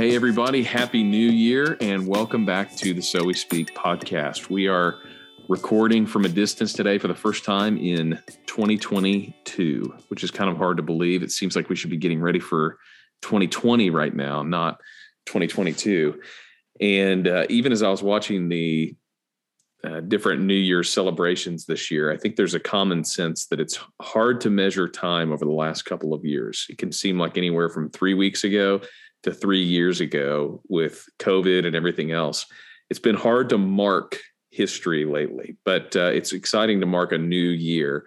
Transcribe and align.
Hey, 0.00 0.16
everybody, 0.16 0.62
Happy 0.62 1.02
New 1.02 1.28
Year, 1.28 1.76
and 1.78 2.06
welcome 2.06 2.46
back 2.46 2.74
to 2.76 2.94
the 2.94 3.02
So 3.02 3.22
We 3.22 3.34
Speak 3.34 3.74
podcast. 3.74 4.48
We 4.48 4.66
are 4.66 4.94
recording 5.46 6.06
from 6.06 6.24
a 6.24 6.28
distance 6.30 6.72
today 6.72 6.96
for 6.96 7.06
the 7.06 7.14
first 7.14 7.44
time 7.44 7.76
in 7.76 8.18
2022, 8.46 9.94
which 10.08 10.24
is 10.24 10.30
kind 10.30 10.48
of 10.48 10.56
hard 10.56 10.78
to 10.78 10.82
believe. 10.82 11.22
It 11.22 11.30
seems 11.30 11.54
like 11.54 11.68
we 11.68 11.76
should 11.76 11.90
be 11.90 11.98
getting 11.98 12.18
ready 12.18 12.38
for 12.38 12.78
2020 13.20 13.90
right 13.90 14.16
now, 14.16 14.42
not 14.42 14.80
2022. 15.26 16.18
And 16.80 17.28
uh, 17.28 17.44
even 17.50 17.70
as 17.70 17.82
I 17.82 17.90
was 17.90 18.02
watching 18.02 18.48
the 18.48 18.96
uh, 19.84 20.00
different 20.00 20.40
New 20.40 20.54
Year's 20.54 20.90
celebrations 20.90 21.66
this 21.66 21.90
year, 21.90 22.10
I 22.10 22.16
think 22.16 22.36
there's 22.36 22.54
a 22.54 22.60
common 22.60 23.04
sense 23.04 23.48
that 23.48 23.60
it's 23.60 23.78
hard 24.00 24.40
to 24.40 24.48
measure 24.48 24.88
time 24.88 25.30
over 25.30 25.44
the 25.44 25.52
last 25.52 25.82
couple 25.82 26.14
of 26.14 26.24
years. 26.24 26.64
It 26.70 26.78
can 26.78 26.90
seem 26.90 27.18
like 27.18 27.36
anywhere 27.36 27.68
from 27.68 27.90
three 27.90 28.14
weeks 28.14 28.44
ago 28.44 28.80
to 29.22 29.32
three 29.32 29.62
years 29.62 30.00
ago 30.00 30.62
with 30.68 31.06
COVID 31.18 31.66
and 31.66 31.76
everything 31.76 32.10
else. 32.12 32.46
It's 32.88 33.00
been 33.00 33.16
hard 33.16 33.48
to 33.50 33.58
mark 33.58 34.18
history 34.50 35.04
lately, 35.04 35.56
but 35.64 35.94
uh, 35.94 36.10
it's 36.12 36.32
exciting 36.32 36.80
to 36.80 36.86
mark 36.86 37.12
a 37.12 37.18
new 37.18 37.36
year. 37.36 38.06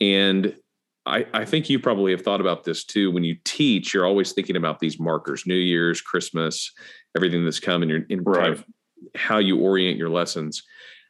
And 0.00 0.56
I, 1.04 1.26
I, 1.34 1.44
think 1.44 1.68
you 1.68 1.78
probably 1.78 2.12
have 2.12 2.22
thought 2.22 2.40
about 2.40 2.64
this 2.64 2.84
too. 2.84 3.10
When 3.10 3.24
you 3.24 3.36
teach, 3.44 3.92
you're 3.92 4.06
always 4.06 4.32
thinking 4.32 4.56
about 4.56 4.78
these 4.78 5.00
markers 5.00 5.46
New 5.46 5.54
Year's, 5.54 6.00
Christmas, 6.00 6.72
everything 7.16 7.44
that's 7.44 7.60
coming, 7.60 7.90
in, 7.90 8.06
in 8.08 8.22
right. 8.22 8.40
kind 8.40 8.52
of 8.52 8.64
how 9.16 9.38
you 9.38 9.58
orient 9.58 9.98
your 9.98 10.08
lessons. 10.08 10.62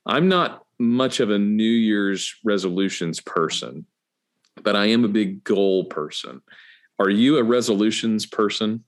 I'm 0.07 0.29
not 0.29 0.65
much 0.79 1.21
of 1.21 1.31
a 1.31 1.39
New 1.39 1.63
Year's 1.63 2.35
resolutions 2.45 3.21
person, 3.21 3.87
but 4.63 4.75
I 4.75 4.87
am 4.87 5.05
a 5.05 5.09
big 5.09 5.45
goal 5.45 5.85
person. 5.85 6.41
Are 6.99 7.11
you 7.11 7.39
a 7.39 7.45
resolutions 7.45 8.27
person? 8.27 8.85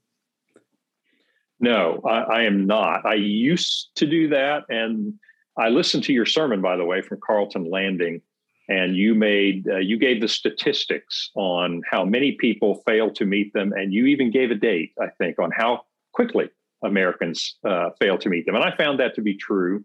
No, 1.65 1.99
I, 2.05 2.19
I, 2.19 2.41
am 2.43 2.67
not. 2.67 3.07
I 3.07 3.15
used 3.15 3.89
to 3.95 4.05
do 4.05 4.29
that. 4.29 4.65
And 4.69 5.15
I 5.57 5.69
listened 5.69 6.03
to 6.03 6.13
your 6.13 6.27
sermon, 6.27 6.61
by 6.61 6.77
the 6.77 6.85
way, 6.85 7.01
from 7.01 7.19
Carlton 7.25 7.71
Landing. 7.71 8.21
And 8.69 8.95
you 8.95 9.15
made, 9.15 9.67
uh, 9.67 9.77
you 9.77 9.97
gave 9.97 10.21
the 10.21 10.27
statistics 10.27 11.31
on 11.33 11.81
how 11.89 12.05
many 12.05 12.33
people 12.33 12.83
fail 12.85 13.11
to 13.13 13.25
meet 13.25 13.51
them. 13.53 13.73
And 13.73 13.91
you 13.91 14.05
even 14.05 14.29
gave 14.29 14.51
a 14.51 14.55
date, 14.55 14.93
I 15.01 15.07
think, 15.17 15.39
on 15.39 15.49
how 15.57 15.85
quickly 16.13 16.49
Americans 16.83 17.55
uh, 17.67 17.89
fail 17.99 18.19
to 18.19 18.29
meet 18.29 18.45
them. 18.45 18.53
And 18.53 18.63
I 18.63 18.77
found 18.77 18.99
that 18.99 19.15
to 19.15 19.21
be 19.21 19.35
true. 19.35 19.83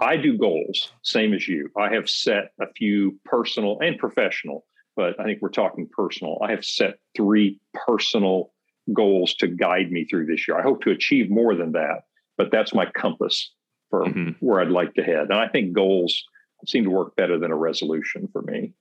I 0.00 0.16
do 0.16 0.38
goals, 0.38 0.90
same 1.02 1.34
as 1.34 1.46
you. 1.46 1.68
I 1.76 1.92
have 1.92 2.08
set 2.08 2.52
a 2.58 2.72
few 2.72 3.20
personal 3.26 3.78
and 3.80 3.98
professional, 3.98 4.64
but 4.96 5.20
I 5.20 5.24
think 5.24 5.42
we're 5.42 5.50
talking 5.50 5.86
personal. 5.86 6.38
I 6.42 6.50
have 6.52 6.64
set 6.64 6.98
three 7.14 7.60
personal 7.74 8.52
goals 8.92 9.34
to 9.36 9.46
guide 9.46 9.90
me 9.90 10.04
through 10.04 10.26
this 10.26 10.46
year. 10.46 10.58
I 10.58 10.62
hope 10.62 10.82
to 10.82 10.90
achieve 10.90 11.30
more 11.30 11.54
than 11.54 11.72
that, 11.72 12.02
but 12.36 12.50
that's 12.50 12.74
my 12.74 12.86
compass 12.86 13.50
for 13.88 14.04
mm-hmm. 14.04 14.30
where 14.44 14.60
I'd 14.60 14.68
like 14.68 14.94
to 14.94 15.02
head. 15.02 15.30
And 15.30 15.34
I 15.34 15.48
think 15.48 15.72
goals 15.72 16.22
seem 16.66 16.84
to 16.84 16.90
work 16.90 17.16
better 17.16 17.38
than 17.38 17.50
a 17.50 17.56
resolution 17.56 18.28
for 18.32 18.42
me. 18.42 18.72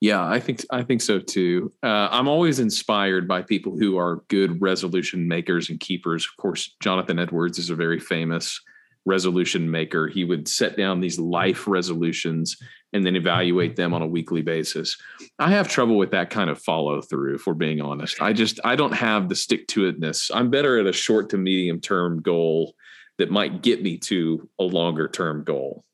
Yeah, 0.00 0.26
I 0.26 0.38
think 0.38 0.64
I 0.70 0.82
think 0.82 1.00
so 1.00 1.18
too. 1.18 1.72
Uh, 1.82 2.08
I'm 2.10 2.28
always 2.28 2.58
inspired 2.58 3.26
by 3.26 3.42
people 3.42 3.78
who 3.78 3.96
are 3.96 4.22
good 4.28 4.60
resolution 4.60 5.28
makers 5.28 5.70
and 5.70 5.80
keepers. 5.80 6.26
Of 6.26 6.36
course, 6.36 6.74
Jonathan 6.82 7.18
Edwards 7.18 7.58
is 7.58 7.70
a 7.70 7.74
very 7.74 7.98
famous 7.98 8.60
resolution 9.06 9.70
maker. 9.70 10.08
He 10.08 10.24
would 10.24 10.48
set 10.48 10.76
down 10.76 11.00
these 11.00 11.18
life 11.18 11.66
resolutions 11.66 12.56
and 12.92 13.04
then 13.04 13.16
evaluate 13.16 13.76
them 13.76 13.92
on 13.92 14.02
a 14.02 14.06
weekly 14.06 14.40
basis. 14.40 14.96
I 15.38 15.50
have 15.50 15.68
trouble 15.68 15.98
with 15.98 16.12
that 16.12 16.30
kind 16.30 16.48
of 16.48 16.60
follow 16.62 17.02
through, 17.02 17.34
if 17.34 17.46
we're 17.46 17.54
being 17.54 17.80
honest. 17.80 18.22
I 18.22 18.32
just 18.32 18.60
I 18.64 18.76
don't 18.76 18.94
have 18.94 19.28
the 19.28 19.34
stick 19.34 19.66
to 19.68 19.92
itness. 19.92 20.30
I'm 20.32 20.50
better 20.50 20.78
at 20.78 20.86
a 20.86 20.92
short 20.92 21.30
to 21.30 21.36
medium 21.36 21.80
term 21.80 22.22
goal 22.22 22.74
that 23.18 23.30
might 23.30 23.62
get 23.62 23.82
me 23.82 23.98
to 23.98 24.48
a 24.58 24.64
longer 24.64 25.08
term 25.08 25.44
goal. 25.44 25.84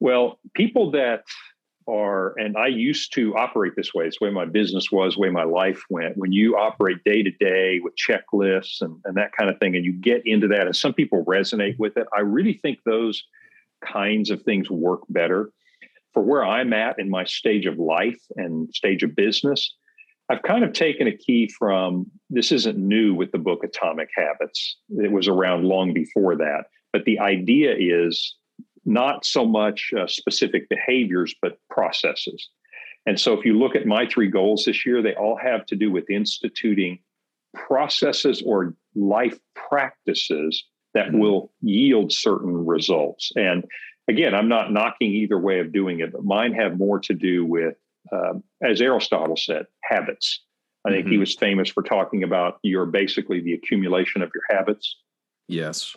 Well, 0.00 0.38
people 0.54 0.92
that 0.92 1.24
are, 1.92 2.34
and 2.38 2.56
I 2.56 2.68
used 2.68 3.12
to 3.14 3.36
operate 3.36 3.74
this 3.76 3.92
way. 3.92 4.06
It's 4.06 4.18
the 4.18 4.26
way 4.26 4.30
my 4.30 4.46
business 4.46 4.90
was, 4.90 5.14
the 5.14 5.20
way 5.20 5.30
my 5.30 5.44
life 5.44 5.82
went. 5.90 6.16
When 6.16 6.32
you 6.32 6.56
operate 6.56 7.04
day 7.04 7.22
to 7.22 7.30
day 7.30 7.80
with 7.82 7.94
checklists 7.96 8.80
and, 8.80 8.96
and 9.04 9.16
that 9.16 9.32
kind 9.32 9.50
of 9.50 9.58
thing, 9.58 9.76
and 9.76 9.84
you 9.84 9.92
get 9.92 10.22
into 10.24 10.48
that, 10.48 10.66
and 10.66 10.74
some 10.74 10.94
people 10.94 11.24
resonate 11.24 11.78
with 11.78 11.96
it, 11.96 12.06
I 12.16 12.20
really 12.20 12.54
think 12.54 12.78
those 12.84 13.22
kinds 13.84 14.30
of 14.30 14.42
things 14.42 14.70
work 14.70 15.00
better. 15.08 15.50
For 16.14 16.22
where 16.22 16.44
I'm 16.44 16.72
at 16.72 16.98
in 16.98 17.10
my 17.10 17.24
stage 17.24 17.66
of 17.66 17.78
life 17.78 18.20
and 18.36 18.72
stage 18.74 19.02
of 19.02 19.16
business, 19.16 19.74
I've 20.28 20.42
kind 20.42 20.64
of 20.64 20.72
taken 20.72 21.06
a 21.06 21.16
key 21.16 21.50
from 21.58 22.10
this 22.30 22.52
isn't 22.52 22.78
new 22.78 23.14
with 23.14 23.32
the 23.32 23.38
book 23.38 23.64
Atomic 23.64 24.08
Habits. 24.16 24.76
It 24.90 25.12
was 25.12 25.28
around 25.28 25.64
long 25.64 25.92
before 25.92 26.36
that. 26.36 26.64
But 26.92 27.04
the 27.04 27.18
idea 27.18 27.74
is 27.78 28.34
not 28.84 29.24
so 29.24 29.44
much 29.44 29.92
uh, 29.98 30.06
specific 30.06 30.68
behaviors, 30.68 31.34
but 31.40 31.58
processes. 31.70 32.48
And 33.06 33.18
so 33.18 33.32
if 33.32 33.44
you 33.44 33.58
look 33.58 33.74
at 33.74 33.86
my 33.86 34.06
three 34.06 34.28
goals 34.28 34.64
this 34.64 34.86
year, 34.86 35.02
they 35.02 35.14
all 35.14 35.36
have 35.36 35.66
to 35.66 35.76
do 35.76 35.90
with 35.90 36.08
instituting 36.10 37.00
processes 37.54 38.42
or 38.44 38.74
life 38.94 39.38
practices 39.54 40.64
that 40.94 41.08
mm-hmm. 41.08 41.18
will 41.18 41.52
yield 41.60 42.12
certain 42.12 42.66
results. 42.66 43.32
And 43.34 43.64
again, 44.08 44.34
I'm 44.34 44.48
not 44.48 44.72
knocking 44.72 45.10
either 45.10 45.38
way 45.38 45.60
of 45.60 45.72
doing 45.72 46.00
it, 46.00 46.12
but 46.12 46.24
mine 46.24 46.52
have 46.54 46.78
more 46.78 47.00
to 47.00 47.14
do 47.14 47.44
with, 47.44 47.74
uh, 48.12 48.34
as 48.62 48.80
Aristotle 48.80 49.36
said, 49.36 49.66
habits. 49.82 50.42
I 50.84 50.90
think 50.90 51.04
mm-hmm. 51.04 51.12
he 51.12 51.18
was 51.18 51.34
famous 51.34 51.68
for 51.68 51.82
talking 51.82 52.22
about 52.22 52.58
you're 52.62 52.86
basically 52.86 53.40
the 53.40 53.54
accumulation 53.54 54.22
of 54.22 54.30
your 54.34 54.44
habits. 54.56 54.96
Yes. 55.48 55.96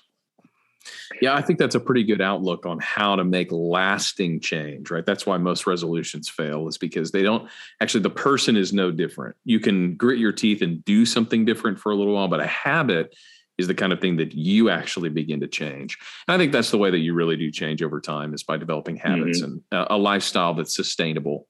Yeah, 1.21 1.35
I 1.35 1.41
think 1.41 1.59
that's 1.59 1.75
a 1.75 1.79
pretty 1.79 2.03
good 2.03 2.21
outlook 2.21 2.65
on 2.65 2.79
how 2.79 3.15
to 3.15 3.23
make 3.23 3.51
lasting 3.51 4.39
change, 4.39 4.91
right? 4.91 5.05
That's 5.05 5.25
why 5.25 5.37
most 5.37 5.65
resolutions 5.65 6.29
fail, 6.29 6.67
is 6.67 6.77
because 6.77 7.11
they 7.11 7.23
don't 7.23 7.49
actually, 7.81 8.01
the 8.01 8.09
person 8.09 8.55
is 8.55 8.73
no 8.73 8.91
different. 8.91 9.35
You 9.45 9.59
can 9.59 9.95
grit 9.95 10.19
your 10.19 10.31
teeth 10.31 10.61
and 10.61 10.83
do 10.85 11.05
something 11.05 11.45
different 11.45 11.79
for 11.79 11.91
a 11.91 11.95
little 11.95 12.13
while, 12.13 12.27
but 12.27 12.39
a 12.39 12.47
habit 12.47 13.15
is 13.57 13.67
the 13.67 13.73
kind 13.73 13.93
of 13.93 14.01
thing 14.01 14.17
that 14.17 14.33
you 14.33 14.69
actually 14.69 15.09
begin 15.09 15.39
to 15.39 15.47
change. 15.47 15.97
And 16.27 16.35
I 16.35 16.37
think 16.37 16.51
that's 16.51 16.71
the 16.71 16.77
way 16.77 16.91
that 16.91 16.99
you 16.99 17.13
really 17.13 17.37
do 17.37 17.49
change 17.51 17.81
over 17.81 18.01
time 18.01 18.33
is 18.33 18.43
by 18.43 18.57
developing 18.57 18.97
habits 18.97 19.41
mm-hmm. 19.41 19.59
and 19.71 19.87
a, 19.87 19.95
a 19.95 19.97
lifestyle 19.97 20.53
that's 20.53 20.75
sustainable. 20.75 21.47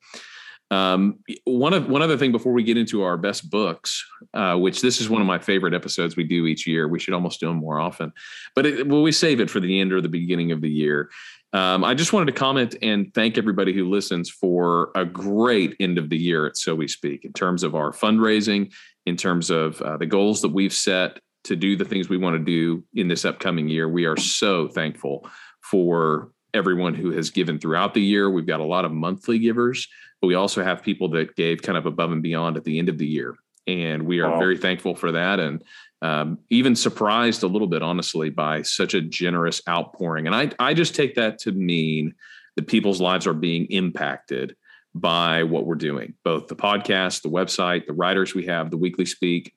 Um, 0.71 1.19
one 1.43 1.73
of 1.73 1.89
one 1.89 2.01
other 2.01 2.17
thing 2.17 2.31
before 2.31 2.51
we 2.51 2.63
get 2.63 2.77
into 2.77 3.03
our 3.03 3.17
best 3.17 3.49
books, 3.49 4.03
uh, 4.33 4.55
which 4.55 4.81
this 4.81 4.99
is 4.99 5.09
one 5.09 5.21
of 5.21 5.27
my 5.27 5.37
favorite 5.37 5.75
episodes 5.75 6.15
we 6.15 6.23
do 6.23 6.47
each 6.47 6.65
year. 6.65 6.87
We 6.87 6.99
should 6.99 7.13
almost 7.13 7.39
do 7.39 7.47
them 7.47 7.57
more 7.57 7.79
often, 7.79 8.11
but 8.55 8.65
it, 8.65 8.87
well, 8.87 9.03
we 9.03 9.11
save 9.11 9.39
it 9.39 9.49
for 9.49 9.59
the 9.59 9.79
end 9.79 9.93
or 9.93 10.01
the 10.01 10.09
beginning 10.09 10.51
of 10.51 10.61
the 10.61 10.69
year. 10.69 11.11
Um, 11.53 11.83
I 11.83 11.93
just 11.93 12.11
wanted 12.11 12.33
to 12.33 12.37
comment 12.37 12.75
and 12.81 13.13
thank 13.13 13.37
everybody 13.37 13.73
who 13.73 13.89
listens 13.89 14.29
for 14.29 14.89
a 14.95 15.05
great 15.05 15.75
end 15.79 15.97
of 15.97 16.09
the 16.09 16.17
year, 16.17 16.51
so 16.53 16.75
we 16.75 16.87
speak, 16.87 17.23
in 17.23 17.31
terms 17.31 17.63
of 17.63 17.75
our 17.75 17.91
fundraising, 17.91 18.73
in 19.05 19.15
terms 19.15 19.49
of 19.49 19.81
uh, 19.81 19.97
the 19.97 20.05
goals 20.05 20.41
that 20.41 20.51
we've 20.51 20.73
set 20.73 21.19
to 21.45 21.55
do 21.55 21.77
the 21.77 21.85
things 21.85 22.09
we 22.09 22.17
want 22.17 22.35
to 22.35 22.43
do 22.43 22.83
in 22.95 23.07
this 23.07 23.23
upcoming 23.23 23.69
year. 23.69 23.87
We 23.87 24.05
are 24.05 24.17
so 24.17 24.67
thankful 24.67 25.29
for 25.61 26.31
everyone 26.55 26.95
who 26.95 27.11
has 27.11 27.29
given 27.29 27.59
throughout 27.59 27.93
the 27.93 28.01
year. 28.01 28.29
We've 28.29 28.47
got 28.47 28.61
a 28.61 28.65
lot 28.65 28.85
of 28.85 28.91
monthly 28.91 29.37
givers 29.37 29.87
but 30.21 30.27
we 30.27 30.35
also 30.35 30.63
have 30.63 30.81
people 30.81 31.09
that 31.09 31.35
gave 31.35 31.61
kind 31.61 31.77
of 31.77 31.85
above 31.85 32.11
and 32.11 32.23
beyond 32.23 32.57
at 32.57 32.63
the 32.63 32.79
end 32.79 32.89
of 32.89 32.97
the 32.97 33.05
year. 33.05 33.35
And 33.67 34.07
we 34.07 34.19
are 34.19 34.31
wow. 34.31 34.39
very 34.39 34.57
thankful 34.57 34.95
for 34.95 35.11
that. 35.11 35.39
And 35.39 35.63
um, 36.01 36.39
even 36.49 36.75
surprised 36.75 37.43
a 37.43 37.47
little 37.47 37.67
bit, 37.67 37.81
honestly, 37.81 38.29
by 38.29 38.61
such 38.61 38.93
a 38.93 39.01
generous 39.01 39.61
outpouring. 39.67 40.27
And 40.27 40.35
I, 40.35 40.51
I 40.59 40.73
just 40.73 40.95
take 40.95 41.15
that 41.15 41.39
to 41.39 41.51
mean 41.51 42.15
that 42.55 42.67
people's 42.67 43.01
lives 43.01 43.27
are 43.27 43.33
being 43.33 43.65
impacted 43.65 44.55
by 44.93 45.43
what 45.43 45.65
we're 45.65 45.75
doing, 45.75 46.13
both 46.23 46.47
the 46.47 46.55
podcast, 46.55 47.21
the 47.21 47.29
website, 47.29 47.85
the 47.85 47.93
writers 47.93 48.33
we 48.33 48.45
have, 48.45 48.71
the 48.71 48.77
weekly 48.77 49.05
speak. 49.05 49.53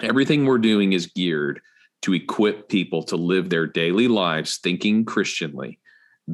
Everything 0.00 0.44
we're 0.44 0.58
doing 0.58 0.92
is 0.92 1.06
geared 1.06 1.60
to 2.02 2.14
equip 2.14 2.68
people 2.68 3.02
to 3.02 3.16
live 3.16 3.50
their 3.50 3.66
daily 3.66 4.08
lives 4.08 4.58
thinking 4.58 5.04
Christianly 5.04 5.78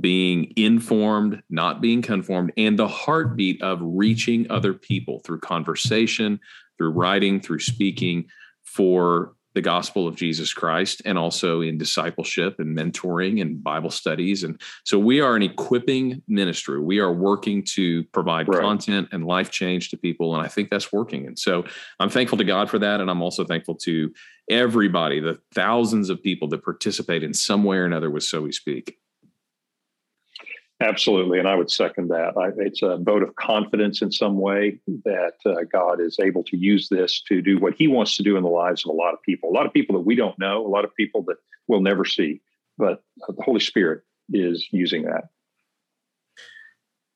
being 0.01 0.53
informed, 0.57 1.43
not 1.49 1.81
being 1.81 2.03
conformed, 2.03 2.53
and 2.57 2.79
the 2.79 2.89
heartbeat 2.89 3.63
of 3.63 3.79
reaching 3.83 4.51
other 4.51 4.75
people 4.75 5.21
through 5.21 5.41
conversation, 5.41 6.39
through 6.77 6.91
writing, 6.91 7.41
through 7.41 7.61
speaking 7.61 8.27
for 8.65 9.33
the 9.55 9.63
gospel 9.63 10.07
of 10.07 10.17
Jesus 10.17 10.53
Christ, 10.53 11.01
and 11.07 11.17
also 11.17 11.63
in 11.63 11.79
discipleship 11.79 12.57
and 12.59 12.77
mentoring 12.77 13.41
and 13.41 13.65
Bible 13.65 13.89
studies. 13.89 14.45
And 14.45 14.61
so 14.85 14.99
we 14.99 15.23
are 15.23 15.35
an 15.35 15.43
equipping 15.43 16.23
ministry. 16.29 16.79
We 16.79 16.99
are 16.99 17.11
working 17.11 17.65
to 17.71 18.05
provide 18.13 18.49
right. 18.49 18.61
content 18.61 19.09
and 19.13 19.25
life 19.25 19.51
change 19.51 19.89
to 19.91 19.97
people. 19.97 20.37
And 20.37 20.45
I 20.45 20.49
think 20.49 20.69
that's 20.69 20.93
working. 20.93 21.27
And 21.27 21.39
so 21.39 21.65
I'm 21.99 22.11
thankful 22.11 22.37
to 22.37 22.45
God 22.45 22.69
for 22.69 22.79
that. 22.81 23.01
And 23.01 23.11
I'm 23.11 23.23
also 23.23 23.47
thankful 23.47 23.77
to 23.77 24.13
everybody, 24.51 25.21
the 25.21 25.41
thousands 25.55 26.11
of 26.11 26.23
people 26.23 26.49
that 26.49 26.63
participate 26.63 27.23
in 27.23 27.33
some 27.33 27.65
way 27.65 27.79
or 27.79 27.87
another 27.87 28.11
with 28.11 28.25
So 28.25 28.43
We 28.43 28.53
Speak. 28.53 28.99
Absolutely, 30.81 31.39
and 31.39 31.49
I 31.49 31.55
would 31.55 31.71
second 31.71 32.09
that. 32.09 32.37
I, 32.37 32.51
it's 32.59 32.83
a 32.83 32.99
vote 32.99 33.23
of 33.23 33.35
confidence 33.37 34.03
in 34.03 34.13
some 34.13 34.39
way 34.39 34.79
that 35.05 35.35
uh, 35.47 35.65
God 35.73 36.03
is 36.03 36.19
able 36.21 36.45
to 36.45 36.57
use 36.57 36.89
this 36.91 37.23
to 37.23 37.41
do 37.41 37.59
what 37.59 37.75
He 37.75 37.89
wants 37.89 38.15
to 38.19 38.23
do 38.23 38.37
in 38.37 38.43
the 38.43 38.51
lives 38.51 38.85
of 38.85 38.91
a 38.91 38.95
lot 38.95 39.15
of 39.15 39.23
people. 39.23 39.49
A 39.49 39.55
lot 39.55 39.65
of 39.65 39.73
people 39.73 39.95
that 39.95 40.05
we 40.05 40.15
don't 40.15 40.39
know, 40.39 40.67
a 40.67 40.69
lot 40.69 40.85
of 40.85 40.95
people 40.95 41.23
that 41.25 41.37
we'll 41.67 41.81
never 41.81 42.05
see, 42.05 42.43
but 42.77 43.03
the 43.27 43.43
Holy 43.43 43.61
Spirit 43.61 44.03
is 44.31 44.69
using 44.71 45.05
that. 45.05 45.25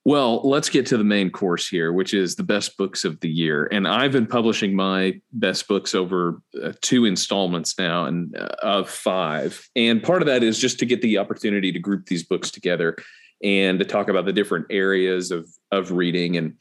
Well, 0.07 0.41
let's 0.49 0.71
get 0.71 0.87
to 0.87 0.97
the 0.97 1.05
main 1.05 1.29
course 1.29 1.69
here, 1.69 1.93
which 1.93 2.15
is 2.15 2.35
the 2.35 2.43
best 2.43 2.79
books 2.79 3.05
of 3.05 3.21
the 3.21 3.29
year. 3.29 3.69
And 3.71 3.87
I've 3.87 4.13
been 4.13 4.27
publishing 4.27 4.75
my 4.75 5.21
best 5.33 5.69
books 5.69 5.95
over 5.95 6.41
uh, 6.63 6.73
two 6.81 7.05
installments 7.05 7.79
now, 7.79 8.07
and 8.07 8.35
uh, 8.35 8.49
of 8.63 8.89
five. 8.89 9.69
And 9.77 10.03
part 10.03 10.23
of 10.23 10.27
that 10.27 10.43
is 10.43 10.59
just 10.59 10.79
to 10.79 10.87
get 10.87 11.03
the 11.03 11.19
opportunity 11.19 11.71
to 11.73 11.79
group 11.79 12.07
these 12.07 12.25
books 12.25 12.51
together 12.51 12.97
and 13.43 13.79
to 13.79 13.85
talk 13.85 14.09
about 14.09 14.25
the 14.25 14.33
different 14.33 14.67
areas 14.71 15.31
of 15.31 15.49
of 15.71 15.93
reading. 15.93 16.37
And 16.37 16.57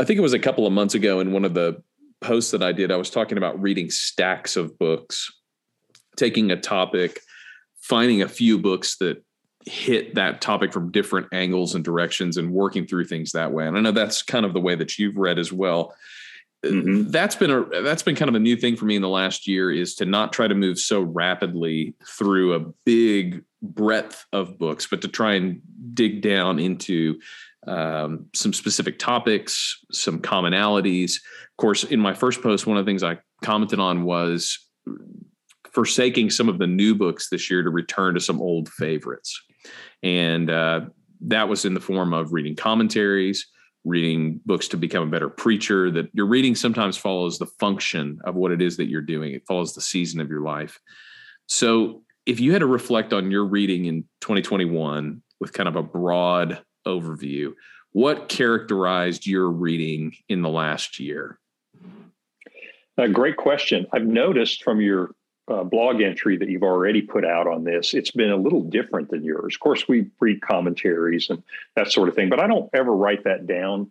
I 0.00 0.04
think 0.04 0.18
it 0.18 0.22
was 0.22 0.32
a 0.32 0.38
couple 0.38 0.66
of 0.66 0.72
months 0.72 0.94
ago 0.94 1.20
in 1.20 1.32
one 1.32 1.44
of 1.44 1.54
the 1.54 1.82
posts 2.20 2.50
that 2.52 2.62
I 2.62 2.72
did, 2.72 2.90
I 2.90 2.96
was 2.96 3.10
talking 3.10 3.38
about 3.38 3.60
reading 3.60 3.90
stacks 3.90 4.56
of 4.56 4.78
books, 4.78 5.30
taking 6.16 6.50
a 6.50 6.60
topic, 6.60 7.20
finding 7.80 8.22
a 8.22 8.28
few 8.28 8.58
books 8.58 8.96
that 8.98 9.22
hit 9.66 10.14
that 10.14 10.40
topic 10.40 10.72
from 10.72 10.90
different 10.90 11.28
angles 11.32 11.74
and 11.74 11.84
directions 11.84 12.36
and 12.36 12.52
working 12.52 12.86
through 12.86 13.04
things 13.04 13.32
that 13.32 13.52
way. 13.52 13.66
And 13.66 13.76
I 13.76 13.80
know 13.80 13.92
that's 13.92 14.22
kind 14.22 14.44
of 14.44 14.52
the 14.52 14.60
way 14.60 14.74
that 14.74 14.98
you've 14.98 15.16
read 15.16 15.38
as 15.38 15.52
well. 15.52 15.94
Mm-hmm. 16.64 17.10
That's 17.10 17.36
been 17.36 17.50
a 17.50 17.82
that's 17.82 18.02
been 18.02 18.16
kind 18.16 18.28
of 18.28 18.34
a 18.34 18.40
new 18.40 18.56
thing 18.56 18.76
for 18.76 18.84
me 18.84 18.96
in 18.96 19.02
the 19.02 19.08
last 19.08 19.46
year 19.46 19.70
is 19.70 19.94
to 19.96 20.04
not 20.04 20.32
try 20.32 20.48
to 20.48 20.54
move 20.54 20.78
so 20.78 21.00
rapidly 21.00 21.94
through 22.06 22.54
a 22.54 22.60
big 22.84 23.42
breadth 23.62 24.26
of 24.32 24.58
books, 24.58 24.86
but 24.86 25.02
to 25.02 25.08
try 25.08 25.34
and 25.34 25.60
dig 25.94 26.22
down 26.22 26.58
into 26.58 27.18
um, 27.66 28.26
some 28.34 28.52
specific 28.52 28.98
topics, 28.98 29.78
some 29.90 30.20
commonalities. 30.20 31.16
Of 31.16 31.56
course, 31.56 31.84
in 31.84 32.00
my 32.00 32.14
first 32.14 32.42
post, 32.42 32.66
one 32.66 32.76
of 32.76 32.84
the 32.84 32.88
things 32.88 33.02
I 33.02 33.18
commented 33.42 33.80
on 33.80 34.04
was 34.04 34.58
forsaking 35.72 36.30
some 36.30 36.48
of 36.48 36.58
the 36.58 36.66
new 36.66 36.94
books 36.94 37.28
this 37.28 37.50
year 37.50 37.62
to 37.62 37.70
return 37.70 38.14
to 38.14 38.20
some 38.20 38.40
old 38.40 38.68
favorites. 38.68 39.40
And 40.02 40.50
uh, 40.50 40.82
that 41.22 41.48
was 41.48 41.64
in 41.64 41.74
the 41.74 41.80
form 41.80 42.12
of 42.12 42.32
reading 42.32 42.54
commentaries, 42.54 43.46
reading 43.84 44.40
books 44.46 44.68
to 44.68 44.76
become 44.76 45.02
a 45.08 45.10
better 45.10 45.28
preacher. 45.28 45.90
That 45.90 46.08
your 46.12 46.26
reading 46.26 46.54
sometimes 46.54 46.96
follows 46.96 47.38
the 47.38 47.46
function 47.46 48.18
of 48.24 48.34
what 48.34 48.52
it 48.52 48.62
is 48.62 48.76
that 48.76 48.86
you're 48.86 49.02
doing, 49.02 49.34
it 49.34 49.46
follows 49.46 49.74
the 49.74 49.80
season 49.80 50.20
of 50.20 50.30
your 50.30 50.42
life. 50.42 50.80
So, 51.46 52.02
if 52.26 52.40
you 52.40 52.52
had 52.52 52.60
to 52.60 52.66
reflect 52.66 53.12
on 53.12 53.30
your 53.30 53.44
reading 53.44 53.84
in 53.84 54.02
2021 54.22 55.22
with 55.40 55.52
kind 55.52 55.68
of 55.68 55.76
a 55.76 55.82
broad 55.82 56.62
overview, 56.86 57.52
what 57.92 58.28
characterized 58.28 59.26
your 59.26 59.50
reading 59.50 60.14
in 60.28 60.42
the 60.42 60.48
last 60.48 60.98
year? 60.98 61.38
A 62.96 63.08
great 63.08 63.36
question. 63.36 63.86
I've 63.92 64.06
noticed 64.06 64.62
from 64.62 64.80
your 64.80 65.14
uh, 65.48 65.62
blog 65.62 66.00
entry 66.00 66.36
that 66.38 66.48
you've 66.48 66.62
already 66.62 67.02
put 67.02 67.24
out 67.24 67.46
on 67.46 67.64
this, 67.64 67.92
it's 67.92 68.10
been 68.10 68.30
a 68.30 68.36
little 68.36 68.62
different 68.62 69.10
than 69.10 69.22
yours. 69.22 69.54
Of 69.54 69.60
course, 69.60 69.86
we 69.86 70.06
read 70.20 70.40
commentaries 70.40 71.28
and 71.28 71.42
that 71.76 71.92
sort 71.92 72.08
of 72.08 72.14
thing, 72.14 72.30
but 72.30 72.40
I 72.40 72.46
don't 72.46 72.70
ever 72.72 72.92
write 72.94 73.24
that 73.24 73.46
down. 73.46 73.90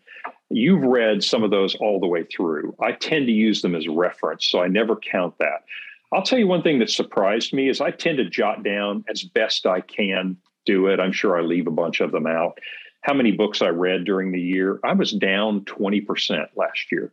You've 0.50 0.84
read 0.84 1.24
some 1.24 1.44
of 1.44 1.52
those 1.52 1.76
all 1.76 2.00
the 2.00 2.08
way 2.08 2.24
through. 2.24 2.76
I 2.80 2.94
tend 2.94 3.28
to 3.28 3.32
use 3.32 3.62
them 3.62 3.76
as 3.76 3.88
reference, 3.88 4.46
so 4.46 4.62
I 4.62 4.68
never 4.68 4.96
count 4.96 5.38
that. 5.40 5.64
I'll 6.12 6.24
tell 6.24 6.40
you 6.40 6.48
one 6.48 6.62
thing 6.62 6.80
that 6.80 6.90
surprised 6.90 7.54
me 7.54 7.70
is 7.70 7.82
I 7.82 7.92
tend 7.92 8.18
to 8.18 8.26
jot 8.26 8.64
down 8.64 9.04
as 9.10 9.24
best 9.24 9.66
I 9.66 9.82
can 9.82 10.38
do 10.66 10.88
it. 10.88 11.00
I'm 11.00 11.12
sure 11.12 11.38
I 11.38 11.42
leave 11.42 11.68
a 11.68 11.72
bunch 11.72 12.02
of 12.02 12.12
them 12.12 12.28
out. 12.28 12.60
How 13.02 13.14
many 13.14 13.32
books 13.32 13.62
I 13.62 13.70
read 13.70 14.06
during 14.06 14.32
the 14.32 14.40
year? 14.40 14.80
I 14.84 14.94
was 14.94 15.12
down 15.12 15.66
20% 15.66 16.48
last 16.56 16.92
year. 16.92 17.12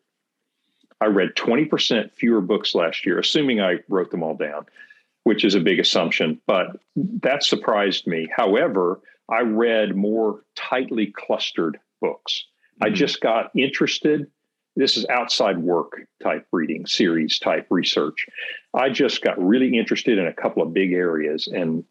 I 1.00 1.06
read 1.06 1.34
20% 1.36 2.12
fewer 2.12 2.40
books 2.40 2.74
last 2.74 3.06
year, 3.06 3.18
assuming 3.18 3.60
I 3.60 3.78
wrote 3.88 4.10
them 4.10 4.22
all 4.22 4.36
down, 4.36 4.66
which 5.24 5.44
is 5.44 5.54
a 5.54 5.60
big 5.60 5.78
assumption, 5.78 6.40
but 6.46 6.76
that 6.96 7.42
surprised 7.42 8.06
me. 8.06 8.28
However, 8.34 9.00
I 9.30 9.40
read 9.40 9.96
more 9.96 10.42
tightly 10.56 11.06
clustered 11.06 11.78
books. 12.00 12.44
Mm-hmm. 12.74 12.84
I 12.84 12.90
just 12.94 13.20
got 13.20 13.50
interested. 13.56 14.26
This 14.76 14.96
is 14.96 15.06
outside 15.08 15.58
work 15.58 16.02
type 16.22 16.46
reading, 16.52 16.86
series 16.86 17.38
type 17.38 17.66
research. 17.70 18.26
I 18.74 18.90
just 18.90 19.22
got 19.22 19.42
really 19.42 19.78
interested 19.78 20.18
in 20.18 20.26
a 20.26 20.32
couple 20.32 20.62
of 20.62 20.74
big 20.74 20.92
areas 20.92 21.48
and 21.48 21.84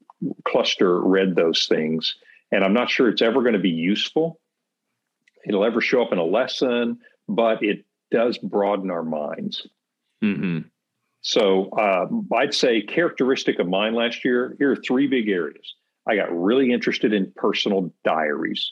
cluster 0.46 1.02
read 1.02 1.36
those 1.36 1.66
things. 1.68 2.16
And 2.52 2.64
I'm 2.64 2.74
not 2.74 2.90
sure 2.90 3.10
it's 3.10 3.22
ever 3.22 3.42
going 3.42 3.54
to 3.54 3.60
be 3.60 3.70
useful. 3.70 4.40
It'll 5.46 5.66
ever 5.66 5.82
show 5.82 6.02
up 6.02 6.12
in 6.12 6.18
a 6.18 6.24
lesson, 6.24 7.00
but 7.28 7.64
it 7.64 7.86
does 8.12 8.38
broaden 8.38 8.92
our 8.92 9.04
minds. 9.04 9.68
Mm-hmm. 10.24 10.68
So 11.22 11.70
uh, 11.70 12.08
I'd 12.36 12.54
say 12.54 12.82
characteristic 12.82 13.60
of 13.60 13.68
mine 13.68 13.94
last 13.94 14.24
year. 14.24 14.56
Here 14.58 14.72
are 14.72 14.76
three 14.76 15.08
big 15.08 15.30
areas. 15.30 15.76
I 16.08 16.16
got 16.16 16.32
really 16.32 16.72
interested 16.72 17.14
in 17.14 17.34
personal 17.36 17.94
diaries 18.04 18.72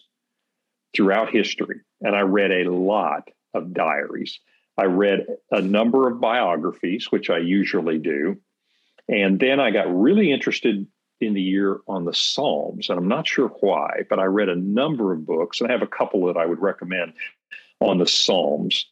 throughout 0.96 1.30
history, 1.30 1.82
and 2.02 2.16
I 2.16 2.22
read 2.22 2.52
a 2.52 2.72
lot 2.72 3.30
of 3.54 3.74
diaries. 3.74 4.40
I 4.78 4.86
read 4.86 5.26
a 5.52 5.62
number 5.62 6.08
of 6.08 6.22
biographies, 6.22 7.12
which 7.12 7.30
I 7.30 7.40
usually 7.40 7.98
do. 7.98 8.38
And 9.10 9.40
then 9.40 9.60
I 9.60 9.72
got 9.72 9.94
really 9.94 10.32
interested 10.32 10.86
in 11.20 11.34
the 11.34 11.42
year 11.42 11.80
on 11.88 12.06
the 12.06 12.14
Psalms, 12.14 12.90
and 12.90 13.00
I'm 13.00 13.08
not 13.08 13.28
sure 13.28 13.48
why, 13.60 14.04
but 14.10 14.20
I 14.20 14.26
read 14.26 14.50
a 14.50 14.56
number 14.56 15.14
of 15.14 15.26
books, 15.26 15.60
and 15.60 15.70
I 15.70 15.74
have 15.74 15.82
a 15.82 15.88
couple 15.88 16.26
that 16.28 16.38
I 16.38 16.46
would 16.46 16.62
recommend 16.62 17.14
on 17.80 17.98
the 17.98 18.08
Psalms. 18.08 18.86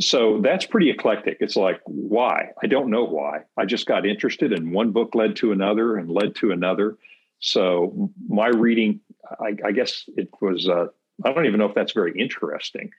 So 0.00 0.40
that's 0.42 0.66
pretty 0.66 0.90
eclectic. 0.90 1.38
It's 1.40 1.56
like, 1.56 1.80
why? 1.84 2.50
I 2.62 2.66
don't 2.66 2.90
know 2.90 3.04
why. 3.04 3.40
I 3.56 3.64
just 3.64 3.86
got 3.86 4.06
interested, 4.06 4.52
and 4.52 4.72
one 4.72 4.92
book 4.92 5.14
led 5.14 5.36
to 5.36 5.52
another 5.52 5.96
and 5.96 6.10
led 6.10 6.34
to 6.36 6.52
another. 6.52 6.96
So 7.40 8.10
my 8.28 8.48
reading, 8.48 9.00
I, 9.40 9.56
I 9.64 9.72
guess 9.72 10.04
it 10.16 10.28
was, 10.40 10.68
uh, 10.68 10.86
I 11.24 11.32
don't 11.32 11.46
even 11.46 11.58
know 11.58 11.66
if 11.66 11.74
that's 11.74 11.92
very 11.92 12.12
interesting, 12.18 12.90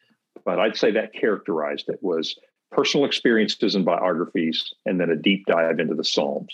but 0.45 0.59
I'd 0.59 0.77
say 0.77 0.91
that 0.91 1.13
characterized 1.13 1.89
it 1.89 1.99
was 2.01 2.37
personal 2.71 3.05
experiences 3.05 3.75
and 3.75 3.85
biographies, 3.85 4.73
and 4.85 4.99
then 4.99 5.09
a 5.09 5.15
deep 5.15 5.45
dive 5.45 5.79
into 5.79 5.95
the 5.95 6.03
Psalms. 6.03 6.53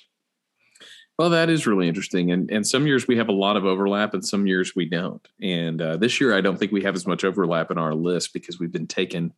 Well, 1.18 1.30
that 1.30 1.50
is 1.50 1.66
really 1.66 1.88
interesting, 1.88 2.32
and 2.32 2.52
and 2.52 2.68
some 2.68 2.88
years 2.88 3.08
we 3.08 3.18
have 3.18 3.30
a 3.30 3.34
lot 3.34 3.56
of 3.56 3.66
overlap, 3.66 4.14
and 4.14 4.26
some 4.26 4.48
years 4.48 4.76
we 4.76 4.86
don't. 4.86 5.26
And 5.42 5.82
uh, 5.82 5.98
this 5.98 6.20
year, 6.20 6.36
I 6.36 6.42
don't 6.42 6.58
think 6.58 6.72
we 6.72 6.84
have 6.84 6.96
as 6.96 7.08
much 7.08 7.24
overlap 7.24 7.72
in 7.72 7.78
our 7.78 7.94
list 7.94 8.34
because 8.34 8.60
we've 8.60 8.72
been 8.72 8.88
taken 8.88 9.34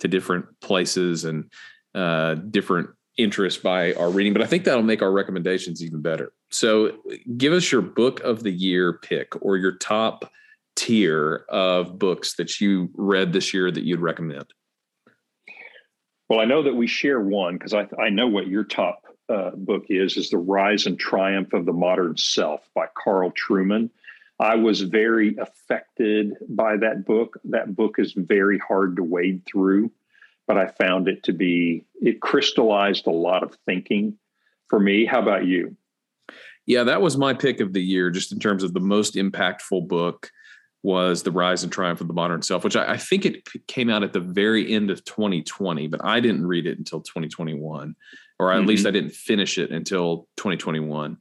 to 0.00 0.08
different 0.08 0.46
places 0.60 1.24
and 1.24 1.50
uh, 1.94 2.34
different 2.34 2.90
interests 3.18 3.60
by 3.60 3.94
our 3.94 4.10
reading. 4.10 4.32
But 4.32 4.42
I 4.42 4.46
think 4.46 4.64
that'll 4.64 4.82
make 4.82 5.02
our 5.02 5.12
recommendations 5.12 5.82
even 5.82 6.00
better. 6.00 6.32
So, 6.50 6.92
give 7.36 7.52
us 7.52 7.70
your 7.70 7.82
book 7.82 8.20
of 8.20 8.42
the 8.42 8.52
year 8.52 8.94
pick 8.94 9.32
or 9.42 9.56
your 9.56 9.76
top 9.76 10.30
tier 10.76 11.44
of 11.48 11.98
books 11.98 12.34
that 12.36 12.60
you 12.60 12.90
read 12.94 13.32
this 13.32 13.52
year 13.52 13.70
that 13.70 13.84
you'd 13.84 14.00
recommend. 14.00 14.46
Well, 16.28 16.40
I 16.40 16.44
know 16.46 16.62
that 16.62 16.74
we 16.74 16.86
share 16.86 17.20
one 17.20 17.58
because 17.58 17.74
I, 17.74 17.86
I 17.98 18.08
know 18.08 18.26
what 18.26 18.46
your 18.46 18.64
top 18.64 19.02
uh, 19.28 19.50
book 19.50 19.84
is 19.88 20.16
is 20.16 20.30
the 20.30 20.38
rise 20.38 20.86
and 20.86 20.98
triumph 20.98 21.52
of 21.52 21.66
the 21.66 21.72
modern 21.72 22.16
self 22.16 22.68
by 22.74 22.86
carl 23.02 23.32
trueman 23.32 23.90
I 24.42 24.56
was 24.56 24.80
very 24.80 25.36
affected 25.36 26.34
by 26.48 26.76
that 26.78 27.06
book. 27.06 27.38
That 27.44 27.76
book 27.76 27.94
is 27.98 28.12
very 28.16 28.58
hard 28.58 28.96
to 28.96 29.04
wade 29.04 29.42
through, 29.46 29.92
but 30.48 30.58
I 30.58 30.66
found 30.66 31.06
it 31.06 31.22
to 31.24 31.32
be, 31.32 31.86
it 32.00 32.20
crystallized 32.20 33.06
a 33.06 33.12
lot 33.12 33.44
of 33.44 33.56
thinking 33.66 34.18
for 34.66 34.80
me. 34.80 35.04
How 35.04 35.22
about 35.22 35.46
you? 35.46 35.76
Yeah, 36.66 36.82
that 36.82 37.00
was 37.00 37.16
my 37.16 37.34
pick 37.34 37.60
of 37.60 37.72
the 37.72 37.80
year, 37.80 38.10
just 38.10 38.32
in 38.32 38.40
terms 38.40 38.64
of 38.64 38.74
the 38.74 38.80
most 38.80 39.14
impactful 39.14 39.86
book 39.86 40.32
was 40.82 41.22
The 41.22 41.30
Rise 41.30 41.62
and 41.62 41.70
Triumph 41.70 42.00
of 42.00 42.08
the 42.08 42.12
Modern 42.12 42.42
Self, 42.42 42.64
which 42.64 42.74
I, 42.74 42.94
I 42.94 42.96
think 42.96 43.24
it 43.24 43.48
came 43.68 43.88
out 43.88 44.02
at 44.02 44.12
the 44.12 44.18
very 44.18 44.72
end 44.72 44.90
of 44.90 45.04
2020, 45.04 45.86
but 45.86 46.04
I 46.04 46.18
didn't 46.18 46.44
read 46.44 46.66
it 46.66 46.78
until 46.78 47.00
2021, 47.00 47.94
or 48.40 48.50
at 48.50 48.58
mm-hmm. 48.58 48.66
least 48.66 48.86
I 48.86 48.90
didn't 48.90 49.12
finish 49.12 49.56
it 49.56 49.70
until 49.70 50.26
2021. 50.36 51.16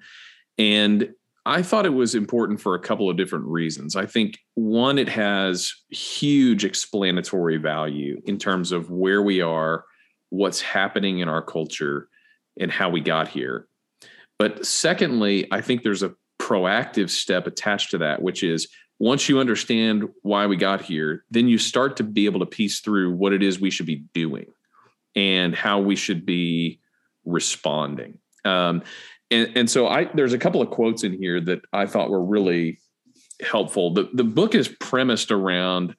And 0.57 1.13
I 1.45 1.63
thought 1.63 1.85
it 1.85 1.93
was 1.93 2.13
important 2.13 2.61
for 2.61 2.75
a 2.75 2.79
couple 2.79 3.09
of 3.09 3.17
different 3.17 3.45
reasons. 3.45 3.95
I 3.95 4.05
think 4.05 4.39
one, 4.53 4.99
it 4.99 5.09
has 5.09 5.73
huge 5.89 6.63
explanatory 6.63 7.57
value 7.57 8.21
in 8.25 8.37
terms 8.37 8.71
of 8.71 8.91
where 8.91 9.21
we 9.21 9.41
are, 9.41 9.85
what's 10.29 10.61
happening 10.61 11.19
in 11.19 11.27
our 11.27 11.41
culture, 11.41 12.07
and 12.59 12.71
how 12.71 12.89
we 12.89 13.01
got 13.01 13.27
here. 13.27 13.67
But 14.37 14.65
secondly, 14.65 15.47
I 15.51 15.61
think 15.61 15.81
there's 15.81 16.03
a 16.03 16.13
proactive 16.39 17.09
step 17.09 17.47
attached 17.47 17.91
to 17.91 17.99
that, 17.99 18.21
which 18.21 18.43
is 18.43 18.67
once 18.99 19.27
you 19.27 19.39
understand 19.39 20.09
why 20.21 20.45
we 20.45 20.55
got 20.55 20.81
here, 20.81 21.25
then 21.31 21.47
you 21.47 21.57
start 21.57 21.97
to 21.97 22.03
be 22.03 22.25
able 22.25 22.39
to 22.39 22.45
piece 22.45 22.81
through 22.81 23.15
what 23.15 23.33
it 23.33 23.41
is 23.41 23.59
we 23.59 23.71
should 23.71 23.87
be 23.87 24.03
doing 24.13 24.45
and 25.15 25.55
how 25.55 25.79
we 25.79 25.95
should 25.95 26.23
be 26.23 26.79
responding. 27.25 28.19
Um, 28.45 28.83
and, 29.31 29.51
and 29.55 29.69
so 29.69 29.87
I 29.87 30.05
there's 30.13 30.33
a 30.33 30.37
couple 30.37 30.61
of 30.61 30.69
quotes 30.69 31.03
in 31.03 31.13
here 31.13 31.41
that 31.41 31.61
I 31.73 31.85
thought 31.85 32.09
were 32.09 32.23
really 32.23 32.79
helpful. 33.41 33.93
The 33.93 34.09
the 34.13 34.23
book 34.23 34.53
is 34.53 34.67
premised 34.67 35.31
around 35.31 35.95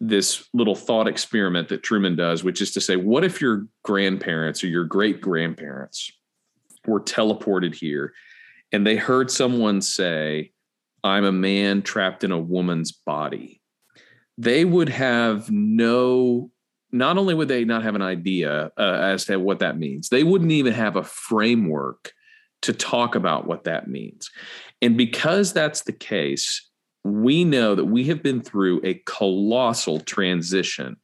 this 0.00 0.48
little 0.52 0.74
thought 0.74 1.08
experiment 1.08 1.68
that 1.68 1.82
Trueman 1.82 2.16
does, 2.16 2.44
which 2.44 2.60
is 2.60 2.72
to 2.72 2.80
say, 2.80 2.96
what 2.96 3.24
if 3.24 3.40
your 3.40 3.66
grandparents 3.84 4.62
or 4.62 4.66
your 4.66 4.84
great 4.84 5.20
grandparents 5.20 6.12
were 6.86 7.00
teleported 7.00 7.74
here 7.74 8.12
and 8.72 8.86
they 8.86 8.96
heard 8.96 9.30
someone 9.30 9.80
say, 9.80 10.52
I'm 11.02 11.24
a 11.24 11.32
man 11.32 11.82
trapped 11.82 12.24
in 12.24 12.32
a 12.32 12.38
woman's 12.38 12.92
body? 12.92 13.62
They 14.36 14.64
would 14.64 14.88
have 14.88 15.50
no, 15.50 16.50
not 16.90 17.16
only 17.16 17.34
would 17.34 17.48
they 17.48 17.64
not 17.64 17.84
have 17.84 17.94
an 17.94 18.02
idea 18.02 18.72
uh, 18.76 18.98
as 19.00 19.24
to 19.26 19.36
what 19.36 19.60
that 19.60 19.78
means, 19.78 20.08
they 20.08 20.24
wouldn't 20.24 20.52
even 20.52 20.72
have 20.72 20.96
a 20.96 21.04
framework 21.04 22.12
to 22.64 22.72
talk 22.72 23.14
about 23.14 23.46
what 23.46 23.64
that 23.64 23.88
means. 23.88 24.30
And 24.82 24.96
because 24.96 25.52
that's 25.52 25.82
the 25.82 25.92
case, 25.92 26.68
we 27.04 27.44
know 27.44 27.74
that 27.74 27.84
we 27.84 28.04
have 28.04 28.22
been 28.22 28.40
through 28.40 28.80
a 28.84 28.94
colossal 29.06 30.00
transition 30.00 30.96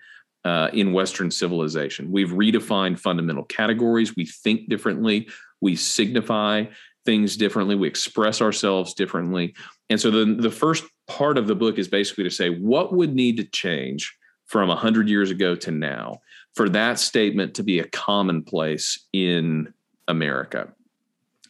uh, 0.44 0.70
in 0.72 0.92
Western 0.94 1.30
civilization. 1.30 2.10
We've 2.10 2.30
redefined 2.30 2.98
fundamental 2.98 3.44
categories. 3.44 4.16
We 4.16 4.24
think 4.24 4.70
differently. 4.70 5.28
We 5.60 5.76
signify 5.76 6.64
things 7.04 7.36
differently. 7.36 7.74
We 7.74 7.88
express 7.88 8.40
ourselves 8.40 8.94
differently. 8.94 9.54
And 9.90 10.00
so 10.00 10.10
the, 10.10 10.34
the 10.34 10.50
first 10.50 10.84
part 11.06 11.36
of 11.36 11.46
the 11.46 11.54
book 11.54 11.78
is 11.78 11.88
basically 11.88 12.24
to 12.24 12.30
say 12.30 12.48
what 12.48 12.94
would 12.94 13.14
need 13.14 13.36
to 13.36 13.44
change 13.44 14.16
from 14.46 14.68
100 14.68 15.08
years 15.08 15.30
ago 15.30 15.54
to 15.56 15.70
now 15.70 16.20
for 16.54 16.68
that 16.70 16.98
statement 16.98 17.54
to 17.54 17.62
be 17.62 17.78
a 17.78 17.88
commonplace 17.88 19.06
in 19.12 19.72
America. 20.08 20.72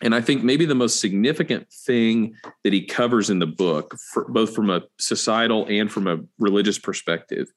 And 0.02 0.14
I 0.14 0.20
think 0.20 0.42
maybe 0.42 0.64
the 0.64 0.74
most 0.74 1.00
significant 1.00 1.70
thing 1.70 2.34
that 2.64 2.72
he 2.72 2.84
covers 2.84 3.28
in 3.28 3.38
the 3.38 3.46
book, 3.46 3.94
both 4.28 4.54
from 4.54 4.70
a 4.70 4.82
societal 4.98 5.66
and 5.68 5.92
from 5.92 6.06
a 6.06 6.20
religious 6.38 6.78
perspective, 6.78 7.48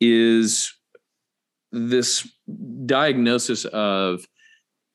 is 0.00 0.74
this 1.72 2.28
diagnosis 2.84 3.64
of 3.66 4.26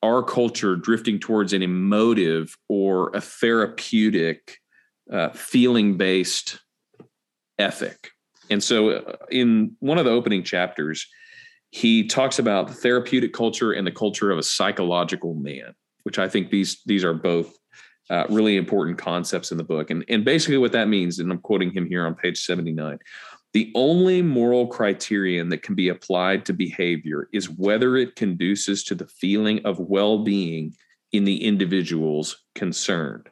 our 0.02 0.22
culture 0.22 0.76
drifting 0.76 1.18
towards 1.18 1.52
an 1.52 1.62
emotive 1.62 2.56
or 2.68 3.10
a 3.14 3.20
therapeutic, 3.20 4.58
uh, 5.12 5.30
feeling 5.30 5.96
based 5.96 6.60
ethic. 7.58 8.10
And 8.48 8.62
so, 8.62 8.90
uh, 8.90 9.16
in 9.30 9.74
one 9.80 9.98
of 9.98 10.04
the 10.04 10.10
opening 10.12 10.44
chapters, 10.44 11.06
he 11.70 12.06
talks 12.06 12.38
about 12.38 12.68
the 12.68 12.74
therapeutic 12.74 13.32
culture 13.32 13.72
and 13.72 13.86
the 13.86 13.92
culture 13.92 14.30
of 14.30 14.38
a 14.38 14.42
psychological 14.42 15.34
man 15.34 15.74
which 16.06 16.20
I 16.20 16.28
think 16.28 16.50
these 16.50 16.82
these 16.86 17.02
are 17.02 17.12
both 17.12 17.58
uh, 18.10 18.26
really 18.30 18.56
important 18.56 18.96
concepts 18.96 19.50
in 19.50 19.58
the 19.58 19.64
book. 19.64 19.90
And 19.90 20.04
and 20.08 20.24
basically 20.24 20.56
what 20.56 20.70
that 20.70 20.86
means, 20.86 21.18
and 21.18 21.32
I'm 21.32 21.40
quoting 21.40 21.72
him 21.72 21.84
here 21.84 22.06
on 22.06 22.14
page 22.14 22.44
79. 22.44 23.00
The 23.52 23.72
only 23.74 24.22
moral 24.22 24.68
criterion 24.68 25.48
that 25.48 25.64
can 25.64 25.74
be 25.74 25.88
applied 25.88 26.44
to 26.44 26.52
behavior 26.52 27.28
is 27.32 27.50
whether 27.50 27.96
it 27.96 28.14
conduces 28.14 28.84
to 28.84 28.94
the 28.94 29.08
feeling 29.08 29.60
of 29.64 29.80
well 29.80 30.22
being 30.22 30.76
in 31.10 31.24
the 31.24 31.42
individuals 31.42 32.44
concerned. 32.54 33.28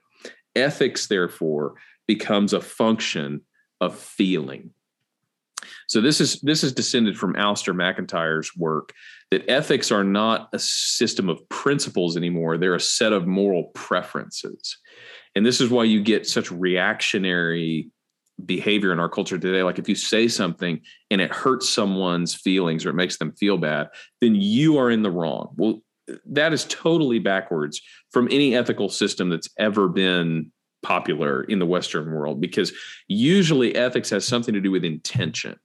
Ethics, 0.56 1.06
therefore, 1.06 1.74
becomes 2.08 2.52
a 2.52 2.60
function 2.60 3.42
of 3.80 3.96
feeling. 3.96 4.70
So 5.86 6.00
this 6.00 6.20
is 6.20 6.40
this 6.40 6.64
is 6.64 6.72
descended 6.72 7.16
from 7.16 7.34
Alasdair 7.34 7.76
MacIntyre's 7.76 8.56
work 8.56 8.92
that 9.34 9.50
ethics 9.50 9.90
are 9.90 10.04
not 10.04 10.48
a 10.52 10.58
system 10.58 11.28
of 11.28 11.46
principles 11.48 12.16
anymore; 12.16 12.56
they're 12.56 12.74
a 12.74 12.80
set 12.80 13.12
of 13.12 13.26
moral 13.26 13.64
preferences, 13.74 14.78
and 15.34 15.44
this 15.44 15.60
is 15.60 15.70
why 15.70 15.84
you 15.84 16.02
get 16.02 16.26
such 16.26 16.52
reactionary 16.52 17.90
behavior 18.44 18.92
in 18.92 19.00
our 19.00 19.08
culture 19.08 19.38
today. 19.38 19.62
Like 19.62 19.78
if 19.78 19.88
you 19.88 19.94
say 19.94 20.28
something 20.28 20.80
and 21.10 21.20
it 21.20 21.32
hurts 21.32 21.68
someone's 21.68 22.34
feelings 22.34 22.84
or 22.84 22.90
it 22.90 22.94
makes 22.94 23.18
them 23.18 23.32
feel 23.32 23.58
bad, 23.58 23.88
then 24.20 24.34
you 24.34 24.78
are 24.78 24.90
in 24.90 25.02
the 25.02 25.10
wrong. 25.10 25.54
Well, 25.56 25.82
that 26.26 26.52
is 26.52 26.64
totally 26.64 27.18
backwards 27.18 27.80
from 28.10 28.28
any 28.30 28.54
ethical 28.54 28.88
system 28.88 29.30
that's 29.30 29.48
ever 29.58 29.88
been 29.88 30.52
popular 30.82 31.44
in 31.44 31.58
the 31.58 31.66
Western 31.66 32.12
world 32.12 32.40
because 32.40 32.72
usually 33.08 33.74
ethics 33.74 34.10
has 34.10 34.26
something 34.26 34.54
to 34.54 34.60
do 34.60 34.70
with 34.70 34.84
intention. 34.84 35.56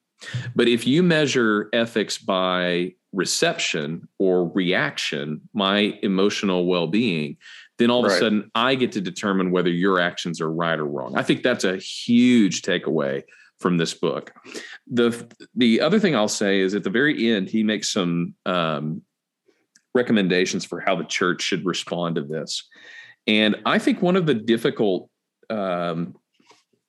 But 0.55 0.67
if 0.67 0.85
you 0.87 1.03
measure 1.03 1.69
ethics 1.73 2.17
by 2.17 2.93
reception 3.11 4.07
or 4.19 4.49
reaction, 4.49 5.41
my 5.53 5.97
emotional 6.03 6.65
well 6.65 6.87
being, 6.87 7.37
then 7.77 7.89
all 7.89 8.05
of 8.05 8.11
right. 8.11 8.17
a 8.17 8.19
sudden 8.19 8.51
I 8.53 8.75
get 8.75 8.91
to 8.93 9.01
determine 9.01 9.51
whether 9.51 9.69
your 9.69 9.99
actions 9.99 10.41
are 10.41 10.51
right 10.51 10.77
or 10.77 10.85
wrong. 10.85 11.17
I 11.17 11.23
think 11.23 11.43
that's 11.43 11.63
a 11.63 11.77
huge 11.77 12.61
takeaway 12.61 13.23
from 13.59 13.77
this 13.77 13.93
book. 13.93 14.33
The 14.87 15.27
the 15.55 15.81
other 15.81 15.99
thing 15.99 16.15
I'll 16.15 16.27
say 16.27 16.59
is 16.59 16.75
at 16.75 16.83
the 16.83 16.89
very 16.89 17.31
end 17.33 17.49
he 17.49 17.63
makes 17.63 17.91
some 17.91 18.35
um, 18.45 19.01
recommendations 19.93 20.65
for 20.65 20.79
how 20.79 20.95
the 20.95 21.05
church 21.05 21.41
should 21.41 21.65
respond 21.65 22.15
to 22.15 22.21
this, 22.21 22.67
and 23.27 23.55
I 23.65 23.79
think 23.79 24.01
one 24.01 24.15
of 24.15 24.25
the 24.25 24.35
difficult 24.35 25.09
um, 25.49 26.15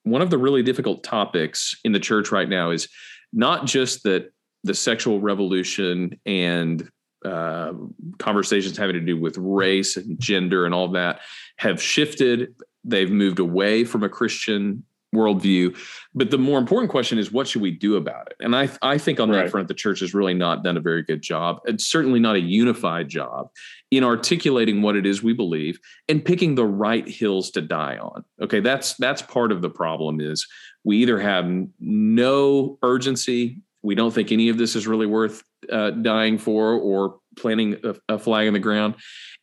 one 0.03 0.23
of 0.23 0.31
the 0.31 0.39
really 0.39 0.62
difficult 0.62 1.03
topics 1.03 1.77
in 1.85 1.93
the 1.93 2.00
church 2.00 2.31
right 2.33 2.49
now 2.49 2.71
is 2.71 2.89
not 3.33 3.67
just 3.67 4.03
that 4.05 4.33
the 4.64 4.75
sexual 4.75 5.21
revolution 5.21 6.19
and 6.26 6.90
uh, 7.25 7.73
conversations 8.19 8.76
having 8.76 8.95
to 8.95 9.00
do 9.00 9.19
with 9.19 9.37
race 9.38 9.97
and 9.97 10.19
gender 10.19 10.64
and 10.64 10.75
all 10.75 10.88
that 10.88 11.21
have 11.57 11.83
shifted. 11.83 12.55
They've 12.85 13.11
moved 13.11 13.38
away 13.38 13.85
from 13.85 14.02
a 14.02 14.09
Christian 14.09 14.85
worldview. 15.14 15.76
But 16.14 16.31
the 16.31 16.38
more 16.38 16.59
important 16.59 16.90
question 16.90 17.19
is, 17.19 17.33
what 17.33 17.49
should 17.49 17.62
we 17.62 17.73
do 17.73 17.97
about 17.97 18.29
it? 18.29 18.37
And 18.40 18.55
I, 18.55 18.69
I 18.81 18.97
think 18.99 19.19
on 19.19 19.31
right. 19.31 19.45
that 19.45 19.50
front, 19.50 19.69
the 19.69 19.75
church 19.75 20.00
has 20.00 20.14
really 20.14 20.35
not 20.35 20.62
done 20.62 20.76
a 20.76 20.81
very 20.81 21.02
good 21.02 21.23
job. 21.23 21.61
It's 21.64 21.85
certainly 21.85 22.21
not 22.21 22.37
a 22.37 22.40
unified 22.40 23.09
job 23.09 23.50
in 23.90 24.05
articulating 24.05 24.83
what 24.83 24.97
it 24.97 25.07
is 25.07 25.23
we 25.23 25.33
believe 25.33 25.79
and 26.09 26.25
picking 26.25 26.55
the 26.55 26.64
right 26.64 27.09
hills 27.09 27.50
to 27.52 27.61
die 27.61 27.99
on. 27.99 28.25
Okay, 28.40 28.61
that's 28.61 28.95
that's 28.95 29.23
part 29.23 29.52
of 29.52 29.62
the 29.62 29.71
problem. 29.71 30.21
Is 30.21 30.47
we 30.85 30.99
either 30.99 31.19
have 31.19 31.50
no 31.81 32.79
urgency, 32.83 33.59
we 33.82 33.94
don't 33.94 34.12
think 34.12 34.30
any 34.32 34.49
of 34.49 34.58
this 34.58 34.76
is 34.76 34.87
really 34.87 35.06
worth 35.06 35.42
uh, 35.70 35.90
dying 35.90 36.38
for, 36.38 36.72
or 36.72 37.18
planting 37.38 37.76
a, 37.84 38.14
a 38.14 38.18
flag 38.18 38.46
in 38.46 38.52
the 38.52 38.58
ground. 38.58 38.94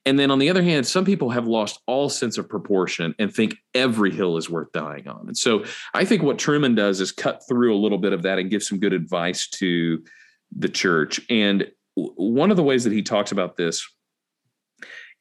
And 0.05 0.17
then 0.17 0.31
on 0.31 0.39
the 0.39 0.49
other 0.49 0.63
hand, 0.63 0.87
some 0.87 1.03
people 1.03 1.31
have 1.31 1.47
lost 1.47 1.81
all 1.85 2.09
sense 2.09 2.37
of 2.37 2.47
proportion 2.47 3.13
and 3.19 3.33
think 3.33 3.55
every 3.73 4.11
hill 4.11 4.37
is 4.37 4.49
worth 4.49 4.71
dying 4.71 5.07
on. 5.07 5.25
And 5.27 5.37
so 5.37 5.65
I 5.93 6.05
think 6.05 6.23
what 6.23 6.37
Trueman 6.37 6.75
does 6.75 7.01
is 7.01 7.11
cut 7.11 7.41
through 7.47 7.75
a 7.75 7.79
little 7.79 7.97
bit 7.97 8.13
of 8.13 8.21
that 8.21 8.39
and 8.39 8.49
give 8.49 8.63
some 8.63 8.79
good 8.79 8.93
advice 8.93 9.49
to 9.49 10.01
the 10.55 10.69
church. 10.69 11.19
And 11.29 11.69
one 11.95 12.51
of 12.51 12.57
the 12.57 12.63
ways 12.63 12.83
that 12.83 12.93
he 12.93 13.01
talks 13.01 13.31
about 13.31 13.57
this 13.57 13.85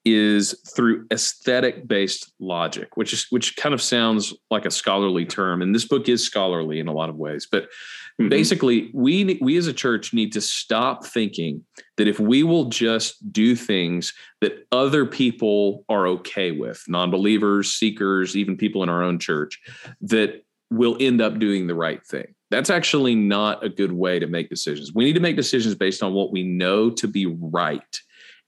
is 0.06 0.54
through 0.74 1.04
aesthetic 1.12 1.86
based 1.88 2.32
logic 2.38 2.96
which 2.96 3.12
is 3.12 3.26
which 3.30 3.56
kind 3.56 3.74
of 3.74 3.82
sounds 3.82 4.32
like 4.52 4.64
a 4.64 4.70
scholarly 4.70 5.26
term 5.26 5.60
and 5.60 5.74
this 5.74 5.86
book 5.86 6.08
is 6.08 6.24
scholarly 6.24 6.78
in 6.78 6.86
a 6.86 6.92
lot 6.92 7.08
of 7.08 7.16
ways 7.16 7.48
but 7.50 7.64
mm-hmm. 7.64 8.28
basically 8.28 8.88
we 8.94 9.36
we 9.42 9.56
as 9.56 9.66
a 9.66 9.72
church 9.72 10.14
need 10.14 10.32
to 10.32 10.40
stop 10.40 11.04
thinking 11.04 11.62
that 11.96 12.06
if 12.06 12.20
we 12.20 12.44
will 12.44 12.66
just 12.66 13.32
do 13.32 13.56
things 13.56 14.14
that 14.40 14.64
other 14.70 15.04
people 15.04 15.84
are 15.88 16.06
okay 16.06 16.52
with 16.52 16.84
non-believers 16.86 17.74
seekers 17.74 18.36
even 18.36 18.56
people 18.56 18.84
in 18.84 18.88
our 18.88 19.02
own 19.02 19.18
church 19.18 19.60
that 20.00 20.44
we'll 20.70 20.96
end 21.00 21.20
up 21.20 21.40
doing 21.40 21.66
the 21.66 21.74
right 21.74 22.06
thing 22.06 22.32
that's 22.48 22.70
actually 22.70 23.16
not 23.16 23.64
a 23.64 23.68
good 23.68 23.90
way 23.90 24.20
to 24.20 24.28
make 24.28 24.48
decisions 24.48 24.92
we 24.94 25.04
need 25.04 25.14
to 25.14 25.20
make 25.20 25.34
decisions 25.34 25.74
based 25.74 26.00
on 26.00 26.12
what 26.12 26.30
we 26.30 26.44
know 26.44 26.90
to 26.90 27.08
be 27.08 27.26
right 27.26 28.00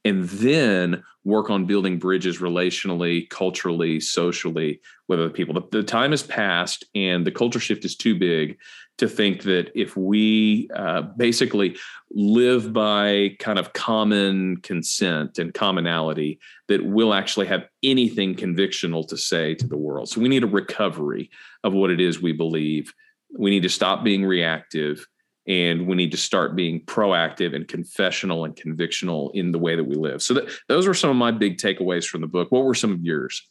and 0.05 0.25
then 0.29 1.03
work 1.29 1.51
on 1.51 1.67
building 1.67 1.99
bridges 1.99 2.39
relationally, 2.39 3.29
culturally, 3.29 4.01
socially 4.01 4.81
with 5.09 5.21
other 5.21 5.29
people. 5.29 5.53
The, 5.53 5.79
the, 5.79 5.83
time 5.83 6.13
has 6.13 6.23
passed, 6.23 6.85
and 6.95 7.27
the 7.27 7.31
culture 7.31 7.61
shift 7.61 7.85
is 7.85 7.95
too 7.95 8.19
big 8.19 8.59
to 8.97 9.07
think 9.07 9.43
that 9.43 9.71
if 9.75 9.95
we 9.95 10.71
uh, 10.75 11.03
basically 11.03 11.77
live 12.11 12.73
by 12.73 13.37
kind 13.39 13.59
of 13.59 13.75
common 13.75 14.57
consent 14.63 15.39
and 15.39 15.53
commonality, 15.53 16.41
that 16.69 16.85
we'll 16.85 17.13
actually 17.13 17.47
have 17.47 17.67
anything 17.83 18.35
convictional 18.35 19.07
to 19.09 19.17
say 19.19 19.55
to 19.55 19.67
the 19.67 19.77
world. 19.77 20.09
So 20.09 20.23
we 20.23 20.29
need 20.29 20.45
a 20.45 20.49
recovery 20.49 21.31
of 21.63 21.75
what 21.75 21.91
it 21.91 22.01
is 22.01 22.23
we 22.23 22.33
believe. 22.33 22.93
We 23.39 23.51
need 23.51 23.65
to 23.65 23.69
stop 23.69 24.03
being 24.03 24.25
reactive 24.25 25.07
and 25.49 25.87
we 25.87 25.97
need 25.97 26.11
to 26.11 26.19
start 26.19 26.55
being 26.55 26.83
proactive 26.83 27.57
and 27.57 27.67
confessional 27.67 28.45
and 28.45 28.55
convictional 28.55 29.31
in 29.35 29.51
the 29.51 29.59
way 29.59 29.75
that 29.75 29.85
we 29.85 29.95
live. 29.95 30.23
So 30.23 30.35
that, 30.35 30.51
those 30.69 30.87
were 30.87 30.95
some 30.95 31.11
of 31.11 31.17
my 31.17 31.31
big 31.31 31.57
takeaways 31.57 32.07
from 32.07 32.21
the 32.21 32.27
book. 32.27 32.53
What 32.53 32.65
were 32.65 32.75
some 32.75 32.93
of 32.93 33.03
yours? 33.03 33.43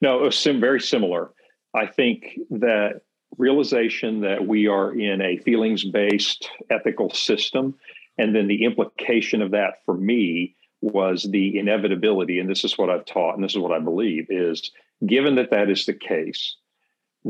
No, 0.00 0.18
it 0.18 0.22
was 0.22 0.38
sim- 0.38 0.60
very 0.60 0.80
similar. 0.80 1.30
I 1.74 1.86
think 1.86 2.38
that 2.50 3.02
realization 3.36 4.22
that 4.22 4.46
we 4.46 4.66
are 4.66 4.98
in 4.98 5.20
a 5.20 5.36
feelings 5.38 5.84
based 5.84 6.48
ethical 6.70 7.10
system, 7.10 7.74
and 8.16 8.34
then 8.34 8.48
the 8.48 8.64
implication 8.64 9.42
of 9.42 9.50
that 9.50 9.74
for 9.84 9.94
me 9.94 10.56
was 10.80 11.24
the 11.30 11.58
inevitability, 11.58 12.38
and 12.38 12.48
this 12.48 12.64
is 12.64 12.78
what 12.78 12.88
I've 12.88 13.04
taught, 13.04 13.34
and 13.34 13.44
this 13.44 13.52
is 13.52 13.58
what 13.58 13.72
I 13.72 13.80
believe 13.80 14.26
is 14.30 14.70
given 15.06 15.34
that 15.36 15.50
that 15.50 15.70
is 15.70 15.86
the 15.86 15.92
case, 15.92 16.56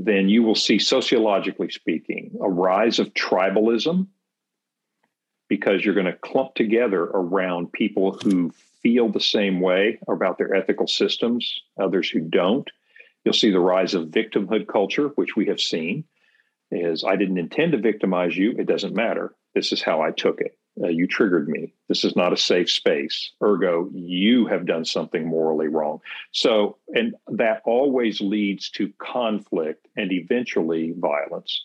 then 0.05 0.29
you 0.29 0.43
will 0.43 0.55
see, 0.55 0.79
sociologically 0.79 1.71
speaking, 1.71 2.37
a 2.41 2.49
rise 2.49 2.99
of 2.99 3.15
tribalism 3.15 4.07
because 5.49 5.85
you're 5.85 5.95
going 5.95 6.07
to 6.07 6.13
clump 6.13 6.55
together 6.55 7.03
around 7.03 7.73
people 7.73 8.13
who 8.13 8.53
feel 8.83 9.09
the 9.09 9.21
same 9.21 9.61
way 9.61 9.99
about 10.09 10.39
their 10.39 10.55
ethical 10.55 10.87
systems, 10.87 11.61
others 11.81 12.09
who 12.09 12.21
don't. 12.21 12.71
You'll 13.25 13.35
see 13.35 13.51
the 13.51 13.61
rise 13.61 13.95
of 13.95 14.09
victimhood 14.09 14.69
culture, 14.69 15.09
which 15.17 15.37
we 15.37 15.47
have 15.47 15.61
seen. 15.61 16.05
Is 16.71 17.03
I 17.03 17.17
didn't 17.17 17.39
intend 17.39 17.73
to 17.73 17.79
victimize 17.79 18.37
you. 18.37 18.53
It 18.59 18.67
doesn't 18.67 18.95
matter. 18.95 19.35
This 19.55 19.73
is 19.73 19.83
how 19.83 20.03
I 20.03 20.11
took 20.11 20.41
it. 20.41 20.59
Uh, 20.83 20.89
you 20.89 21.07
triggered 21.07 21.49
me. 21.49 21.73
This 21.89 22.05
is 22.05 22.15
not 22.15 22.33
a 22.33 22.37
safe 22.37 22.71
space. 22.71 23.33
Ergo, 23.43 23.89
you 23.93 24.47
have 24.47 24.67
done 24.67 24.85
something 24.85 25.27
morally 25.27 25.69
wrong. 25.69 26.01
So, 26.33 26.77
and 26.89 27.15
that 27.29 27.63
always 27.65 28.21
leads 28.21 28.71
to 28.71 28.93
conflict 28.99 29.89
and 29.97 30.13
eventually 30.13 30.95
violence. 30.97 31.65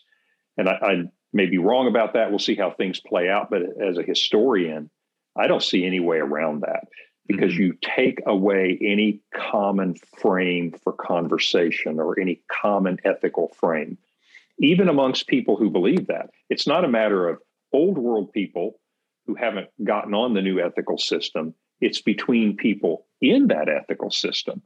And 0.56 0.68
I, 0.68 0.72
I 0.82 1.02
may 1.32 1.46
be 1.46 1.58
wrong 1.58 1.86
about 1.86 2.14
that. 2.14 2.30
We'll 2.30 2.38
see 2.38 2.54
how 2.54 2.70
things 2.70 3.00
play 3.00 3.28
out. 3.28 3.50
But 3.50 3.62
as 3.80 3.98
a 3.98 4.02
historian, 4.02 4.90
I 5.36 5.46
don't 5.46 5.62
see 5.62 5.84
any 5.84 6.00
way 6.00 6.18
around 6.18 6.62
that 6.62 6.84
because 7.26 7.52
mm-hmm. 7.52 7.62
you 7.62 7.78
take 7.82 8.20
away 8.26 8.78
any 8.80 9.20
common 9.34 9.96
frame 10.18 10.72
for 10.82 10.92
conversation 10.92 12.00
or 12.00 12.18
any 12.18 12.40
common 12.50 12.98
ethical 13.04 13.48
frame, 13.60 13.98
even 14.58 14.88
amongst 14.88 15.26
people 15.26 15.56
who 15.56 15.70
believe 15.70 16.06
that. 16.06 16.30
It's 16.50 16.66
not 16.66 16.84
a 16.84 16.88
matter 16.88 17.28
of 17.28 17.40
old 17.72 17.98
world 17.98 18.32
people 18.32 18.78
who 19.26 19.34
haven't 19.34 19.68
gotten 19.82 20.14
on 20.14 20.34
the 20.34 20.42
new 20.42 20.60
ethical 20.60 20.98
system, 20.98 21.54
it's 21.80 22.00
between 22.00 22.56
people 22.56 23.06
in 23.20 23.48
that 23.48 23.68
ethical 23.68 24.10
system. 24.10 24.62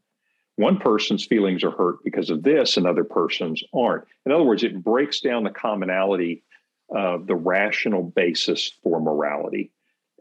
One 0.56 0.78
person's 0.78 1.24
feelings 1.24 1.62
are 1.62 1.70
hurt 1.70 2.02
because 2.04 2.30
of 2.30 2.42
this, 2.42 2.76
and 2.76 2.86
other 2.86 3.04
person's 3.04 3.62
aren't. 3.72 4.04
In 4.26 4.32
other 4.32 4.42
words, 4.42 4.64
it 4.64 4.82
breaks 4.82 5.20
down 5.20 5.44
the 5.44 5.50
commonality 5.50 6.42
of 6.90 7.26
the 7.26 7.36
rational 7.36 8.02
basis 8.02 8.72
for 8.82 9.00
morality. 9.00 9.70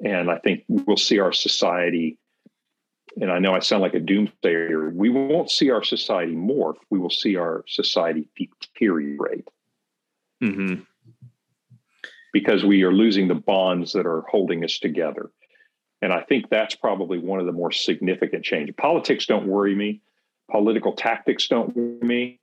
And 0.04 0.30
I 0.30 0.38
think 0.38 0.64
we'll 0.68 0.98
see 0.98 1.20
our 1.20 1.34
society, 1.34 2.20
and 3.20 3.32
I 3.32 3.40
know 3.40 3.56
I 3.56 3.60
sound 3.60 3.82
like 3.82 3.96
a 3.96 4.00
doomsayer, 4.00 4.94
we 4.94 5.10
won't 5.10 5.50
see 5.50 5.72
our 5.72 5.84
society 5.84 6.36
morph, 6.36 6.78
we 6.92 7.00
will 7.00 7.10
see 7.10 7.36
our 7.36 7.64
society 7.68 8.30
deteriorate. 8.36 9.48
Mm-hmm 10.44 10.84
because 12.40 12.64
we 12.64 12.84
are 12.84 12.94
losing 12.94 13.28
the 13.28 13.34
bonds 13.34 13.94
that 13.94 14.06
are 14.06 14.22
holding 14.30 14.64
us 14.64 14.78
together. 14.78 15.32
And 16.04 16.14
I 16.14 16.22
think 16.22 16.52
that's 16.52 16.76
probably 16.76 17.18
one 17.18 17.40
of 17.40 17.48
the 17.48 17.52
more 17.52 17.72
significant 17.72 18.46
changes. 18.46 18.76
Politics 18.78 19.26
don't 19.26 19.48
worry 19.48 19.74
me. 19.74 20.02
Political 20.52 20.94
tactics 20.94 21.48
don't 21.48 21.76
worry 21.76 21.98
me. 22.08 22.40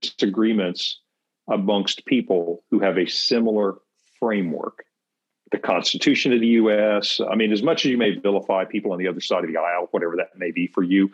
Disagreements 0.00 1.00
amongst 1.46 2.06
people 2.06 2.64
who 2.70 2.80
have 2.80 2.96
a 2.96 3.04
similar 3.04 3.74
framework. 4.18 4.86
The 5.52 5.58
Constitution 5.58 6.32
of 6.32 6.40
the 6.40 6.56
US, 6.62 7.20
I 7.30 7.34
mean, 7.34 7.52
as 7.52 7.62
much 7.62 7.84
as 7.84 7.90
you 7.90 7.98
may 7.98 8.14
vilify 8.14 8.64
people 8.64 8.92
on 8.92 8.98
the 8.98 9.08
other 9.08 9.20
side 9.20 9.44
of 9.44 9.50
the 9.52 9.58
aisle, 9.58 9.88
whatever 9.90 10.16
that 10.16 10.38
may 10.38 10.52
be 10.52 10.68
for 10.68 10.82
you, 10.82 11.10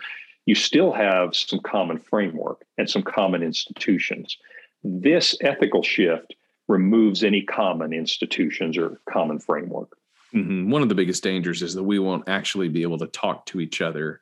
you 0.46 0.54
still 0.54 0.92
have 0.92 1.34
some 1.34 1.58
common 1.58 1.98
framework 1.98 2.64
and 2.78 2.88
some 2.88 3.02
common 3.02 3.42
institutions. 3.42 4.38
This 4.84 5.36
ethical 5.40 5.82
shift 5.82 6.36
removes 6.68 7.22
any 7.22 7.42
common 7.42 7.92
institutions 7.92 8.78
or 8.78 9.00
common 9.10 9.38
framework. 9.38 9.96
Mm-hmm. 10.34 10.70
One 10.70 10.82
of 10.82 10.88
the 10.88 10.94
biggest 10.94 11.22
dangers 11.22 11.62
is 11.62 11.74
that 11.74 11.82
we 11.82 11.98
won't 11.98 12.28
actually 12.28 12.68
be 12.68 12.82
able 12.82 12.98
to 12.98 13.06
talk 13.06 13.46
to 13.46 13.60
each 13.60 13.80
other 13.80 14.20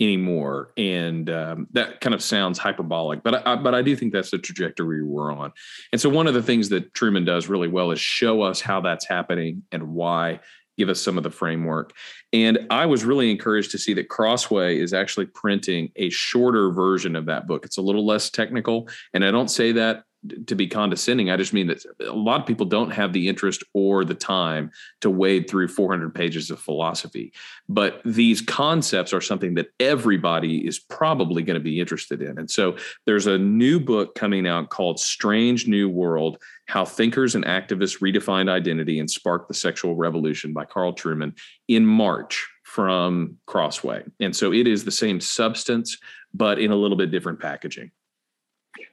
anymore, 0.00 0.70
and 0.76 1.28
um, 1.28 1.66
that 1.72 2.00
kind 2.00 2.14
of 2.14 2.22
sounds 2.22 2.58
hyperbolic, 2.58 3.24
but 3.24 3.46
I, 3.46 3.56
but 3.56 3.74
I 3.74 3.82
do 3.82 3.96
think 3.96 4.12
that's 4.12 4.30
the 4.30 4.38
trajectory 4.38 5.02
we're 5.02 5.32
on. 5.32 5.52
And 5.92 6.00
so, 6.00 6.08
one 6.08 6.28
of 6.28 6.34
the 6.34 6.42
things 6.42 6.68
that 6.68 6.92
Trueman 6.94 7.26
does 7.26 7.48
really 7.48 7.66
well 7.66 7.90
is 7.90 8.00
show 8.00 8.42
us 8.42 8.60
how 8.60 8.80
that's 8.80 9.06
happening 9.06 9.64
and 9.72 9.94
why. 9.94 10.40
Give 10.76 10.90
us 10.90 11.02
some 11.02 11.16
of 11.16 11.24
the 11.24 11.30
framework. 11.32 11.92
And 12.32 12.68
I 12.70 12.86
was 12.86 13.04
really 13.04 13.32
encouraged 13.32 13.72
to 13.72 13.78
see 13.78 13.94
that 13.94 14.08
Crossway 14.08 14.78
is 14.78 14.92
actually 14.92 15.26
printing 15.26 15.90
a 15.96 16.08
shorter 16.08 16.70
version 16.70 17.16
of 17.16 17.26
that 17.26 17.48
book. 17.48 17.64
It's 17.64 17.78
a 17.78 17.82
little 17.82 18.06
less 18.06 18.30
technical. 18.30 18.88
And 19.12 19.24
I 19.24 19.32
don't 19.32 19.50
say 19.50 19.72
that 19.72 20.04
to 20.46 20.54
be 20.54 20.66
condescending. 20.66 21.30
I 21.30 21.36
just 21.36 21.52
mean 21.52 21.68
that 21.68 21.84
a 22.00 22.12
lot 22.12 22.40
of 22.40 22.46
people 22.46 22.66
don't 22.66 22.90
have 22.90 23.12
the 23.12 23.28
interest 23.28 23.62
or 23.72 24.04
the 24.04 24.14
time 24.14 24.70
to 25.00 25.10
wade 25.10 25.48
through 25.48 25.68
400 25.68 26.14
pages 26.14 26.50
of 26.50 26.58
philosophy. 26.58 27.32
But 27.68 28.00
these 28.04 28.40
concepts 28.40 29.12
are 29.12 29.20
something 29.20 29.54
that 29.54 29.68
everybody 29.78 30.66
is 30.66 30.78
probably 30.78 31.42
going 31.42 31.58
to 31.58 31.62
be 31.62 31.78
interested 31.78 32.20
in. 32.20 32.38
And 32.38 32.50
so 32.50 32.76
there's 33.06 33.26
a 33.26 33.38
new 33.38 33.78
book 33.78 34.14
coming 34.14 34.46
out 34.46 34.70
called 34.70 34.98
Strange 34.98 35.68
New 35.68 35.88
World 35.88 36.38
How 36.66 36.84
Thinkers 36.84 37.34
and 37.34 37.44
Activists 37.44 38.00
Redefined 38.00 38.50
Identity 38.50 38.98
and 38.98 39.10
Sparked 39.10 39.48
the 39.48 39.54
Sexual 39.54 39.94
Revolution 39.94 40.52
by 40.52 40.64
Carl 40.64 40.94
Trueman 40.94 41.38
in 41.68 41.86
March 41.86 42.46
from 42.64 43.38
Crossway. 43.46 44.04
And 44.20 44.34
so 44.34 44.52
it 44.52 44.66
is 44.66 44.84
the 44.84 44.90
same 44.90 45.20
substance, 45.20 45.96
but 46.34 46.58
in 46.58 46.70
a 46.70 46.76
little 46.76 46.98
bit 46.98 47.10
different 47.10 47.40
packaging. 47.40 47.92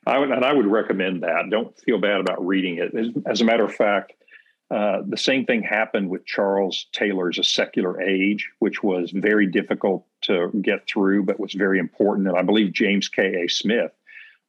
I 0.06 0.20
would, 0.20 0.32
and 0.32 0.46
I 0.46 0.54
would 0.54 0.68
recommend 0.68 1.24
that. 1.24 1.50
Don't 1.50 1.78
feel 1.80 2.00
bad 2.00 2.22
about 2.22 2.46
reading 2.46 2.78
it. 2.78 2.96
As, 2.96 3.08
as 3.26 3.42
a 3.42 3.46
matter 3.46 3.66
of 3.66 3.74
fact, 3.74 4.14
uh, 4.72 5.02
the 5.08 5.18
same 5.18 5.46
thing 5.46 5.62
happened 5.62 6.10
with 6.10 6.26
Charles 6.26 6.88
Taylor's 6.92 7.38
A 7.38 7.44
Secular 7.44 8.02
Age, 8.02 8.50
which 8.60 8.82
was 8.82 9.12
very 9.12 9.46
difficult 9.48 10.06
to 10.24 10.50
get 10.62 10.88
through, 10.88 11.24
but 11.24 11.40
was 11.40 11.54
very 11.54 11.78
important. 11.78 12.28
And 12.28 12.38
I 12.38 12.42
believe 12.42 12.74
James 12.74 13.08
K.A. 13.08 13.48
Smith 13.48 13.92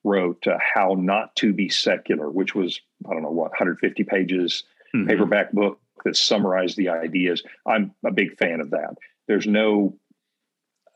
wrote 0.05 0.47
uh, 0.47 0.57
How 0.75 0.95
Not 0.99 1.37
to 1.37 1.53
Be 1.53 1.69
Secular, 1.69 2.31
which 2.31 2.55
was, 2.55 2.81
I 3.09 3.13
don't 3.13 3.23
know 3.23 3.31
what, 3.31 3.51
150 3.51 4.05
pages 4.05 4.65
mm-hmm. 4.95 5.09
paperback 5.09 5.53
book 5.53 5.81
that 6.05 6.17
summarized 6.17 6.77
the 6.77 6.89
ideas. 6.89 7.43
I'm 7.67 7.95
a 8.05 8.13
big 8.13 8.39
fan 8.39 8.61
of 8.61 8.71
that. 8.71 8.97
There's 9.27 9.47
no 9.47 9.99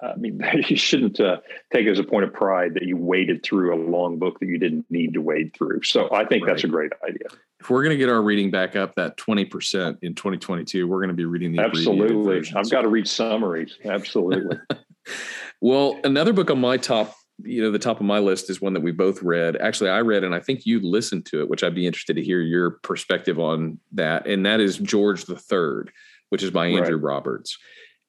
I 0.03 0.17
mean, 0.17 0.43
you 0.69 0.77
shouldn't 0.77 1.21
uh, 1.21 1.39
take 1.73 1.87
it 1.87 1.91
as 1.91 1.99
a 1.99 2.05
point 2.05 2.25
of 2.25 2.33
pride 2.33 2.75
that 2.75 2.85
you 2.85 2.97
waded 2.97 3.43
through 3.43 3.75
a 3.75 3.79
long 3.91 4.19
book 4.19 4.41
that 4.41 4.47
you 4.47 4.59
didn't 4.59 4.87
need 4.91 5.15
to 5.15 5.21
wade 5.21 5.55
through. 5.55 5.83
So 5.83 6.09
I 6.13 6.25
think 6.25 6.45
right. 6.45 6.53
that's 6.53 6.65
a 6.65 6.69
great 6.69 6.93
idea. 7.07 7.29
If 7.61 7.69
we're 7.69 7.83
going 7.83 7.95
to 7.95 7.99
get 7.99 8.09
our 8.09 8.23
reading 8.23 8.51
back 8.51 8.77
up 8.77 8.95
that 8.95 9.19
20% 9.19 9.99
in 10.03 10.15
2022, 10.15 10.89
we're 10.89 10.99
going 10.99 11.09
to 11.09 11.15
be 11.15 11.27
reading 11.27 11.53
the 11.53 11.63
Absolutely. 11.63 12.51
I've 12.55 12.71
got 12.71 12.83
to 12.83 12.89
read 12.89 13.07
summaries. 13.07 13.77
Absolutely. 13.85 14.57
well, 15.61 15.99
another 16.05 16.33
book 16.33 16.51
on 16.51 16.61
my 16.61 16.77
top, 16.77 17.15
you 17.43 17.63
know, 17.63 17.71
the 17.71 17.79
top 17.79 18.01
of 18.01 18.07
my 18.07 18.19
list 18.19 18.51
is 18.51 18.61
one 18.61 18.73
that 18.75 18.83
we 18.83 18.93
both 18.93 19.23
read. 19.23 19.57
Actually, 19.57 19.91
I 19.91 20.01
read 20.01 20.25
and 20.25 20.35
I 20.35 20.41
think 20.41 20.67
you 20.67 20.81
listened 20.81 21.27
to 21.27 21.41
it, 21.41 21.49
which 21.49 21.63
I'd 21.63 21.75
be 21.75 21.87
interested 21.87 22.17
to 22.17 22.25
hear 22.25 22.41
your 22.41 22.71
perspective 22.71 23.39
on 23.39 23.79
that. 23.93 24.27
And 24.27 24.45
that 24.47 24.61
is 24.61 24.79
George 24.79 25.25
the 25.25 25.37
Third, 25.37 25.91
which 26.31 26.43
is 26.43 26.51
by 26.51 26.67
Andrew 26.67 26.97
right. 26.97 27.15
Roberts. 27.15 27.59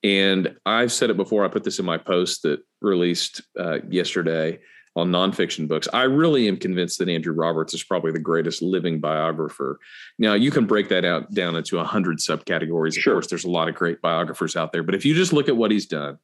And 0.04 0.56
I've 0.66 0.92
said 0.92 1.10
it 1.10 1.18
before. 1.18 1.46
I 1.46 1.48
put 1.48 1.64
this 1.64 1.80
in 1.80 1.86
my 1.86 1.98
post 1.98 2.44
that 2.44 2.62
released 2.82 3.42
uh, 3.60 3.80
yesterday 3.90 4.60
on 4.96 5.10
nonfiction 5.10 5.68
books. 5.68 5.88
I 5.94 6.04
really 6.04 6.48
am 6.48 6.58
convinced 6.58 7.00
that 7.00 7.08
Andrew 7.08 7.34
Roberts 7.34 7.74
is 7.74 7.84
probably 7.84 8.12
the 8.12 8.20
greatest 8.20 8.62
living 8.62 9.00
biographer. 9.00 9.80
Now, 10.20 10.34
you 10.34 10.52
can 10.52 10.66
break 10.66 10.90
that 10.90 11.06
out 11.06 11.34
down 11.34 11.56
into 11.56 11.80
a 11.80 11.84
hundred 11.84 12.18
subcategories. 12.18 12.98
Of 12.98 13.04
course, 13.04 13.28
there's 13.28 13.46
a 13.46 13.50
lot 13.50 13.70
of 13.70 13.76
great 13.76 14.02
biographers 14.02 14.56
out 14.56 14.74
there, 14.74 14.84
but 14.84 14.96
if 14.96 15.06
you 15.06 15.14
just 15.14 15.34
look 15.34 15.48
at 15.48 15.56
what 15.56 15.72
he's 15.72 15.86
done, 15.86 16.18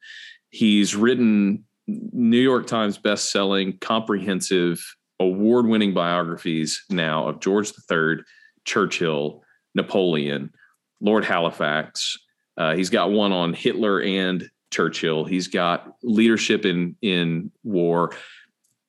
he's 0.49 0.95
written 0.95 1.63
New 1.87 2.41
York 2.41 2.67
Times 2.67 2.97
best-selling, 2.97 3.77
comprehensive, 3.79 4.83
award-winning 5.19 5.93
biographies 5.93 6.83
now 6.89 7.27
of 7.27 7.39
George 7.39 7.71
III, 7.89 8.17
Churchill, 8.65 9.43
Napoleon, 9.75 10.51
Lord 10.99 11.23
Halifax, 11.23 12.17
uh, 12.57 12.75
he's 12.75 12.89
got 12.89 13.11
one 13.11 13.31
on 13.31 13.53
Hitler 13.53 14.01
and 14.01 14.49
Churchill. 14.71 15.25
He's 15.25 15.47
got 15.47 15.95
leadership 16.03 16.65
in 16.65 16.95
in 17.01 17.51
war. 17.63 18.13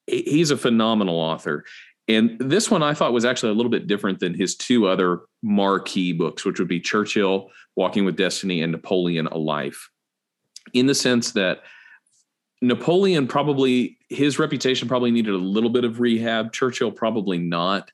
He's 0.06 0.50
a 0.50 0.56
phenomenal 0.56 1.16
author. 1.16 1.64
And 2.08 2.38
this 2.38 2.70
one 2.70 2.82
I 2.82 2.94
thought 2.94 3.12
was 3.12 3.26
actually 3.26 3.50
a 3.50 3.54
little 3.54 3.70
bit 3.70 3.86
different 3.86 4.18
than 4.18 4.32
his 4.32 4.56
two 4.56 4.86
other 4.86 5.20
marquee 5.42 6.14
books, 6.14 6.44
which 6.44 6.58
would 6.58 6.68
be 6.68 6.80
Churchill, 6.80 7.50
Walking 7.76 8.06
with 8.06 8.16
Destiny, 8.16 8.62
and 8.62 8.72
Napoleon, 8.72 9.26
A 9.26 9.36
Life, 9.36 9.90
in 10.72 10.86
the 10.86 10.94
sense 10.94 11.32
that 11.32 11.60
Napoleon 12.62 13.28
probably, 13.28 13.98
his 14.08 14.38
reputation 14.38 14.88
probably 14.88 15.10
needed 15.10 15.34
a 15.34 15.38
little 15.38 15.70
bit 15.70 15.84
of 15.84 16.00
rehab. 16.00 16.52
Churchill 16.52 16.90
probably 16.90 17.38
not. 17.38 17.92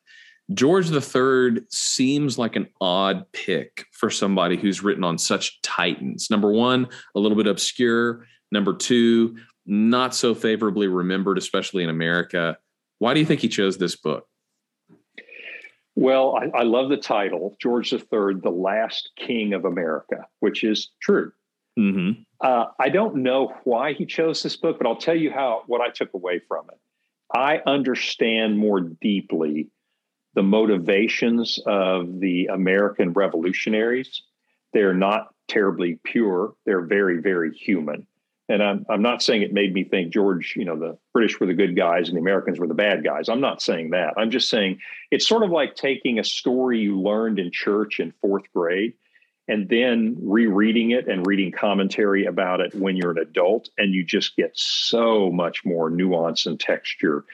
George 0.52 0.90
III 0.90 1.62
seems 1.70 2.38
like 2.38 2.54
an 2.57 2.68
odd 2.80 3.24
pick 3.33 3.87
for 3.92 4.11
somebody 4.11 4.57
who's 4.57 4.83
written 4.83 5.04
on 5.04 5.16
such 5.16 5.61
titans. 5.62 6.28
Number 6.30 6.52
one, 6.52 6.88
a 7.14 7.20
little 7.20 7.37
bit 7.37 7.46
obscure. 7.46 8.26
Number 8.52 8.74
two, 8.74 9.37
not 9.64 10.14
so 10.14 10.35
favorably 10.35 10.87
remembered, 10.87 11.38
especially 11.38 11.83
in 11.83 11.88
America. 11.88 12.59
Why 12.98 13.14
do 13.14 13.20
you 13.20 13.26
think 13.26 13.40
he 13.40 13.48
chose 13.48 13.78
this 13.78 13.96
book? 13.96 14.28
Well, 15.96 16.37
I, 16.37 16.59
I 16.59 16.62
love 16.64 16.90
the 16.90 16.96
title, 16.96 17.57
George 17.61 17.92
III, 17.92 18.40
the 18.42 18.50
last 18.50 19.11
king 19.16 19.54
of 19.54 19.64
America, 19.64 20.26
which 20.40 20.64
is 20.64 20.90
true. 21.00 21.33
Mm-hmm. 21.78 22.22
Uh, 22.40 22.66
I 22.78 22.88
don't 22.88 23.16
know 23.16 23.54
why 23.64 23.94
he 23.94 24.04
chose 24.04 24.42
this 24.42 24.57
book, 24.57 24.78
but 24.78 24.87
I'll 24.87 24.96
tell 24.96 25.16
you 25.16 25.30
how 25.30 25.62
what 25.66 25.80
I 25.80 25.88
took 25.90 26.12
away 26.14 26.40
from 26.46 26.66
it. 26.70 26.78
I 27.35 27.61
understand 27.66 28.59
more 28.59 28.80
deeply 28.80 29.70
the 30.35 30.42
motivations 30.42 31.59
of 31.66 32.20
the 32.20 32.47
American 32.47 33.12
revolutionaries. 33.12 34.23
They're 34.73 34.94
not 34.94 35.33
terribly 35.49 35.99
pure, 36.05 36.55
they're 36.66 36.83
very, 36.83 37.20
very 37.20 37.55
human. 37.55 38.07
And 38.49 38.62
I'm, 38.62 38.85
I'm 38.90 39.01
not 39.01 39.23
saying 39.23 39.40
it 39.40 39.55
made 39.55 39.73
me 39.73 39.85
think 39.85 40.12
George, 40.12 40.55
you 40.55 40.66
know, 40.66 40.79
the 40.79 40.99
British 41.14 41.40
were 41.40 41.47
the 41.47 41.55
good 41.55 41.77
guys 41.77 42.09
and 42.09 42.16
the 42.16 42.20
Americans 42.20 42.59
were 42.59 42.66
the 42.66 42.75
bad 42.75 43.03
guys. 43.03 43.31
I'm 43.31 43.40
not 43.40 43.62
saying 43.62 43.90
that. 43.90 44.14
I'm 44.18 44.31
just 44.31 44.51
saying 44.51 44.81
it's 45.11 45.27
sort 45.27 45.44
of 45.44 45.51
like 45.51 45.77
taking 45.77 46.18
a 46.18 46.25
story 46.25 46.81
you 46.81 47.01
learned 47.01 47.38
in 47.38 47.51
church 47.51 48.01
in 48.01 48.12
fourth 48.20 48.44
grade 48.55 48.92
and 49.49 49.68
then 49.68 50.16
rereading 50.20 50.90
it 50.90 51.09
and 51.09 51.27
reading 51.27 51.53
commentary 51.53 52.25
about 52.27 52.61
it 52.61 52.75
when 52.75 52.97
you're 52.97 53.11
an 53.11 53.18
adult, 53.18 53.68
and 53.77 53.92
you 53.92 54.03
just 54.03 54.37
get 54.37 54.53
so 54.55 55.31
much 55.31 55.64
more 55.64 55.90
nuance 55.90 56.47
and 56.47 56.59
texture. 56.59 57.25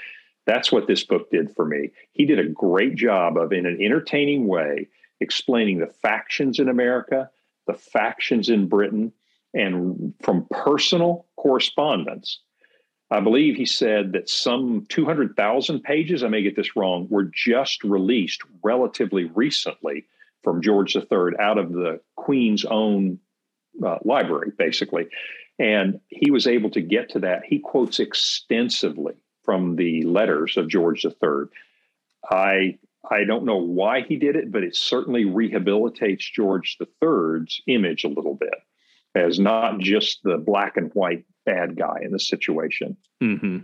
That's 0.47 0.73
what 0.73 0.87
this 0.87 1.05
book 1.05 1.31
did 1.31 1.55
for 1.55 1.65
me. 1.65 1.91
He 2.13 2.25
did 2.25 2.39
a 2.39 2.49
great 2.49 2.97
job 2.97 3.37
of, 3.37 3.53
in 3.53 3.67
an 3.67 3.79
entertaining 3.81 4.47
way, 4.47 4.89
explaining 5.21 5.79
the 5.79 5.87
factions 5.87 6.59
in 6.59 6.69
America, 6.69 7.31
the 7.67 7.75
factions 7.75 8.49
in 8.49 8.69
Britain, 8.69 9.13
and 9.53 10.15
from 10.23 10.47
personal 10.51 11.27
correspondence. 11.37 12.41
I 13.11 13.21
believe 13.21 13.57
he 13.57 13.67
said 13.67 14.13
that 14.13 14.29
some 14.29 14.87
200,000 14.89 15.83
pages, 15.83 16.23
I 16.23 16.29
may 16.29 16.43
get 16.43 16.57
this 16.57 16.77
wrong, 16.77 17.09
were 17.11 17.25
just 17.25 17.83
released 17.83 18.43
relatively 18.63 19.25
recently 19.25 20.07
from 20.43 20.63
George 20.63 20.95
III 20.95 21.37
out 21.41 21.59
of 21.59 21.73
the 21.73 22.01
Queen's 22.17 22.65
own 22.65 23.19
uh, 23.85 23.99
library, 24.05 24.53
basically. 24.57 25.09
And 25.59 26.01
he 26.09 26.31
was 26.31 26.47
able 26.47 26.71
to 26.71 26.81
get 26.81 27.11
to 27.11 27.19
that. 27.21 27.43
He 27.45 27.59
quotes 27.59 27.99
extensively 27.99 29.15
from 29.45 29.77
the 29.77 30.03
letters 30.03 30.57
of 30.57 30.69
George 30.69 31.05
III. 31.05 31.47
I 32.31 32.79
I 33.11 33.25
don't 33.25 33.45
know 33.45 33.57
why 33.57 34.03
he 34.03 34.17
did 34.17 34.37
it, 34.37 34.53
but 34.53 34.63
it 34.63 34.77
certainly 34.77 35.25
rehabilitates 35.25 36.33
George 36.33 36.77
III's 36.81 37.63
image 37.67 38.05
a 38.05 38.09
little 38.09 38.35
bit 38.35 38.55
as 39.15 39.41
not 39.41 39.79
just 39.79 40.23
the 40.23 40.37
black 40.37 40.77
and 40.77 40.93
white 40.93 41.25
bad 41.47 41.77
guy 41.77 41.97
in 42.03 42.13
the 42.13 42.19
situation. 42.19 42.97
Mm-hmm. 43.23 43.59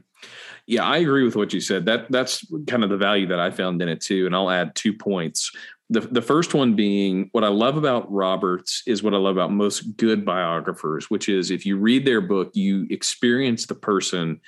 Yeah, 0.66 0.84
I 0.84 0.98
agree 0.98 1.22
with 1.22 1.36
what 1.36 1.52
you 1.52 1.60
said. 1.60 1.86
That 1.86 2.10
that's 2.10 2.44
kind 2.66 2.82
of 2.82 2.90
the 2.90 2.96
value 2.96 3.26
that 3.28 3.38
I 3.38 3.50
found 3.50 3.80
in 3.82 3.88
it 3.88 4.00
too. 4.00 4.26
And 4.26 4.34
I'll 4.34 4.50
add 4.50 4.74
two 4.74 4.92
points. 4.92 5.52
The 5.90 6.00
the 6.00 6.22
first 6.22 6.54
one 6.54 6.74
being 6.74 7.28
what 7.32 7.44
I 7.44 7.48
love 7.48 7.76
about 7.76 8.10
Roberts 8.10 8.82
is 8.86 9.02
what 9.02 9.14
I 9.14 9.18
love 9.18 9.36
about 9.36 9.52
most 9.52 9.96
good 9.96 10.24
biographers, 10.24 11.10
which 11.10 11.28
is 11.28 11.50
if 11.50 11.64
you 11.64 11.76
read 11.76 12.04
their 12.04 12.20
book, 12.20 12.50
you 12.54 12.86
experience 12.90 13.66
the 13.66 13.76
person 13.76 14.40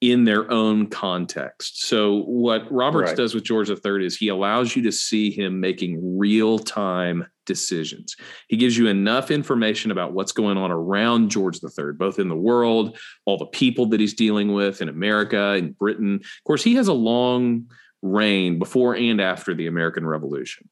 in 0.00 0.24
their 0.24 0.50
own 0.50 0.86
context. 0.86 1.86
So 1.86 2.22
what 2.22 2.70
Roberts 2.72 3.10
right. 3.10 3.16
does 3.16 3.34
with 3.34 3.44
George 3.44 3.68
III 3.68 4.06
is 4.06 4.16
he 4.16 4.28
allows 4.28 4.74
you 4.74 4.82
to 4.82 4.92
see 4.92 5.30
him 5.30 5.60
making 5.60 6.18
real 6.18 6.58
time 6.58 7.26
decisions. 7.44 8.16
He 8.48 8.56
gives 8.56 8.78
you 8.78 8.86
enough 8.86 9.30
information 9.30 9.90
about 9.90 10.12
what's 10.12 10.32
going 10.32 10.56
on 10.56 10.70
around 10.70 11.30
George 11.30 11.58
III, 11.62 11.92
both 11.98 12.18
in 12.18 12.28
the 12.28 12.36
world, 12.36 12.96
all 13.26 13.36
the 13.36 13.46
people 13.46 13.86
that 13.86 14.00
he's 14.00 14.14
dealing 14.14 14.52
with 14.52 14.80
in 14.80 14.88
America, 14.88 15.54
in 15.54 15.72
Britain. 15.72 16.14
Of 16.14 16.44
course, 16.44 16.64
he 16.64 16.76
has 16.76 16.88
a 16.88 16.94
long 16.94 17.66
reign 18.00 18.58
before 18.58 18.96
and 18.96 19.20
after 19.20 19.54
the 19.54 19.66
American 19.66 20.06
Revolution. 20.06 20.68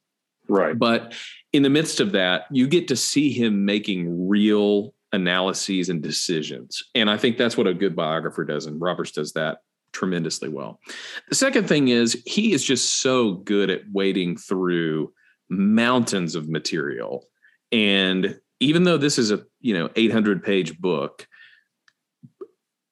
Right. 0.49 0.79
But 0.79 1.15
in 1.53 1.63
the 1.63 1.71
midst 1.71 2.01
of 2.01 2.13
that, 2.13 2.45
you 2.51 2.67
get 2.67 2.89
to 2.89 2.97
see 2.97 3.31
him 3.31 3.67
making 3.67 4.29
real 4.29 4.95
analyses 5.13 5.89
and 5.89 6.03
decisions. 6.03 6.83
And 6.95 7.11
I 7.11 7.17
think 7.17 7.39
that's 7.39 7.57
what 7.57 7.67
a 7.67 7.75
good 7.75 7.97
biographer 7.97 8.45
does. 8.45 8.67
And 8.67 8.81
Roberts 8.81 9.13
does 9.13 9.33
that 9.33 9.59
tremendously 9.93 10.49
well. 10.49 10.81
The 11.29 11.35
second 11.35 11.69
thing 11.69 11.89
is 11.89 12.23
he 12.27 12.53
is 12.53 12.63
just 12.63 13.01
so 13.01 13.33
good 13.33 13.71
at 13.71 13.83
wading 13.93 14.37
through 14.37 15.13
mountains 15.49 16.35
of 16.35 16.49
material. 16.49 17.25
And 17.73 18.39
even 18.61 18.85
though 18.85 18.99
this 18.99 19.19
is 19.19 19.31
a, 19.31 19.45
you 19.61 19.75
know, 19.75 19.89
800 19.97 20.43
page 20.43 20.79
book, 20.79 21.27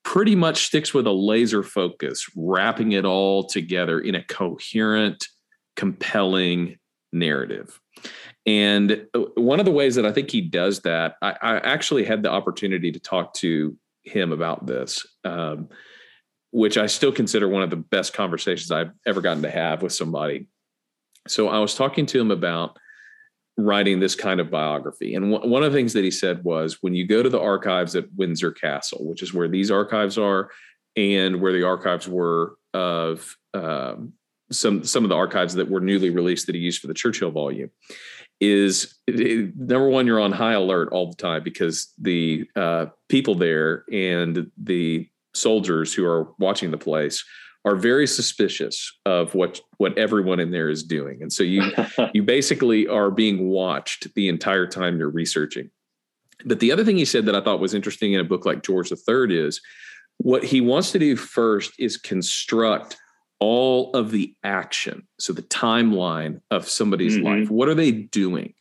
pretty 0.04 0.36
much 0.36 0.66
sticks 0.66 0.94
with 0.94 1.06
a 1.06 1.12
laser 1.12 1.62
focus, 1.62 2.26
wrapping 2.36 2.92
it 2.92 3.04
all 3.04 3.44
together 3.44 4.00
in 4.00 4.14
a 4.14 4.22
coherent, 4.22 5.26
compelling 5.74 6.78
narrative. 7.12 7.80
And 8.46 9.06
uh, 9.12 9.20
one 9.34 9.58
of 9.58 9.66
the 9.66 9.72
ways 9.72 9.96
that 9.96 10.06
I 10.06 10.12
think 10.12 10.30
he 10.30 10.40
does 10.40 10.80
that, 10.80 11.16
I, 11.20 11.34
I 11.42 11.56
actually 11.58 12.04
had 12.04 12.22
the 12.22 12.30
opportunity 12.30 12.92
to 12.92 13.00
talk 13.00 13.34
to 13.34 13.76
him 14.04 14.32
about 14.32 14.66
this, 14.66 15.04
um, 15.24 15.68
which 16.52 16.78
I 16.78 16.86
still 16.86 17.12
consider 17.12 17.48
one 17.48 17.62
of 17.62 17.70
the 17.70 17.76
best 17.76 18.14
conversations 18.14 18.70
I've 18.70 18.92
ever 19.04 19.20
gotten 19.20 19.42
to 19.42 19.50
have 19.50 19.82
with 19.82 19.92
somebody. 19.92 20.46
So 21.26 21.48
I 21.48 21.58
was 21.58 21.74
talking 21.74 22.06
to 22.06 22.20
him 22.20 22.30
about 22.30 22.78
writing 23.58 23.98
this 23.98 24.14
kind 24.14 24.38
of 24.38 24.50
biography. 24.50 25.14
And 25.14 25.32
w- 25.32 25.50
one 25.50 25.64
of 25.64 25.72
the 25.72 25.78
things 25.78 25.92
that 25.94 26.04
he 26.04 26.10
said 26.10 26.44
was 26.44 26.78
when 26.82 26.94
you 26.94 27.06
go 27.06 27.22
to 27.22 27.28
the 27.28 27.40
archives 27.40 27.96
at 27.96 28.12
Windsor 28.14 28.52
Castle, 28.52 29.08
which 29.08 29.22
is 29.22 29.34
where 29.34 29.48
these 29.48 29.70
archives 29.70 30.18
are 30.18 30.50
and 30.94 31.40
where 31.40 31.52
the 31.52 31.64
archives 31.64 32.06
were 32.06 32.56
of 32.74 33.34
um, 33.54 34.12
some 34.52 34.84
some 34.84 35.04
of 35.04 35.08
the 35.08 35.16
archives 35.16 35.54
that 35.54 35.70
were 35.70 35.80
newly 35.80 36.10
released 36.10 36.46
that 36.46 36.54
he 36.54 36.60
used 36.60 36.80
for 36.80 36.86
the 36.86 36.94
Churchill 36.94 37.30
volume 37.30 37.70
is 38.40 38.94
it, 39.06 39.56
number 39.56 39.88
one 39.88 40.06
you're 40.06 40.20
on 40.20 40.32
high 40.32 40.52
alert 40.52 40.88
all 40.92 41.10
the 41.10 41.16
time 41.16 41.42
because 41.42 41.92
the 41.98 42.46
uh, 42.54 42.86
people 43.08 43.34
there 43.34 43.84
and 43.92 44.50
the 44.58 45.08
soldiers 45.34 45.94
who 45.94 46.04
are 46.04 46.28
watching 46.38 46.70
the 46.70 46.78
place 46.78 47.24
are 47.64 47.76
very 47.76 48.06
suspicious 48.06 48.92
of 49.06 49.34
what 49.34 49.60
what 49.78 49.96
everyone 49.98 50.38
in 50.38 50.50
there 50.50 50.68
is 50.68 50.82
doing. 50.82 51.20
And 51.20 51.32
so 51.32 51.42
you 51.42 51.72
you 52.14 52.22
basically 52.22 52.86
are 52.86 53.10
being 53.10 53.48
watched 53.48 54.12
the 54.14 54.28
entire 54.28 54.66
time 54.66 54.98
you're 54.98 55.10
researching. 55.10 55.70
But 56.44 56.60
the 56.60 56.70
other 56.70 56.84
thing 56.84 56.98
he 56.98 57.06
said 57.06 57.24
that 57.26 57.34
i 57.34 57.40
thought 57.40 57.60
was 57.60 57.72
interesting 57.72 58.12
in 58.12 58.20
a 58.20 58.24
book 58.24 58.44
like 58.44 58.62
george 58.62 58.92
iii 58.92 59.38
is 59.38 59.60
what 60.18 60.44
he 60.44 60.60
wants 60.60 60.92
to 60.92 60.98
do 60.98 61.16
first 61.16 61.72
is 61.78 61.96
construct 61.96 62.96
all 63.38 63.92
of 63.92 64.10
the 64.10 64.34
action. 64.42 65.06
So 65.18 65.32
the 65.32 65.42
timeline 65.42 66.40
of 66.50 66.68
somebody's 66.68 67.16
mm-hmm. 67.16 67.26
life. 67.26 67.50
What 67.50 67.68
are 67.68 67.74
they 67.74 67.92
doing? 67.92 68.54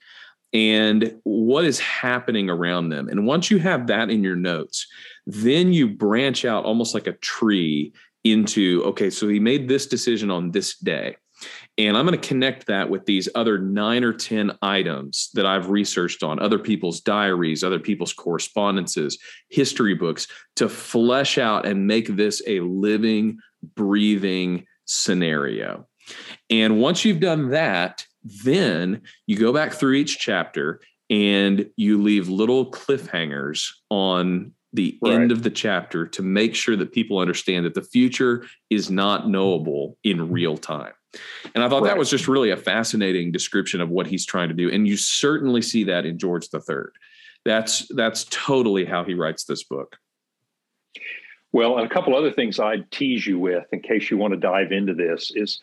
And 0.54 1.20
what 1.24 1.66
is 1.66 1.80
happening 1.80 2.50
around 2.50 2.90
them? 2.90 3.10
And 3.10 3.26
once 3.28 3.52
you 3.52 3.60
have 3.60 3.88
that 3.88 4.10
in 4.10 4.24
your 4.24 4.38
notes, 4.38 4.88
then 5.26 5.74
you 5.74 5.90
branch 5.90 6.46
out 6.46 6.66
almost 6.66 6.94
like 6.94 7.08
a 7.08 7.14
tree 7.14 7.94
into 8.24 8.82
okay, 8.86 9.10
so 9.10 9.28
he 9.28 9.40
made 9.40 9.68
this 9.68 9.86
decision 9.86 10.32
on 10.32 10.52
this 10.52 10.78
day. 10.78 11.18
And 11.78 11.98
I'm 11.98 12.06
going 12.06 12.20
to 12.20 12.28
connect 12.28 12.68
that 12.68 12.90
with 12.90 13.06
these 13.06 13.28
other 13.36 13.60
nine 13.60 14.04
or 14.06 14.14
10 14.14 14.58
items 14.62 15.30
that 15.34 15.46
I've 15.46 15.70
researched 15.70 16.24
on 16.24 16.40
other 16.40 16.58
people's 16.58 17.02
diaries, 17.02 17.64
other 17.64 17.80
people's 17.80 18.14
correspondences, 18.14 19.18
history 19.50 19.94
books 19.94 20.28
to 20.56 20.70
flesh 20.70 21.38
out 21.38 21.66
and 21.66 21.86
make 21.86 22.08
this 22.08 22.42
a 22.48 22.62
living, 22.62 23.40
breathing 23.76 24.66
scenario. 24.86 25.88
And 26.50 26.80
once 26.80 27.04
you've 27.04 27.20
done 27.20 27.50
that, 27.50 28.06
then 28.24 29.02
you 29.28 29.38
go 29.38 29.54
back 29.54 29.74
through 29.74 29.94
each 29.94 30.20
chapter 30.20 30.82
and 31.10 31.70
you 31.78 32.02
leave 32.02 32.30
little 32.30 32.72
cliffhangers 32.72 33.70
on 33.90 34.54
the 34.74 34.98
right. 35.02 35.14
end 35.14 35.32
of 35.32 35.44
the 35.44 35.50
chapter 35.50 36.06
to 36.06 36.22
make 36.22 36.54
sure 36.54 36.76
that 36.76 36.92
people 36.92 37.20
understand 37.20 37.66
that 37.66 37.74
the 37.74 37.82
future 37.82 38.46
is 38.70 38.90
not 38.92 39.30
knowable 39.30 39.98
in 40.04 40.32
real 40.32 40.58
time. 40.58 40.94
And 41.54 41.64
I 41.64 41.70
thought 41.70 41.84
right. 41.84 41.90
that 41.90 41.98
was 41.98 42.10
just 42.10 42.28
really 42.28 42.52
a 42.52 42.58
fascinating 42.58 43.32
description 43.32 43.80
of 43.80 43.90
what 43.90 44.08
he's 44.08 44.26
trying 44.26 44.50
to 44.50 44.56
do. 44.56 44.70
And 44.70 44.88
you 44.88 44.98
certainly 44.98 45.62
see 45.62 45.86
that 45.86 46.06
in 46.06 46.20
George 46.20 46.48
III. 46.54 46.88
That's 47.46 47.88
that's 47.96 48.26
totally 48.30 48.86
how 48.86 49.04
he 49.04 49.14
writes 49.14 49.46
this 49.46 49.64
book. 49.64 49.98
Well, 51.56 51.78
and 51.78 51.90
a 51.90 51.94
couple 51.94 52.14
other 52.14 52.34
things 52.34 52.60
I'd 52.60 52.92
tease 52.92 53.26
you 53.26 53.40
with 53.40 53.64
in 53.72 53.80
case 53.80 54.12
you 54.12 54.18
want 54.18 54.34
to 54.34 54.38
dive 54.38 54.74
into 54.74 54.94
this 54.94 55.32
is 55.34 55.62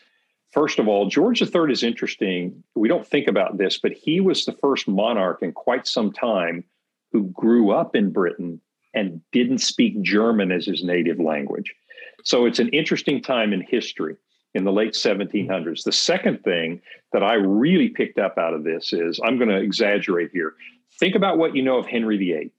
first 0.49 0.79
of 0.79 0.87
all, 0.87 1.07
George 1.07 1.39
III 1.39 1.71
is 1.71 1.83
interesting. 1.83 2.63
We 2.73 2.87
don't 2.87 3.05
think 3.05 3.27
about 3.27 3.59
this, 3.59 3.77
but 3.77 3.91
he 3.91 4.19
was 4.19 4.43
the 4.43 4.53
first 4.53 4.87
monarch 4.87 5.43
in 5.43 5.51
quite 5.51 5.85
some 5.85 6.11
time 6.11 6.63
who 7.11 7.25
grew 7.25 7.69
up 7.69 7.95
in 7.95 8.11
Britain 8.11 8.59
and 8.95 9.21
didn't 9.31 9.59
speak 9.59 10.01
German 10.01 10.51
as 10.51 10.65
his 10.65 10.83
native 10.83 11.19
language. 11.19 11.75
So 12.23 12.47
it's 12.47 12.57
an 12.57 12.69
interesting 12.69 13.21
time 13.21 13.53
in 13.53 13.61
history 13.61 14.15
in 14.55 14.63
the 14.63 14.71
late 14.71 14.93
1700s. 14.93 15.83
The 15.83 15.91
second 15.91 16.43
thing 16.43 16.81
that 17.11 17.21
I 17.21 17.35
really 17.35 17.89
picked 17.89 18.17
up 18.17 18.39
out 18.39 18.55
of 18.55 18.63
this 18.63 18.93
is 18.93 19.19
I'm 19.23 19.37
going 19.37 19.49
to 19.51 19.61
exaggerate 19.61 20.31
here. 20.33 20.55
Think 20.99 21.13
about 21.13 21.37
what 21.37 21.55
you 21.55 21.61
know 21.61 21.77
of 21.77 21.85
Henry 21.85 22.17
VIII. 22.17 22.51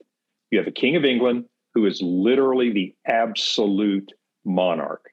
You 0.53 0.59
have 0.59 0.69
a 0.69 0.71
king 0.71 0.95
of 0.95 1.05
England 1.05 1.47
who 1.75 1.87
is 1.87 2.01
literally 2.03 2.73
the 2.73 2.95
absolute 3.07 4.13
monarch. 4.45 5.05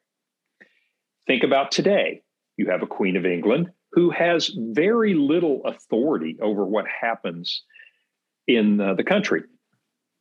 Think 1.27 1.43
about 1.43 1.71
today. 1.71 2.21
You 2.57 2.69
have 2.69 2.83
a 2.83 2.87
Queen 2.87 3.15
of 3.15 3.25
England 3.25 3.71
who 3.93 4.09
has 4.09 4.51
very 4.55 5.13
little 5.13 5.61
authority 5.65 6.37
over 6.41 6.65
what 6.65 6.85
happens 6.87 7.63
in 8.47 8.79
uh, 8.79 8.93
the 8.93 9.03
country. 9.03 9.43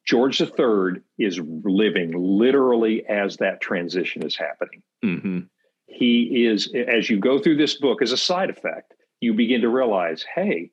George 0.07 0.41
III 0.41 1.03
is 1.19 1.39
living 1.63 2.13
literally 2.17 3.05
as 3.07 3.37
that 3.37 3.61
transition 3.61 4.25
is 4.25 4.37
happening. 4.37 4.83
Mm-hmm. 5.05 5.41
He 5.87 6.47
is, 6.47 6.73
as 6.75 7.11
you 7.11 7.19
go 7.19 7.39
through 7.39 7.57
this 7.57 7.75
book, 7.75 8.03
as 8.03 8.13
a 8.13 8.17
side 8.17 8.51
effect, 8.51 8.95
you 9.21 9.35
begin 9.35 9.61
to 9.61 9.69
realize, 9.69 10.25
hey, 10.35 10.71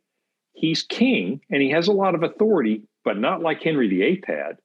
he's 0.54 0.84
king 0.84 1.42
and 1.50 1.62
he 1.62 1.70
has 1.72 1.88
a 1.88 1.94
lot 1.94 2.16
of 2.16 2.24
authority, 2.24 2.84
but 3.04 3.18
not 3.18 3.42
like 3.42 3.62
Henry 3.62 3.88
VIII 3.88 4.24
had. 4.26 4.58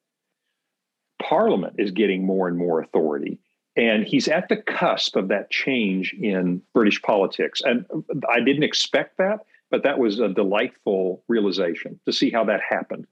Parliament 1.22 1.74
is 1.78 1.90
getting 1.90 2.26
more 2.26 2.48
and 2.48 2.58
more 2.58 2.80
authority. 2.80 3.38
And 3.76 4.06
he's 4.06 4.28
at 4.28 4.48
the 4.48 4.56
cusp 4.56 5.16
of 5.16 5.28
that 5.28 5.50
change 5.50 6.12
in 6.12 6.60
British 6.74 7.00
politics. 7.00 7.62
And 7.64 7.86
I 8.30 8.40
didn't 8.40 8.64
expect 8.64 9.16
that, 9.16 9.40
but 9.70 9.82
that 9.84 9.98
was 9.98 10.20
a 10.20 10.28
delightful 10.28 11.24
realization 11.28 11.98
to 12.04 12.12
see 12.12 12.30
how 12.30 12.44
that 12.44 12.60
happened. 12.60 13.06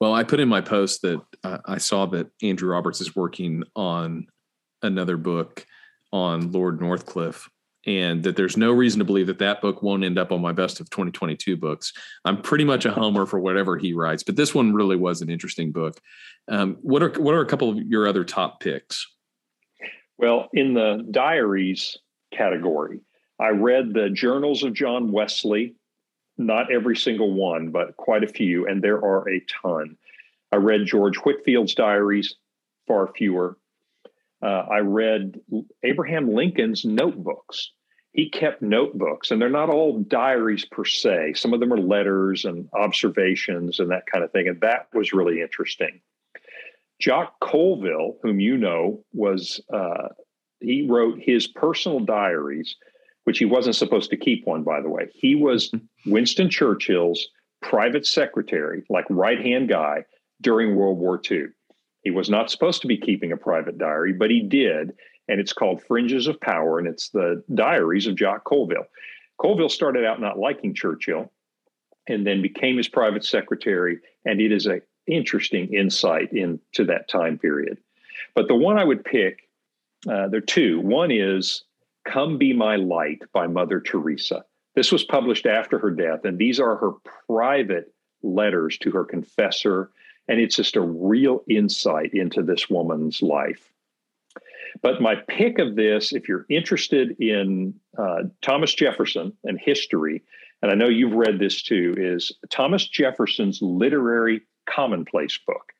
Well, 0.00 0.14
I 0.14 0.22
put 0.22 0.38
in 0.38 0.48
my 0.48 0.60
post 0.60 1.02
that 1.02 1.20
uh, 1.42 1.58
I 1.64 1.78
saw 1.78 2.06
that 2.06 2.30
Andrew 2.42 2.70
Roberts 2.70 3.00
is 3.00 3.16
working 3.16 3.64
on 3.74 4.26
another 4.82 5.16
book 5.16 5.66
on 6.12 6.52
Lord 6.52 6.80
Northcliffe 6.80 7.48
and 7.88 8.22
that 8.22 8.36
there's 8.36 8.58
no 8.58 8.70
reason 8.70 8.98
to 8.98 9.04
believe 9.06 9.28
that 9.28 9.38
that 9.38 9.62
book 9.62 9.82
won't 9.82 10.04
end 10.04 10.18
up 10.18 10.30
on 10.30 10.42
my 10.42 10.52
best 10.52 10.78
of 10.78 10.90
2022 10.90 11.56
books. 11.56 11.94
I'm 12.26 12.42
pretty 12.42 12.64
much 12.64 12.84
a 12.84 12.92
homer 12.92 13.24
for 13.24 13.40
whatever 13.40 13.78
he 13.78 13.94
writes, 13.94 14.22
but 14.22 14.36
this 14.36 14.54
one 14.54 14.74
really 14.74 14.94
was 14.94 15.22
an 15.22 15.30
interesting 15.30 15.72
book. 15.72 15.98
Um, 16.48 16.76
what 16.82 17.02
are 17.02 17.08
what 17.18 17.34
are 17.34 17.40
a 17.40 17.46
couple 17.46 17.70
of 17.70 17.78
your 17.78 18.06
other 18.06 18.24
top 18.24 18.60
picks? 18.60 19.06
Well, 20.18 20.50
in 20.52 20.74
the 20.74 21.06
diaries 21.10 21.96
category, 22.30 23.00
I 23.40 23.48
read 23.48 23.94
the 23.94 24.10
journals 24.10 24.64
of 24.64 24.74
John 24.74 25.10
Wesley, 25.10 25.74
not 26.36 26.70
every 26.70 26.96
single 26.96 27.32
one, 27.32 27.70
but 27.70 27.96
quite 27.96 28.22
a 28.22 28.28
few, 28.28 28.66
and 28.66 28.82
there 28.82 28.98
are 28.98 29.26
a 29.30 29.42
ton. 29.62 29.96
I 30.52 30.56
read 30.56 30.84
George 30.84 31.16
Whitefield's 31.16 31.74
diaries, 31.74 32.34
far 32.86 33.10
fewer. 33.16 33.56
Uh, 34.42 34.66
I 34.70 34.80
read 34.80 35.40
Abraham 35.82 36.34
Lincoln's 36.34 36.84
notebooks 36.84 37.72
he 38.18 38.28
kept 38.28 38.60
notebooks 38.60 39.30
and 39.30 39.40
they're 39.40 39.48
not 39.48 39.70
all 39.70 40.00
diaries 40.00 40.64
per 40.64 40.84
se. 40.84 41.34
Some 41.34 41.54
of 41.54 41.60
them 41.60 41.72
are 41.72 41.78
letters 41.78 42.44
and 42.44 42.68
observations 42.72 43.78
and 43.78 43.92
that 43.92 44.06
kind 44.12 44.24
of 44.24 44.32
thing 44.32 44.48
and 44.48 44.60
that 44.60 44.88
was 44.92 45.12
really 45.12 45.40
interesting. 45.40 46.00
Jock 46.98 47.38
colville 47.38 48.18
whom 48.20 48.40
you 48.40 48.56
know 48.56 49.04
was 49.12 49.60
uh, 49.72 50.08
he 50.58 50.84
wrote 50.90 51.20
his 51.20 51.46
personal 51.46 52.00
diaries 52.00 52.74
which 53.22 53.38
he 53.38 53.44
wasn't 53.44 53.76
supposed 53.76 54.10
to 54.10 54.16
keep 54.16 54.44
one 54.48 54.64
by 54.64 54.80
the 54.80 54.90
way. 54.90 55.06
He 55.14 55.36
was 55.36 55.70
winston 56.04 56.50
churchill's 56.50 57.24
private 57.62 58.04
secretary 58.04 58.82
like 58.90 59.04
right 59.10 59.40
hand 59.40 59.68
guy 59.68 60.04
during 60.40 60.74
world 60.74 60.98
war 60.98 61.22
ii 61.30 61.44
he 62.02 62.10
was 62.10 62.28
not 62.28 62.50
supposed 62.50 62.82
to 62.82 62.88
be 62.88 62.96
keeping 62.96 63.30
a 63.30 63.36
private 63.36 63.78
diary 63.78 64.12
but 64.12 64.28
he 64.28 64.40
did 64.40 64.92
and 65.28 65.40
it's 65.40 65.52
called 65.52 65.82
Fringes 65.82 66.26
of 66.26 66.40
Power, 66.40 66.78
and 66.78 66.88
it's 66.88 67.10
the 67.10 67.42
diaries 67.54 68.06
of 68.06 68.16
Jock 68.16 68.44
Colville. 68.44 68.86
Colville 69.38 69.68
started 69.68 70.04
out 70.04 70.20
not 70.20 70.38
liking 70.38 70.74
Churchill 70.74 71.30
and 72.08 72.26
then 72.26 72.42
became 72.42 72.76
his 72.76 72.88
private 72.88 73.24
secretary, 73.24 73.98
and 74.24 74.40
it 74.40 74.50
is 74.50 74.66
an 74.66 74.80
interesting 75.06 75.72
insight 75.72 76.32
into 76.32 76.84
that 76.84 77.08
time 77.08 77.38
period. 77.38 77.78
But 78.34 78.48
the 78.48 78.54
one 78.54 78.78
I 78.78 78.84
would 78.84 79.04
pick, 79.04 79.48
uh, 80.08 80.28
there 80.28 80.38
are 80.38 80.40
two. 80.40 80.80
One 80.80 81.10
is 81.10 81.64
Come 82.04 82.38
Be 82.38 82.52
My 82.52 82.76
Light 82.76 83.22
by 83.32 83.46
Mother 83.46 83.80
Teresa. 83.80 84.44
This 84.74 84.90
was 84.90 85.04
published 85.04 85.46
after 85.46 85.78
her 85.78 85.90
death, 85.90 86.24
and 86.24 86.38
these 86.38 86.58
are 86.60 86.76
her 86.76 86.92
private 87.26 87.92
letters 88.22 88.78
to 88.78 88.90
her 88.92 89.04
confessor. 89.04 89.90
And 90.28 90.40
it's 90.40 90.56
just 90.56 90.76
a 90.76 90.80
real 90.80 91.42
insight 91.48 92.12
into 92.12 92.42
this 92.42 92.68
woman's 92.68 93.22
life. 93.22 93.72
But 94.82 95.00
my 95.00 95.16
pick 95.28 95.58
of 95.58 95.76
this, 95.76 96.12
if 96.12 96.28
you're 96.28 96.46
interested 96.48 97.16
in 97.20 97.74
uh, 97.96 98.24
Thomas 98.42 98.74
Jefferson 98.74 99.32
and 99.44 99.58
history, 99.60 100.22
and 100.62 100.70
I 100.70 100.74
know 100.74 100.88
you've 100.88 101.14
read 101.14 101.38
this 101.38 101.62
too, 101.62 101.94
is 101.96 102.32
Thomas 102.50 102.86
Jefferson's 102.86 103.60
literary 103.62 104.42
commonplace 104.68 105.38
book. 105.46 105.72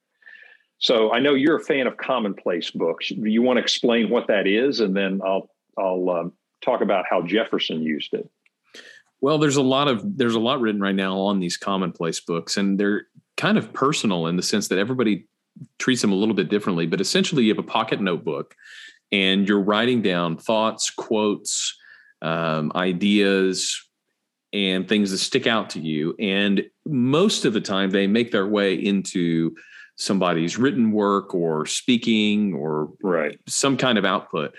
So 0.79 1.13
I 1.13 1.19
know 1.19 1.35
you're 1.35 1.57
a 1.57 1.65
fan 1.65 1.87
of 1.87 1.97
commonplace 1.97 2.71
books. 2.71 3.11
You 3.11 3.43
want 3.43 3.57
to 3.57 3.63
explain 3.63 4.11
what 4.11 4.29
that 4.29 4.47
is, 4.47 4.81
and 4.81 4.97
then 4.97 5.21
I'll 5.25 5.51
I'll 5.77 6.09
um, 6.11 6.33
talk 6.61 6.81
about 6.81 7.05
how 7.09 7.23
Jefferson 7.23 7.83
used 7.83 8.15
it. 8.15 8.29
Well, 9.21 9.39
there's 9.39 9.57
a 9.57 9.63
lot 9.63 9.89
of 9.89 10.17
there's 10.17 10.37
a 10.37 10.41
lot 10.41 10.61
written 10.61 10.81
right 10.81 10.95
now 10.95 11.19
on 11.19 11.41
these 11.41 11.57
commonplace 11.57 12.21
books, 12.21 12.57
and 12.57 12.79
they're 12.79 13.07
kind 13.37 13.59
of 13.59 13.73
personal 13.73 14.29
in 14.29 14.37
the 14.37 14.43
sense 14.43 14.69
that 14.69 14.79
everybody 14.79 15.27
treats 15.79 16.03
them 16.03 16.13
a 16.13 16.17
little 16.17 16.35
bit 16.35 16.49
differently. 16.49 16.87
But 16.87 17.01
essentially, 17.01 17.45
you 17.45 17.51
have 17.51 17.59
a 17.59 17.69
pocket 17.69 18.01
notebook 18.01 18.55
and 19.11 19.49
you're 19.49 19.61
writing 19.61 20.03
down 20.03 20.37
thoughts, 20.37 20.91
quotes, 20.91 21.77
um, 22.23 22.73
ideas, 22.75 23.83
and 24.53 24.89
things 24.89 25.11
that 25.11 25.19
stick 25.19 25.47
out 25.47 25.71
to 25.71 25.81
you. 25.81 26.15
And 26.19 26.65
most 26.87 27.45
of 27.45 27.53
the 27.53 27.61
time, 27.61 27.91
they 27.91 28.07
make 28.07 28.31
their 28.31 28.47
way 28.47 28.75
into 28.75 29.55
somebody's 29.97 30.57
written 30.57 30.93
work 30.93 31.35
or 31.35 31.67
speaking 31.67 32.55
or 32.55 32.91
right. 33.03 33.39
some 33.47 33.77
kind 33.77 33.99
of 33.99 34.05
output. 34.05 34.55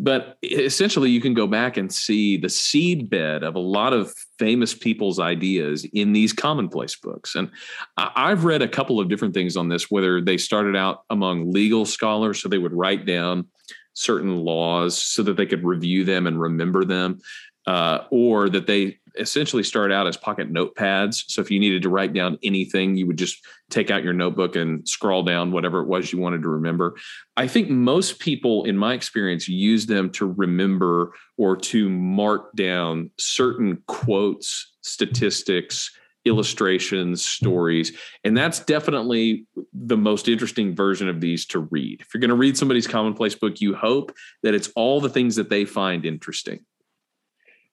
But 0.00 0.38
essentially, 0.42 1.10
you 1.10 1.20
can 1.20 1.34
go 1.34 1.46
back 1.46 1.76
and 1.76 1.92
see 1.92 2.38
the 2.38 2.48
seed 2.48 3.10
bed 3.10 3.42
of 3.42 3.54
a 3.54 3.60
lot 3.60 3.92
of 3.92 4.14
famous 4.38 4.72
people's 4.72 5.20
ideas 5.20 5.84
in 5.92 6.12
these 6.12 6.32
commonplace 6.32 6.96
books. 6.96 7.34
And 7.34 7.50
I've 7.98 8.44
read 8.44 8.62
a 8.62 8.68
couple 8.68 9.00
of 9.00 9.08
different 9.08 9.34
things 9.34 9.56
on 9.56 9.68
this, 9.68 9.90
whether 9.90 10.20
they 10.20 10.38
started 10.38 10.76
out 10.76 11.02
among 11.10 11.52
legal 11.52 11.84
scholars, 11.84 12.40
so 12.40 12.48
they 12.48 12.58
would 12.58 12.72
write 12.72 13.04
down 13.04 13.46
certain 13.92 14.36
laws 14.36 14.96
so 14.96 15.22
that 15.22 15.36
they 15.36 15.46
could 15.46 15.62
review 15.62 16.04
them 16.04 16.26
and 16.26 16.40
remember 16.40 16.84
them, 16.84 17.18
uh, 17.66 17.98
or 18.10 18.48
that 18.48 18.66
they 18.66 18.98
essentially 19.18 19.62
start 19.62 19.92
out 19.92 20.06
as 20.06 20.16
pocket 20.16 20.52
notepads. 20.52 21.24
So 21.28 21.40
if 21.40 21.50
you 21.50 21.58
needed 21.58 21.82
to 21.82 21.88
write 21.88 22.12
down 22.12 22.38
anything, 22.42 22.96
you 22.96 23.06
would 23.06 23.18
just 23.18 23.44
take 23.70 23.90
out 23.90 24.04
your 24.04 24.12
notebook 24.12 24.56
and 24.56 24.86
scroll 24.88 25.22
down 25.22 25.52
whatever 25.52 25.80
it 25.80 25.88
was 25.88 26.12
you 26.12 26.18
wanted 26.18 26.42
to 26.42 26.48
remember. 26.48 26.96
I 27.36 27.46
think 27.46 27.70
most 27.70 28.18
people, 28.18 28.64
in 28.64 28.76
my 28.76 28.94
experience, 28.94 29.48
use 29.48 29.86
them 29.86 30.10
to 30.12 30.26
remember 30.26 31.14
or 31.36 31.56
to 31.56 31.88
mark 31.88 32.54
down 32.54 33.10
certain 33.18 33.82
quotes, 33.86 34.74
statistics, 34.82 35.90
illustrations, 36.24 37.24
stories. 37.24 37.92
And 38.24 38.36
that's 38.36 38.60
definitely 38.60 39.46
the 39.72 39.96
most 39.96 40.28
interesting 40.28 40.74
version 40.74 41.08
of 41.08 41.20
these 41.20 41.46
to 41.46 41.60
read. 41.60 42.00
If 42.00 42.14
you're 42.14 42.20
going 42.20 42.28
to 42.28 42.36
read 42.36 42.56
somebody's 42.56 42.86
commonplace 42.86 43.34
book, 43.34 43.60
you 43.60 43.74
hope 43.74 44.14
that 44.42 44.54
it's 44.54 44.68
all 44.76 45.00
the 45.00 45.08
things 45.08 45.36
that 45.36 45.50
they 45.50 45.64
find 45.64 46.04
interesting. 46.04 46.64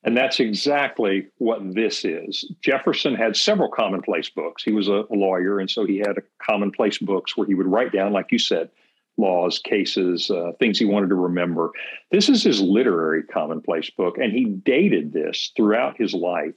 And 0.04 0.16
that's 0.16 0.40
exactly 0.40 1.28
what 1.40 1.60
this 1.76 2.06
is. 2.06 2.50
Jefferson 2.62 3.16
had 3.16 3.36
several 3.36 3.70
commonplace 3.70 4.30
books. 4.30 4.64
He 4.64 4.72
was 4.72 4.88
a 4.88 5.04
lawyer, 5.10 5.60
and 5.60 5.70
so 5.70 5.86
he 5.86 5.98
had 5.98 6.18
a 6.18 6.24
commonplace 6.42 6.98
books 6.98 7.36
where 7.36 7.46
he 7.46 7.54
would 7.54 7.68
write 7.68 7.92
down, 7.92 8.14
like 8.14 8.32
you 8.32 8.40
said, 8.40 8.70
laws, 9.18 9.60
cases, 9.60 10.32
uh, 10.32 10.54
things 10.60 10.80
he 10.80 10.86
wanted 10.86 11.10
to 11.10 11.16
remember. 11.16 11.72
This 12.12 12.30
is 12.30 12.42
his 12.42 12.62
literary 12.62 13.24
commonplace 13.24 13.90
book, 13.90 14.18
and 14.18 14.32
he 14.32 14.46
dated 14.46 15.12
this 15.12 15.52
throughout 15.58 15.98
his 15.98 16.14
life. 16.14 16.56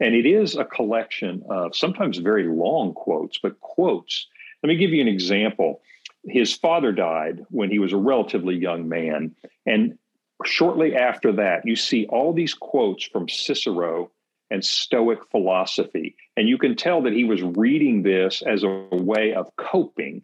And 0.00 0.14
it 0.14 0.26
is 0.26 0.54
a 0.54 0.64
collection 0.64 1.42
of 1.48 1.74
sometimes 1.74 2.18
very 2.18 2.46
long 2.46 2.92
quotes, 2.92 3.38
but 3.38 3.58
quotes. 3.60 4.26
Let 4.62 4.68
me 4.68 4.76
give 4.76 4.90
you 4.90 5.00
an 5.00 5.08
example. 5.08 5.80
His 6.26 6.52
father 6.52 6.92
died 6.92 7.44
when 7.50 7.70
he 7.70 7.78
was 7.78 7.92
a 7.92 7.98
relatively 7.98 8.56
young 8.56 8.88
man. 8.88 9.34
And 9.64 9.98
shortly 10.44 10.94
after 10.94 11.32
that, 11.32 11.66
you 11.66 11.76
see 11.76 12.06
all 12.06 12.32
these 12.32 12.54
quotes 12.54 13.04
from 13.04 13.28
Cicero 13.28 14.10
and 14.50 14.64
Stoic 14.64 15.18
philosophy. 15.30 16.16
And 16.36 16.48
you 16.48 16.58
can 16.58 16.76
tell 16.76 17.02
that 17.02 17.12
he 17.12 17.24
was 17.24 17.42
reading 17.42 18.02
this 18.02 18.42
as 18.42 18.62
a 18.62 18.88
way 18.90 19.34
of 19.34 19.54
coping, 19.56 20.22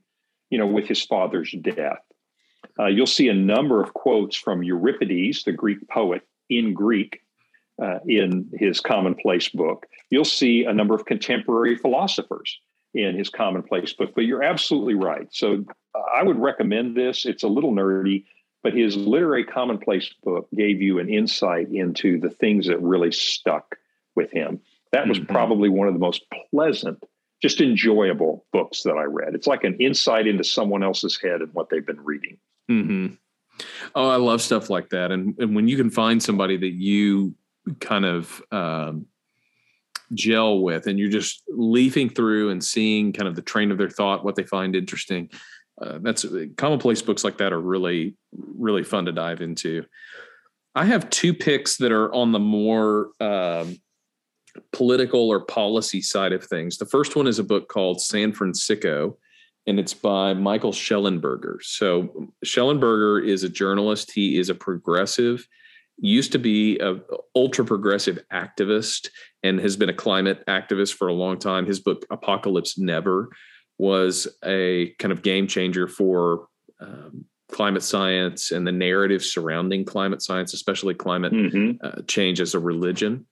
you 0.51 0.59
know, 0.59 0.67
with 0.67 0.87
his 0.87 1.03
father's 1.03 1.55
death. 1.63 2.03
Uh, 2.79 2.87
you'll 2.87 3.07
see 3.07 3.29
a 3.29 3.35
number 3.35 3.83
of 3.83 3.95
quotes 3.95 4.37
from 4.37 4.63
Euripides, 4.63 5.45
the 5.45 5.53
Greek 5.53 5.87
poet, 5.89 6.23
in 6.49 6.75
Greek 6.75 7.23
uh, 7.83 7.99
in 8.07 8.51
his 8.55 8.81
commonplace 8.81 9.49
book. 9.49 9.87
You'll 10.11 10.25
see 10.25 10.65
a 10.65 10.73
number 10.73 10.95
of 10.95 11.07
contemporary 11.07 11.77
philosophers 11.77 12.59
in 12.93 13.17
his 13.17 13.31
commonplace 13.31 13.93
book, 13.93 14.13
but 14.15 14.25
you're 14.25 14.43
absolutely 14.43 14.95
right. 14.95 15.29
So 15.31 15.65
uh, 15.95 15.99
I 16.15 16.23
would 16.23 16.39
recommend 16.39 16.97
this. 16.97 17.25
It's 17.25 17.43
a 17.43 17.49
little 17.49 17.73
nerdy, 17.73 18.25
but 18.63 18.75
his 18.75 18.97
literary 18.97 19.45
commonplace 19.45 20.13
book 20.23 20.49
gave 20.55 20.83
you 20.83 20.99
an 20.99 21.09
insight 21.09 21.69
into 21.71 22.19
the 22.19 22.31
things 22.31 22.67
that 22.67 22.81
really 22.81 23.13
stuck 23.13 23.77
with 24.15 24.31
him. 24.31 24.61
That 24.93 25.09
was 25.09 25.19
mm-hmm. 25.19 25.33
probably 25.33 25.69
one 25.69 25.89
of 25.89 25.95
the 25.95 26.01
most 26.01 26.25
pleasant, 26.53 27.03
just 27.41 27.61
enjoyable 27.61 28.45
books 28.53 28.83
that 28.83 28.97
I 28.97 29.05
read. 29.05 29.35
It's 29.35 29.47
like 29.47 29.65
an 29.65 29.77
insight 29.77 30.27
into 30.27 30.45
someone 30.45 30.83
else's 30.83 31.19
head 31.21 31.41
and 31.41 31.53
what 31.55 31.71
they've 31.71 31.87
been 31.87 32.05
reading. 32.05 32.39
Mm-hmm. 32.71 33.15
Oh, 33.95 34.09
I 34.09 34.17
love 34.17 34.43
stuff 34.43 34.71
like 34.71 34.91
that. 34.91 35.13
And, 35.13 35.39
and 35.39 35.55
when 35.55 35.69
you 35.69 35.77
can 35.77 35.91
find 35.91 36.23
somebody 36.23 36.57
that 36.57 36.73
you 36.73 37.35
kind 37.81 38.05
of 38.05 38.43
um, 38.51 39.07
gel 40.15 40.61
with, 40.61 40.87
and 40.87 40.99
you're 40.99 41.11
just 41.11 41.43
leafing 41.49 42.09
through 42.09 42.51
and 42.51 42.65
seeing 42.65 43.13
kind 43.13 43.29
of 43.29 43.37
the 43.37 43.43
train 43.43 43.71
of 43.71 43.79
their 43.79 43.91
thought, 43.91 44.25
what 44.25 44.35
they 44.35 44.43
find 44.43 44.75
interesting. 44.75 45.31
Uh, 45.81 45.99
that's 46.03 46.27
commonplace 46.57 47.03
books 47.03 47.25
like 47.25 47.39
that 47.39 47.53
are 47.53 47.61
really, 47.61 48.17
really 48.33 48.85
fun 48.85 49.07
to 49.07 49.13
dive 49.13 49.41
into. 49.41 49.85
I 50.75 50.85
have 50.85 51.11
two 51.11 51.35
picks 51.35 51.79
that 51.79 51.91
are 51.91 52.13
on 52.15 52.33
the 52.33 52.39
more 52.39 53.11
um, 53.21 53.77
political 54.73 55.29
or 55.29 55.41
policy 55.41 56.01
side 56.01 56.33
of 56.33 56.45
things. 56.45 56.79
The 56.79 56.87
first 56.87 57.17
one 57.17 57.27
is 57.27 57.39
a 57.39 57.45
book 57.45 57.69
called 57.69 58.01
San 58.01 58.33
Fransicko, 58.33 59.17
and 59.67 59.81
it's 59.81 59.95
by 59.95 60.35
Michael 60.35 60.73
Shellenberger. 60.73 61.57
So 61.63 62.33
Shellenberger 62.45 63.27
is 63.27 63.43
a 63.43 63.49
journalist. 63.49 64.13
He 64.13 64.39
is 64.39 64.49
a 64.49 64.55
progressive, 64.55 65.47
used 65.99 66.33
to 66.33 66.39
be 66.39 66.79
a 66.79 67.01
ultra 67.35 67.65
progressive 67.65 68.19
activist, 68.33 69.09
and 69.43 69.59
has 69.61 69.77
been 69.77 69.89
a 69.89 69.95
climate 69.95 70.45
activist 70.47 70.95
for 70.95 71.09
a 71.09 71.15
long 71.15 71.39
time. 71.39 71.67
His 71.67 71.81
book 71.81 72.05
Apocalypse 72.11 72.79
Never 72.79 73.31
was 73.81 74.29
a 74.45 74.91
kind 74.99 75.11
of 75.11 75.23
game 75.23 75.47
changer 75.47 75.89
for 75.89 76.49
um, 76.81 77.25
climate 77.51 77.83
science 77.83 78.51
and 78.51 78.67
the 78.67 78.73
narrative 78.73 79.25
surrounding 79.25 79.87
climate 79.87 80.21
science, 80.21 80.53
especially 80.53 80.93
climate 80.93 81.33
mm-hmm. 81.33 81.73
uh, 81.83 82.03
change 82.07 82.43
as 82.43 82.55
a 82.55 82.59
religion. 82.59 83.25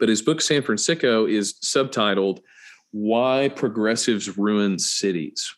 But 0.00 0.08
his 0.08 0.22
book, 0.22 0.40
San 0.40 0.62
Fransicko, 0.62 1.30
is 1.30 1.58
subtitled 1.62 2.40
Why 2.92 3.50
Progressives 3.54 4.38
Ruin 4.38 4.78
Cities. 4.78 5.54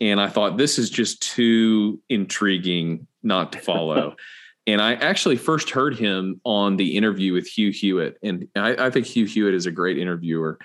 And 0.00 0.20
I 0.20 0.28
thought 0.28 0.56
this 0.56 0.76
is 0.76 0.90
just 0.90 1.22
too 1.22 2.02
intriguing 2.08 3.06
not 3.22 3.52
to 3.52 3.60
follow. 3.60 4.16
and 4.66 4.82
I 4.82 4.94
actually 4.94 5.36
first 5.36 5.70
heard 5.70 5.96
him 5.96 6.40
on 6.44 6.76
the 6.76 6.96
interview 6.96 7.32
with 7.32 7.46
Hugh 7.46 7.70
Hewitt. 7.70 8.18
And 8.24 8.48
I, 8.56 8.86
I 8.86 8.90
think 8.90 9.06
Hugh 9.06 9.26
Hewitt 9.26 9.54
is 9.54 9.66
a 9.66 9.70
great 9.70 9.98
interviewer. 9.98 10.58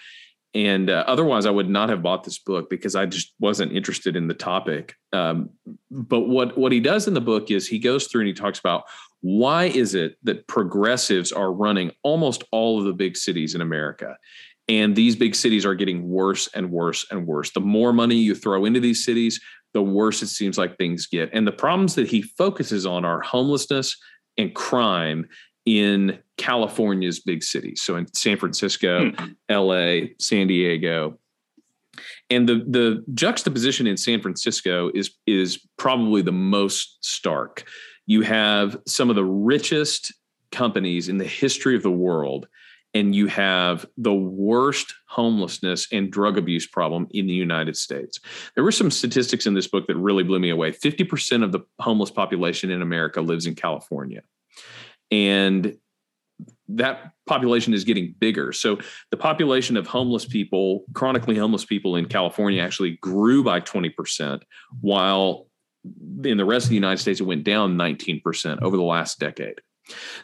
And 0.53 0.89
uh, 0.89 1.05
otherwise, 1.07 1.45
I 1.45 1.49
would 1.49 1.69
not 1.69 1.89
have 1.89 2.03
bought 2.03 2.25
this 2.25 2.37
book 2.37 2.69
because 2.69 2.93
I 2.93 3.05
just 3.05 3.33
wasn't 3.39 3.71
interested 3.71 4.17
in 4.17 4.27
the 4.27 4.33
topic. 4.33 4.95
Um, 5.13 5.49
but 5.89 6.21
what 6.21 6.57
what 6.57 6.73
he 6.73 6.81
does 6.81 7.07
in 7.07 7.13
the 7.13 7.21
book 7.21 7.51
is 7.51 7.67
he 7.67 7.79
goes 7.79 8.07
through 8.07 8.21
and 8.21 8.27
he 8.27 8.33
talks 8.33 8.59
about 8.59 8.83
why 9.21 9.65
is 9.65 9.95
it 9.95 10.17
that 10.23 10.47
progressives 10.47 11.31
are 11.31 11.53
running 11.53 11.91
almost 12.03 12.43
all 12.51 12.79
of 12.79 12.85
the 12.85 12.93
big 12.93 13.15
cities 13.15 13.55
in 13.55 13.61
America? 13.61 14.17
And 14.67 14.95
these 14.95 15.15
big 15.15 15.35
cities 15.35 15.65
are 15.65 15.75
getting 15.75 16.09
worse 16.09 16.47
and 16.53 16.71
worse 16.71 17.05
and 17.11 17.25
worse. 17.25 17.51
The 17.51 17.59
more 17.59 17.93
money 17.93 18.15
you 18.15 18.35
throw 18.35 18.65
into 18.65 18.79
these 18.79 19.05
cities, 19.05 19.39
the 19.73 19.81
worse 19.81 20.21
it 20.21 20.27
seems 20.27 20.57
like 20.57 20.77
things 20.77 21.07
get. 21.07 21.29
And 21.33 21.47
the 21.47 21.51
problems 21.51 21.95
that 21.95 22.07
he 22.07 22.21
focuses 22.21 22.85
on 22.85 23.05
are 23.05 23.21
homelessness 23.21 23.97
and 24.37 24.53
crime 24.53 25.27
in 25.65 26.19
California's 26.37 27.19
big 27.19 27.43
cities. 27.43 27.81
So 27.81 27.95
in 27.95 28.11
San 28.13 28.37
Francisco, 28.37 29.11
hmm. 29.11 29.31
LA, 29.49 30.07
San 30.19 30.47
Diego. 30.47 31.19
And 32.29 32.47
the 32.47 32.63
the 32.67 33.03
juxtaposition 33.13 33.85
in 33.85 33.97
San 33.97 34.21
Francisco 34.21 34.91
is 34.95 35.11
is 35.27 35.65
probably 35.77 36.21
the 36.21 36.31
most 36.31 37.03
stark 37.03 37.65
you 38.11 38.21
have 38.21 38.77
some 38.85 39.09
of 39.09 39.15
the 39.15 39.23
richest 39.23 40.13
companies 40.51 41.07
in 41.07 41.17
the 41.17 41.25
history 41.25 41.75
of 41.75 41.83
the 41.83 41.91
world 41.91 42.47
and 42.93 43.15
you 43.15 43.27
have 43.27 43.85
the 43.95 44.13
worst 44.13 44.93
homelessness 45.07 45.87
and 45.93 46.11
drug 46.11 46.37
abuse 46.37 46.67
problem 46.67 47.07
in 47.11 47.25
the 47.25 47.33
United 47.33 47.77
States. 47.77 48.19
There 48.53 48.65
were 48.65 48.71
some 48.73 48.91
statistics 48.91 49.45
in 49.45 49.53
this 49.53 49.67
book 49.67 49.87
that 49.87 49.95
really 49.95 50.23
blew 50.23 50.39
me 50.39 50.49
away. 50.49 50.73
50% 50.73 51.41
of 51.41 51.53
the 51.53 51.61
homeless 51.79 52.11
population 52.11 52.69
in 52.69 52.81
America 52.81 53.21
lives 53.21 53.45
in 53.45 53.55
California. 53.55 54.23
And 55.11 55.77
that 56.69 57.11
population 57.27 57.73
is 57.73 57.83
getting 57.83 58.15
bigger. 58.19 58.53
So 58.53 58.79
the 59.09 59.17
population 59.17 59.77
of 59.77 59.87
homeless 59.87 60.25
people, 60.25 60.85
chronically 60.93 61.37
homeless 61.37 61.65
people 61.65 61.95
in 61.95 62.05
California 62.05 62.61
actually 62.61 62.97
grew 63.01 63.43
by 63.43 63.59
20%, 63.59 64.41
while 64.79 65.47
in 66.23 66.37
the 66.37 66.45
rest 66.45 66.65
of 66.65 66.69
the 66.69 66.75
United 66.75 66.99
States, 66.99 67.19
it 67.19 67.23
went 67.23 67.43
down 67.43 67.75
19% 67.75 68.61
over 68.61 68.77
the 68.77 68.83
last 68.83 69.19
decade. 69.19 69.59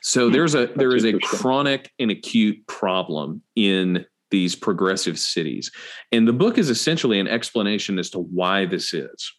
So 0.01 0.27
hmm. 0.27 0.33
there's 0.33 0.55
a 0.55 0.67
there 0.75 0.95
is 0.95 1.05
a 1.05 1.17
chronic 1.19 1.91
and 1.99 2.11
acute 2.11 2.65
problem 2.67 3.41
in 3.55 4.05
these 4.29 4.55
progressive 4.55 5.17
cities. 5.17 5.71
And 6.11 6.27
the 6.27 6.33
book 6.33 6.57
is 6.57 6.69
essentially 6.69 7.19
an 7.19 7.27
explanation 7.27 7.97
as 7.97 8.09
to 8.11 8.19
why 8.19 8.65
this 8.65 8.93
is. 8.93 9.33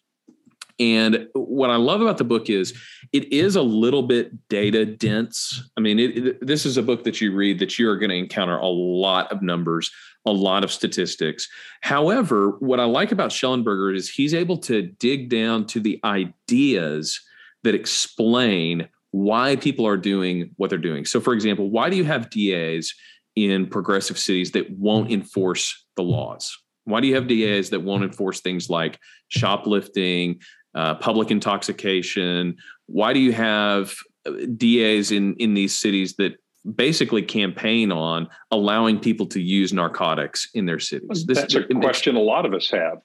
And 0.79 1.27
what 1.33 1.69
I 1.69 1.75
love 1.75 2.01
about 2.01 2.17
the 2.17 2.23
book 2.23 2.49
is 2.49 2.73
it 3.11 3.31
is 3.33 3.55
a 3.55 3.61
little 3.61 4.03
bit 4.03 4.47
data 4.47 4.85
dense. 4.85 5.61
I 5.77 5.81
mean, 5.81 5.99
it, 5.99 6.17
it, 6.17 6.45
this 6.47 6.65
is 6.65 6.77
a 6.77 6.83
book 6.83 7.03
that 7.03 7.19
you 7.19 7.35
read 7.35 7.59
that 7.59 7.77
you're 7.77 7.97
going 7.97 8.11
to 8.11 8.15
encounter 8.15 8.57
a 8.57 8.67
lot 8.67 9.31
of 9.31 9.41
numbers, 9.41 9.91
a 10.25 10.31
lot 10.31 10.63
of 10.63 10.71
statistics. 10.71 11.47
However, 11.81 12.51
what 12.59 12.79
I 12.79 12.85
like 12.85 13.11
about 13.11 13.31
Shellenberger 13.31 13.95
is 13.95 14.09
he's 14.09 14.33
able 14.33 14.57
to 14.59 14.83
dig 14.83 15.29
down 15.29 15.65
to 15.67 15.81
the 15.81 15.99
ideas 16.03 17.19
that 17.63 17.75
explain 17.75 18.87
why 19.11 19.55
people 19.57 19.85
are 19.85 19.97
doing 19.97 20.51
what 20.57 20.69
they're 20.69 20.79
doing. 20.79 21.03
So, 21.03 21.19
for 21.19 21.33
example, 21.33 21.69
why 21.69 21.89
do 21.89 21.97
you 21.97 22.05
have 22.05 22.29
DAs 22.29 22.93
in 23.35 23.67
progressive 23.67 24.17
cities 24.17 24.51
that 24.51 24.69
won't 24.71 25.11
enforce 25.11 25.85
the 25.95 26.03
laws? 26.03 26.57
Why 26.85 27.01
do 27.01 27.07
you 27.07 27.15
have 27.15 27.27
DAs 27.27 27.69
that 27.71 27.81
won't 27.81 28.03
enforce 28.03 28.39
things 28.39 28.69
like 28.69 28.99
shoplifting, 29.27 30.39
uh, 30.79 30.95
public 30.95 31.29
intoxication? 31.29 32.55
Why 32.85 33.11
do 33.11 33.19
you 33.19 33.33
have 33.33 33.93
uh, 34.25 34.31
DAs 34.55 35.11
in 35.11 35.35
in 35.35 35.53
these 35.53 35.77
cities 35.77 36.15
that 36.15 36.37
basically 36.75 37.21
campaign 37.21 37.91
on 37.91 38.29
allowing 38.51 38.97
people 38.97 39.25
to 39.27 39.41
use 39.41 39.73
narcotics 39.73 40.47
in 40.53 40.65
their 40.65 40.79
cities? 40.79 41.25
This, 41.25 41.37
That's 41.37 41.55
a 41.55 41.63
question 41.65 42.15
makes, 42.15 42.21
a 42.21 42.25
lot 42.25 42.45
of 42.45 42.53
us 42.53 42.69
have. 42.71 42.99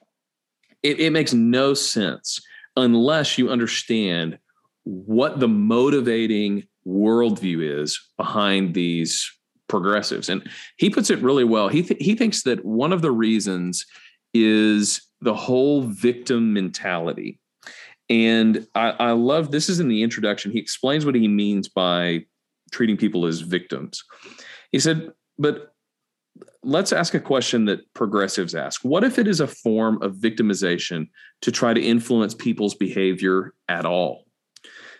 It, 0.83 1.01
it 1.01 1.09
makes 1.11 1.33
no 1.33 1.73
sense 1.73 2.39
unless 2.77 3.37
you 3.37 3.49
understand 3.49 4.39
what 4.83 5.39
the 5.41 5.47
motivating 5.47 6.63
worldview 6.87 7.81
is 7.81 7.99
behind 8.17 8.73
these 8.73 9.29
progressives. 9.67 10.29
And 10.29 10.47
he 10.77 10.89
puts 10.89 11.09
it 11.09 11.21
really 11.21 11.43
well. 11.43 11.67
He 11.67 11.83
th- 11.83 12.01
he 12.01 12.15
thinks 12.15 12.43
that 12.43 12.63
one 12.63 12.93
of 12.93 13.01
the 13.01 13.11
reasons 13.11 13.85
is 14.33 15.01
the 15.19 15.33
whole 15.33 15.81
victim 15.81 16.53
mentality. 16.53 17.39
And 18.09 18.67
I, 18.75 18.91
I 18.91 19.11
love 19.11 19.51
this 19.51 19.69
is 19.69 19.79
in 19.79 19.87
the 19.87 20.03
introduction. 20.03 20.51
He 20.51 20.59
explains 20.59 21.05
what 21.05 21.15
he 21.15 21.27
means 21.27 21.67
by 21.67 22.25
treating 22.71 22.97
people 22.97 23.25
as 23.25 23.41
victims. 23.41 24.03
He 24.71 24.79
said, 24.79 25.11
but 25.37 25.73
let's 26.63 26.91
ask 26.91 27.13
a 27.13 27.19
question 27.19 27.65
that 27.65 27.93
progressives 27.93 28.55
ask. 28.55 28.81
What 28.83 29.03
if 29.03 29.17
it 29.17 29.27
is 29.27 29.39
a 29.39 29.47
form 29.47 30.01
of 30.01 30.15
victimization 30.15 31.09
to 31.41 31.51
try 31.51 31.73
to 31.73 31.81
influence 31.81 32.33
people's 32.33 32.75
behavior 32.75 33.53
at 33.69 33.85
all? 33.85 34.25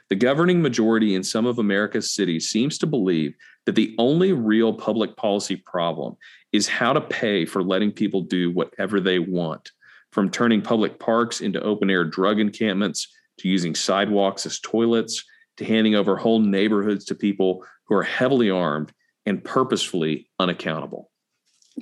The 0.09 0.15
governing 0.15 0.61
majority 0.61 1.15
in 1.15 1.23
some 1.23 1.47
of 1.47 1.57
America's 1.57 2.11
cities 2.11 2.49
seems 2.49 2.77
to 2.77 2.87
believe 2.87 3.35
that 3.65 3.73
the 3.73 3.95
only 3.97 4.33
real 4.33 4.71
public 4.71 5.17
policy 5.17 5.55
problem 5.55 6.15
is 6.51 6.67
how 6.67 6.93
to 6.93 7.01
pay 7.01 7.45
for 7.45 7.63
letting 7.63 7.91
people 7.91 8.21
do 8.21 8.51
whatever 8.51 8.99
they 8.99 9.17
want 9.17 9.71
from 10.15 10.30
turning 10.30 10.62
public 10.62 10.97
parks 10.97 11.41
into 11.41 11.62
open 11.62 11.89
air 11.89 12.06
drug 12.06 12.39
encampments 12.39 13.13
to 13.38 13.49
using 13.49 13.75
sidewalks 13.75 14.45
as 14.45 14.62
toilets 14.62 15.21
to 15.58 15.65
handing 15.65 15.93
over 15.93 16.15
whole 16.15 16.39
neighborhoods 16.39 17.04
to 17.04 17.13
people 17.13 17.65
who 17.84 17.95
are 17.95 18.04
heavily 18.04 18.49
armed 18.49 18.93
and 19.25 19.43
purposefully 19.43 20.30
unaccountable. 20.39 21.12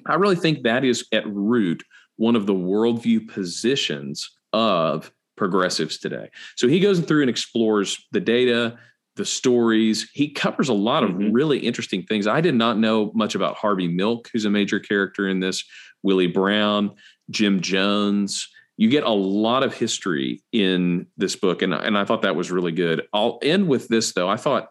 I 0.08 0.16
really 0.16 0.36
think 0.36 0.64
that 0.64 0.84
is 0.84 1.06
at 1.12 1.28
root 1.28 1.84
one 2.16 2.36
of 2.36 2.48
the 2.48 2.56
worldview 2.56 3.32
positions 3.32 4.28
of 4.52 5.12
progressives 5.38 6.00
today. 6.00 6.32
So 6.56 6.68
he 6.68 6.80
goes 6.80 7.00
through 7.02 7.22
and 7.22 7.30
explores 7.30 8.04
the 8.14 8.20
data, 8.20 8.80
the 9.16 9.26
stories. 9.26 10.10
He 10.12 10.32
covers 10.32 10.70
a 10.70 10.74
lot 10.74 11.04
of 11.04 11.12
mm-hmm. 11.12 11.32
really 11.32 11.60
interesting 11.60 12.02
things. 12.02 12.26
I 12.26 12.42
did 12.42 12.56
not 12.56 12.80
know 12.80 13.12
much 13.14 13.36
about 13.36 13.58
Harvey 13.58 13.88
Milk, 13.88 14.32
who's 14.34 14.46
a 14.46 14.50
major 14.50 14.80
character 14.80 15.28
in 15.28 15.40
this, 15.40 15.64
Willie 16.04 16.28
Brown. 16.28 16.92
Jim 17.30 17.62
Jones. 17.62 18.50
You 18.78 18.90
get 18.90 19.04
a 19.04 19.12
lot 19.12 19.64
of 19.64 19.74
history 19.74 20.44
in 20.52 21.08
this 21.18 21.36
book, 21.36 21.62
and, 21.62 21.74
and 21.74 21.98
I 21.98 22.06
thought 22.06 22.24
that 22.24 22.36
was 22.36 22.52
really 22.52 22.72
good. 22.72 23.04
I'll 23.14 23.40
end 23.44 23.68
with 23.68 23.88
this, 23.88 24.14
though. 24.14 24.30
I 24.30 24.38
thought, 24.38 24.70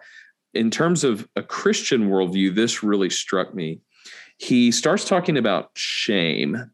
in 0.55 0.70
terms 0.70 1.05
of 1.05 1.28
a 1.37 1.43
Christian 1.43 2.09
worldview, 2.09 2.55
this 2.55 2.83
really 2.83 3.11
struck 3.11 3.55
me. 3.55 3.80
He 4.39 4.72
starts 4.72 5.05
talking 5.05 5.39
about 5.39 5.70
shame, 5.74 6.70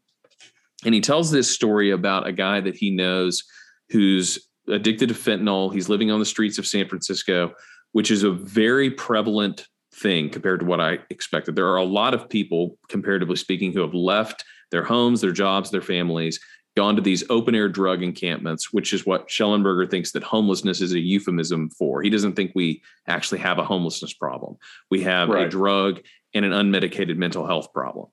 and 0.83 0.93
he 0.93 1.01
tells 1.01 1.29
this 1.29 1.51
story 1.51 1.91
about 1.91 2.27
a 2.27 2.31
guy 2.31 2.61
that 2.61 2.75
he 2.75 2.89
knows 2.89 3.43
who's 3.89 4.47
addicted 4.67 5.09
to 5.09 5.15
fentanyl. 5.15 5.71
He's 5.71 5.89
living 5.89 6.09
on 6.09 6.19
the 6.19 6.25
streets 6.25 6.57
of 6.57 6.65
San 6.65 6.87
Francisco, 6.87 7.53
which 7.91 8.09
is 8.09 8.23
a 8.23 8.31
very 8.31 8.89
prevalent 8.89 9.67
thing 10.01 10.29
compared 10.29 10.61
to 10.61 10.65
what 10.65 10.79
I 10.79 10.99
expected. 11.09 11.55
There 11.55 11.67
are 11.67 11.77
a 11.77 11.83
lot 11.83 12.13
of 12.13 12.29
people, 12.29 12.77
comparatively 12.87 13.35
speaking, 13.35 13.73
who 13.73 13.81
have 13.81 13.93
left 13.93 14.43
their 14.71 14.83
homes, 14.83 15.21
their 15.21 15.31
jobs, 15.31 15.71
their 15.71 15.81
families, 15.81 16.39
gone 16.75 16.95
to 16.95 17.01
these 17.01 17.23
open 17.29 17.55
air 17.55 17.67
drug 17.67 18.03
encampments, 18.03 18.71
which 18.71 18.93
is 18.93 19.05
what 19.05 19.27
Shellenberger 19.27 19.89
thinks 19.89 20.11
that 20.11 20.23
homelessness 20.23 20.81
is 20.81 20.93
a 20.93 20.99
euphemism 20.99 21.69
for. 21.71 22.01
He 22.01 22.09
doesn't 22.09 22.33
think 22.33 22.51
we 22.55 22.81
actually 23.07 23.39
have 23.39 23.57
a 23.57 23.65
homelessness 23.65 24.13
problem. 24.13 24.55
We 24.89 25.01
have 25.01 25.29
right. 25.29 25.47
a 25.47 25.49
drug 25.49 26.01
and 26.33 26.45
an 26.45 26.51
unmedicated 26.51 27.17
mental 27.17 27.45
health 27.45 27.73
problem. 27.73 28.07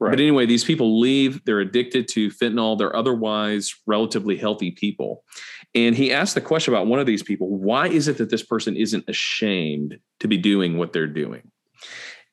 Right. 0.00 0.12
But 0.12 0.20
anyway, 0.20 0.46
these 0.46 0.64
people 0.64 0.98
leave, 0.98 1.44
they're 1.44 1.60
addicted 1.60 2.08
to 2.08 2.30
fentanyl, 2.30 2.78
they're 2.78 2.96
otherwise 2.96 3.74
relatively 3.86 4.34
healthy 4.34 4.70
people. 4.70 5.24
And 5.74 5.94
he 5.94 6.10
asked 6.10 6.34
the 6.34 6.40
question 6.40 6.72
about 6.72 6.86
one 6.86 6.98
of 6.98 7.06
these 7.06 7.22
people 7.22 7.58
why 7.58 7.88
is 7.88 8.08
it 8.08 8.16
that 8.16 8.30
this 8.30 8.42
person 8.42 8.76
isn't 8.76 9.04
ashamed 9.08 9.98
to 10.20 10.28
be 10.28 10.38
doing 10.38 10.78
what 10.78 10.94
they're 10.94 11.06
doing? 11.06 11.50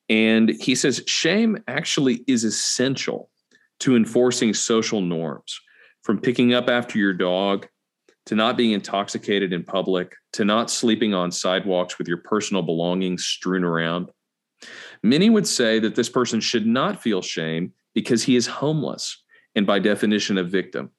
And 0.07 0.49
he 0.61 0.75
says 0.75 1.03
shame 1.07 1.57
actually 1.67 2.23
is 2.25 2.45
essential 2.45 3.29
to 3.79 3.97
enforcing 3.97 4.53
social 4.53 5.01
norms 5.01 5.59
from 6.03 6.19
picking 6.19 6.53
up 6.53 6.69
after 6.69 6.97
your 6.97 7.13
dog 7.13 7.67
to 8.27 8.35
not 8.35 8.55
being 8.55 8.71
intoxicated 8.71 9.51
in 9.51 9.63
public 9.63 10.15
to 10.33 10.45
not 10.45 10.71
sleeping 10.71 11.13
on 11.13 11.31
sidewalks 11.31 11.97
with 11.97 12.07
your 12.07 12.17
personal 12.17 12.61
belongings 12.61 13.25
strewn 13.25 13.65
around 13.65 14.09
Many 15.03 15.29
would 15.29 15.47
say 15.47 15.79
that 15.79 15.95
this 15.95 16.09
person 16.09 16.39
should 16.39 16.65
not 16.65 17.01
feel 17.01 17.21
shame 17.21 17.73
because 17.93 18.23
he 18.23 18.35
is 18.35 18.47
homeless 18.47 19.23
and 19.55 19.65
by 19.65 19.79
definition 19.79 20.37
a 20.37 20.43
victim. 20.43 20.91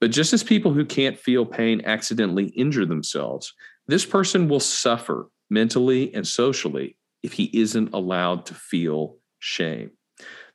But 0.00 0.10
just 0.10 0.32
as 0.32 0.42
people 0.42 0.72
who 0.72 0.84
can't 0.84 1.18
feel 1.18 1.46
pain 1.46 1.82
accidentally 1.84 2.46
injure 2.48 2.84
themselves, 2.84 3.52
this 3.86 4.04
person 4.04 4.48
will 4.48 4.60
suffer 4.60 5.30
mentally 5.50 6.14
and 6.14 6.26
socially 6.26 6.96
if 7.22 7.32
he 7.32 7.50
isn't 7.52 7.94
allowed 7.94 8.46
to 8.46 8.54
feel 8.54 9.16
shame. 9.38 9.90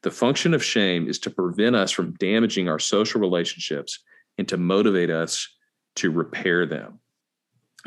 The 0.03 0.11
function 0.11 0.53
of 0.53 0.63
shame 0.63 1.07
is 1.07 1.19
to 1.19 1.29
prevent 1.29 1.75
us 1.75 1.91
from 1.91 2.13
damaging 2.13 2.69
our 2.69 2.79
social 2.79 3.19
relationships 3.19 3.99
and 4.37 4.47
to 4.47 4.57
motivate 4.57 5.09
us 5.09 5.47
to 5.95 6.11
repair 6.11 6.65
them. 6.65 6.99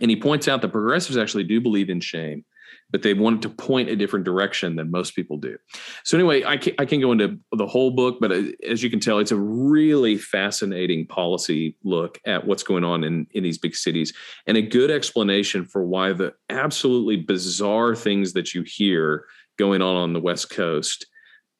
And 0.01 0.11
he 0.11 0.17
points 0.17 0.49
out 0.49 0.63
that 0.63 0.73
progressives 0.73 1.17
actually 1.17 1.45
do 1.45 1.61
believe 1.61 1.89
in 1.89 2.01
shame 2.01 2.45
but 2.91 3.03
they 3.03 3.15
wanted 3.15 3.43
to 3.43 3.49
point 3.49 3.89
a 3.89 3.97
different 3.97 4.25
direction 4.25 4.77
than 4.77 4.91
most 4.91 5.15
people 5.15 5.39
do. 5.39 5.57
So 6.05 6.17
anyway, 6.17 6.45
I 6.45 6.57
can, 6.57 6.75
I 6.79 6.85
can 6.85 7.01
go 7.01 7.13
into 7.13 7.39
the 7.53 7.67
whole 7.67 7.91
book, 7.91 8.19
but 8.21 8.31
uh, 8.31 8.43
as 8.69 8.83
you 8.83 8.91
can 8.91 9.01
tell, 9.01 9.19
it's 9.19 9.33
a 9.33 9.37
really 9.37 10.17
fascinating 10.19 11.07
policy 11.07 11.77
look 11.85 12.19
at 12.27 12.47
what's 12.47 12.63
going 12.63 12.85
on 12.85 13.03
in, 13.03 13.27
in 13.33 13.43
these 13.43 13.59
big 13.59 13.75
cities 13.75 14.13
and 14.47 14.57
a 14.57 14.63
good 14.63 14.91
explanation 14.91 15.65
for 15.65 15.85
why 15.85 16.13
the 16.13 16.33
absolutely 16.51 17.17
bizarre 17.17 17.95
things 17.95 18.35
that 18.35 18.55
you 18.55 18.63
hear 18.63 19.25
going 19.59 19.83
on 19.83 19.97
on 19.97 20.13
the 20.13 20.21
West 20.21 20.51
Coast 20.51 21.07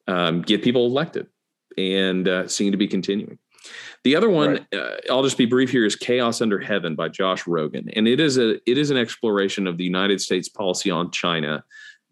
um, 0.07 0.41
get 0.41 0.63
people 0.63 0.85
elected 0.85 1.27
and 1.77 2.27
uh, 2.27 2.47
seem 2.47 2.71
to 2.71 2.77
be 2.77 2.87
continuing. 2.87 3.39
The 4.03 4.15
other 4.15 4.29
one, 4.29 4.49
right. 4.49 4.73
uh, 4.73 4.95
I'll 5.09 5.23
just 5.23 5.37
be 5.37 5.45
brief 5.45 5.71
here, 5.71 5.85
is 5.85 5.95
"Chaos 5.95 6.41
Under 6.41 6.59
Heaven" 6.59 6.95
by 6.95 7.09
Josh 7.09 7.43
Rogin, 7.43 7.91
and 7.95 8.07
it 8.07 8.19
is 8.19 8.37
a 8.37 8.55
it 8.69 8.77
is 8.77 8.91
an 8.91 8.97
exploration 8.97 9.67
of 9.67 9.77
the 9.77 9.83
United 9.83 10.21
States 10.21 10.49
policy 10.49 10.91
on 10.91 11.11
China, 11.11 11.63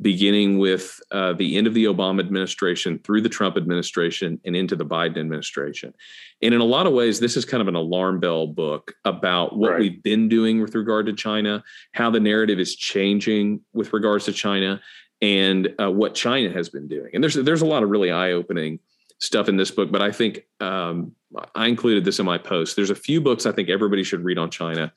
beginning 0.02 0.58
with 0.58 0.99
uh, 1.12 1.34
the 1.34 1.58
end 1.58 1.68
of 1.68 1.74
the 1.74 1.86
Obama 1.86 2.20
administration 2.22 2.99
through 2.99 3.22
the 3.22 3.30
Trump 3.30 3.58
administration 3.58 4.39
and 4.45 4.56
into 4.56 4.76
the 4.76 4.86
Biden 4.86 5.18
administration. 5.18 5.93
And 6.41 6.54
in 6.54 6.62
a 6.62 6.66
lot 6.66 6.88
of 6.88 6.93
ways, 6.93 7.20
this 7.20 7.38
is 7.38 7.45
kind 7.45 7.62
of 7.62 7.68
an 7.68 7.76
alarm 7.76 8.20
bell 8.20 8.47
book 8.47 8.93
about 9.06 9.58
what 9.58 9.72
right. 9.72 9.80
we've 9.80 10.04
been 10.04 10.28
doing 10.28 10.62
with 10.62 10.74
regard 10.74 11.06
to 11.06 11.14
China, 11.14 11.64
how 11.91 12.10
the 12.10 12.20
narrative 12.20 12.60
is 12.60 12.76
changing 12.76 13.62
with 13.74 13.93
regards 13.93 14.26
to 14.26 14.32
China, 14.32 14.82
and 15.22 15.74
uh, 15.80 15.91
what 15.91 16.16
China 16.16 16.49
has 16.52 16.70
been 16.70 16.88
doing. 16.88 17.12
And 17.14 17.24
there's 17.24 17.36
there's 17.36 17.62
a 17.62 17.68
lot 17.68 17.84
of 17.84 17.89
really 17.89 18.12
eye 18.12 18.32
opening 18.32 18.80
stuff 19.22 19.48
in 19.48 19.56
this 19.56 19.72
book, 19.72 19.92
but 19.92 20.02
I 20.02 20.12
think 20.12 20.48
um, 20.60 21.14
I 21.56 21.68
included 21.68 22.04
this 22.04 22.20
in 22.20 22.26
my 22.26 22.38
post. 22.38 22.76
There's 22.76 22.90
a 22.90 22.96
few 22.96 23.22
books 23.22 23.46
I 23.46 23.52
think 23.52 23.70
everybody 23.70 24.04
should 24.04 24.26
read 24.26 24.38
on 24.38 24.50
China. 24.50 24.92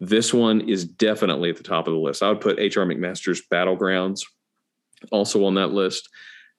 This 0.00 0.34
one 0.34 0.60
is 0.68 0.84
definitely 0.84 1.50
at 1.50 1.56
the 1.56 1.62
top 1.62 1.86
of 1.86 1.94
the 1.94 2.00
list. 2.00 2.22
I 2.22 2.28
would 2.28 2.40
put 2.40 2.58
H.R. 2.58 2.84
McMaster's 2.84 3.42
Battlegrounds 3.50 4.22
also 5.10 5.44
on 5.44 5.54
that 5.54 5.68
list. 5.68 6.08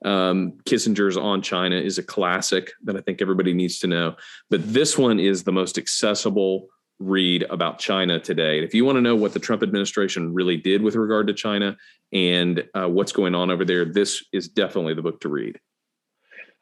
Um, 0.06 0.54
Kissinger's 0.64 1.18
On 1.18 1.42
China 1.42 1.76
is 1.76 1.98
a 1.98 2.04
classic 2.04 2.72
that 2.84 2.96
I 2.96 3.02
think 3.02 3.22
everybody 3.22 3.54
needs 3.54 3.80
to 3.80 3.88
know. 3.88 4.16
But 4.50 4.74
this 4.74 4.98
one 4.98 5.20
is 5.20 5.44
the 5.44 5.52
most 5.52 5.78
accessible 5.78 6.68
read 7.00 7.44
about 7.50 7.80
China 7.80 8.20
today. 8.20 8.58
And 8.58 8.66
if 8.66 8.74
you 8.74 8.86
want 8.86 8.98
to 8.98 9.02
know 9.02 9.16
what 9.16 9.34
the 9.34 9.40
Trump 9.40 9.62
administration 9.64 10.34
really 10.34 10.58
did 10.58 10.82
with 10.82 10.96
regard 10.96 11.28
to 11.28 11.34
China 11.34 11.78
and 12.14 12.64
uh, 12.74 12.88
what's 12.88 13.12
going 13.12 13.36
on 13.36 13.52
over 13.52 13.66
there, 13.66 13.86
this 13.86 14.24
is 14.32 14.48
definitely 14.48 14.94
the 14.94 15.02
book 15.02 15.20
to 15.22 15.30
read. 15.30 15.60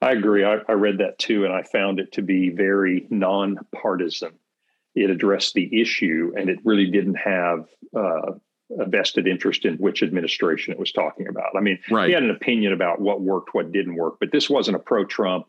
I 0.01 0.11
agree. 0.11 0.43
I, 0.43 0.57
I, 0.67 0.73
read 0.73 0.99
that 0.99 1.17
too, 1.17 1.45
and 1.45 1.53
I 1.53 1.63
found 1.63 1.99
it 1.99 2.11
to 2.13 2.21
be 2.21 2.49
very 2.49 3.07
nonpartisan. 3.09 4.33
It 4.93 5.09
addressed 5.09 5.53
the 5.53 5.81
issue, 5.81 6.33
and 6.37 6.49
it 6.49 6.59
really 6.63 6.89
didn't 6.89 7.15
have 7.15 7.65
uh, 7.95 8.33
a 8.79 8.85
vested 8.85 9.27
interest 9.27 9.65
in 9.65 9.75
which 9.77 10.03
administration 10.03 10.73
it 10.73 10.79
was 10.79 10.91
talking 10.91 11.27
about. 11.27 11.55
I 11.57 11.61
mean, 11.61 11.79
right. 11.89 12.07
he 12.07 12.13
had 12.13 12.23
an 12.23 12.29
opinion 12.29 12.73
about 12.73 13.01
what 13.01 13.21
worked, 13.21 13.53
what 13.53 13.71
didn't 13.71 13.95
work, 13.95 14.17
but 14.19 14.31
this 14.31 14.49
wasn't 14.49 14.77
a 14.77 14.79
pro-Trump 14.79 15.47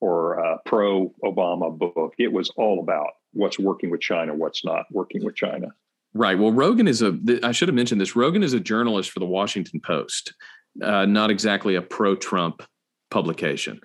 or 0.00 0.58
pro-Obama 0.64 1.76
book. 1.76 2.14
It 2.18 2.32
was 2.32 2.50
all 2.56 2.80
about 2.80 3.08
what's 3.32 3.58
working 3.58 3.90
with 3.90 4.00
China, 4.00 4.34
what's 4.34 4.64
not 4.64 4.86
working 4.90 5.24
with 5.24 5.36
China. 5.36 5.68
Right. 6.14 6.38
Well, 6.38 6.52
Rogin 6.52 6.88
is 6.88 7.02
a. 7.02 7.16
I 7.44 7.52
should 7.52 7.68
have 7.68 7.74
mentioned 7.74 8.00
this. 8.00 8.14
Rogin 8.14 8.42
is 8.42 8.52
a 8.52 8.60
journalist 8.60 9.10
for 9.10 9.20
the 9.20 9.26
Washington 9.26 9.80
Post, 9.80 10.34
uh, 10.82 11.06
not 11.06 11.30
exactly 11.30 11.76
a 11.76 11.82
pro-Trump 11.82 12.62
publication. 13.10 13.80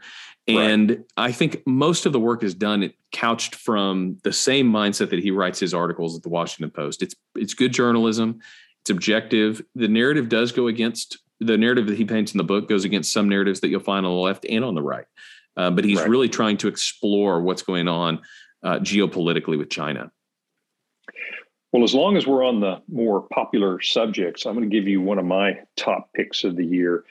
And 0.48 0.90
right. 0.90 1.00
I 1.18 1.32
think 1.32 1.64
most 1.66 2.06
of 2.06 2.14
the 2.14 2.20
work 2.20 2.44
is 2.44 2.54
done 2.54 2.84
it 2.84 2.96
couched 3.12 3.56
from 3.56 4.18
the 4.24 4.34
same 4.34 4.72
mindset 4.72 5.10
that 5.10 5.20
he 5.20 5.32
writes 5.32 5.60
his 5.60 5.74
articles 5.74 6.16
at 6.16 6.24
the 6.24 6.30
Washington 6.30 6.70
Post. 6.70 7.02
It's 7.02 7.16
it's 7.36 7.54
good 7.54 7.74
journalism. 7.74 8.40
It's 8.84 8.92
objective. 8.92 9.64
The 9.74 9.88
narrative 9.88 10.30
does 10.30 10.52
go 10.52 10.68
against 10.68 11.18
the 11.40 11.58
narrative 11.58 11.88
that 11.88 11.98
he 11.98 12.06
paints 12.06 12.34
in 12.34 12.38
the 12.38 12.44
book 12.44 12.70
goes 12.70 12.86
against 12.86 13.12
some 13.12 13.28
narratives 13.28 13.60
that 13.62 13.70
you'll 13.70 13.80
find 13.80 14.06
on 14.06 14.12
the 14.12 14.18
left 14.18 14.46
and 14.48 14.64
on 14.64 14.76
the 14.76 14.82
right. 14.82 15.06
Uh, 15.58 15.72
but 15.72 15.84
he's 15.84 16.00
right. 16.00 16.10
really 16.10 16.30
trying 16.30 16.58
to 16.58 16.68
explore 16.68 17.42
what's 17.42 17.62
going 17.62 17.88
on 17.88 18.22
uh, 18.64 18.80
geopolitically 18.80 19.58
with 19.58 19.70
China. 19.70 20.12
Well, 21.72 21.84
as 21.84 21.94
long 21.94 22.16
as 22.16 22.26
we're 22.26 22.46
on 22.46 22.62
the 22.62 22.82
more 22.88 23.22
popular 23.22 23.82
subjects, 23.82 24.46
I'm 24.46 24.56
going 24.56 24.70
to 24.70 24.74
give 24.74 24.88
you 24.88 25.02
one 25.02 25.20
of 25.20 25.26
my 25.26 25.60
top 25.76 26.10
picks 26.14 26.44
of 26.44 26.56
the 26.56 26.66
year 26.66 27.04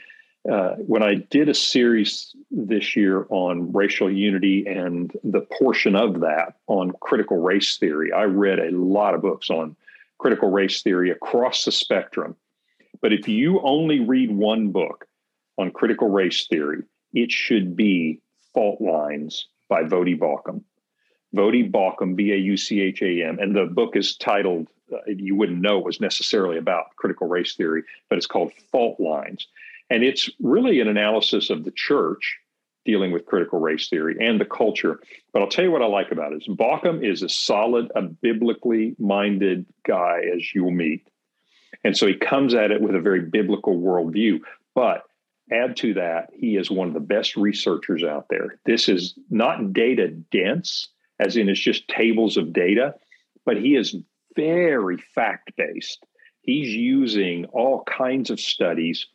uh, 0.51 0.75
when 0.77 1.03
I 1.03 1.15
did 1.15 1.49
a 1.49 1.55
series 1.55 2.35
this 2.51 2.95
year 2.95 3.27
on 3.31 3.73
racial 3.73 4.11
unity 4.11 4.67
and 4.67 5.11
the 5.25 5.41
portion 5.41 5.97
of 5.97 6.21
that 6.21 6.57
on 6.67 6.93
critical 7.01 7.41
race 7.41 7.79
theory, 7.79 8.13
I 8.13 8.25
read 8.25 8.59
a 8.59 8.71
lot 8.71 9.15
of 9.15 9.23
books 9.23 9.49
on 9.49 9.75
critical 10.19 10.51
race 10.51 10.83
theory 10.83 11.11
across 11.11 11.65
the 11.65 11.73
spectrum. 11.73 12.37
But 13.01 13.13
if 13.13 13.27
you 13.27 13.61
only 13.63 14.01
read 14.01 14.31
one 14.31 14.71
book 14.71 15.07
on 15.57 15.71
critical 15.71 16.11
race 16.11 16.47
theory, 16.47 16.83
it 17.13 17.31
should 17.31 17.75
be 17.75 18.21
Fault 18.53 18.81
Lines 18.81 19.47
by 19.69 19.83
Voddie 19.83 20.19
Baucham. 20.19 20.63
Voddie 21.35 21.71
Baucham, 21.71 22.15
B 22.15 22.33
A 22.33 22.37
U 22.37 22.57
C 22.57 22.81
H 22.81 23.03
A 23.03 23.23
M. 23.25 23.39
And 23.41 23.57
the 23.57 23.65
book 23.65 23.97
is 23.97 24.17
titled, 24.17 24.69
uh, 24.93 24.99
you 25.07 25.35
wouldn't 25.35 25.61
know 25.61 25.79
it 25.79 25.85
was 25.85 26.01
necessarily 26.01 26.59
about 26.59 26.95
critical 26.97 27.29
race 27.29 27.55
theory, 27.55 27.83
but 28.09 28.19
it's 28.19 28.27
called 28.27 28.53
Fault 28.71 29.01
Lines. 29.01 29.49
And 29.91 30.03
it's 30.03 30.31
really 30.41 30.81
an 30.81 30.89
analysis 30.89 31.51
of 31.51 31.65
the 31.65 31.73
church 31.75 32.39
dealing 32.85 33.13
with 33.13 33.27
critical 33.27 33.61
race 33.61 33.89
theory 33.89 34.17
and 34.21 34.41
the 34.41 34.45
culture. 34.45 35.01
But 35.33 35.43
I'll 35.43 35.49
tell 35.49 35.65
you 35.65 35.71
what 35.71 35.83
I 35.83 35.87
like 35.87 36.13
about 36.13 36.33
it 36.33 36.43
is 36.43 36.49
Baucham 36.49 37.05
is 37.05 37.23
as 37.23 37.35
solid 37.35 37.91
a 37.95 38.03
biblically 38.03 38.95
minded 38.99 39.67
guy 39.87 40.23
as 40.35 40.55
you'll 40.55 40.71
meet. 40.71 41.07
And 41.83 41.97
so 41.97 42.07
he 42.07 42.15
comes 42.15 42.55
at 42.55 42.71
it 42.71 42.81
with 42.81 42.95
a 42.95 43.01
very 43.01 43.21
biblical 43.21 43.79
worldview. 43.79 44.41
But 44.75 45.03
add 45.51 45.77
to 45.79 45.95
that, 45.95 46.31
he 46.35 46.57
is 46.57 46.71
one 46.71 46.89
of 46.89 46.95
the 46.95 47.01
best 47.01 47.37
researchers 47.37 48.05
out 48.05 48.27
there. 48.29 48.59
This 48.65 48.89
is 48.89 49.19
not 49.31 49.73
data 49.73 50.09
dense, 50.09 50.89
as 51.19 51.37
in 51.37 51.49
it's 51.49 51.61
just 51.61 51.89
tables 51.89 52.37
of 52.37 52.53
data, 52.53 52.95
but 53.45 53.57
he 53.57 53.77
is 53.77 53.97
very 54.37 54.99
fact 55.15 55.53
based. 55.57 56.05
He's 56.43 56.69
using 56.69 57.47
all 57.47 57.85
kinds 57.85 58.31
of 58.31 58.41
studies 58.41 59.07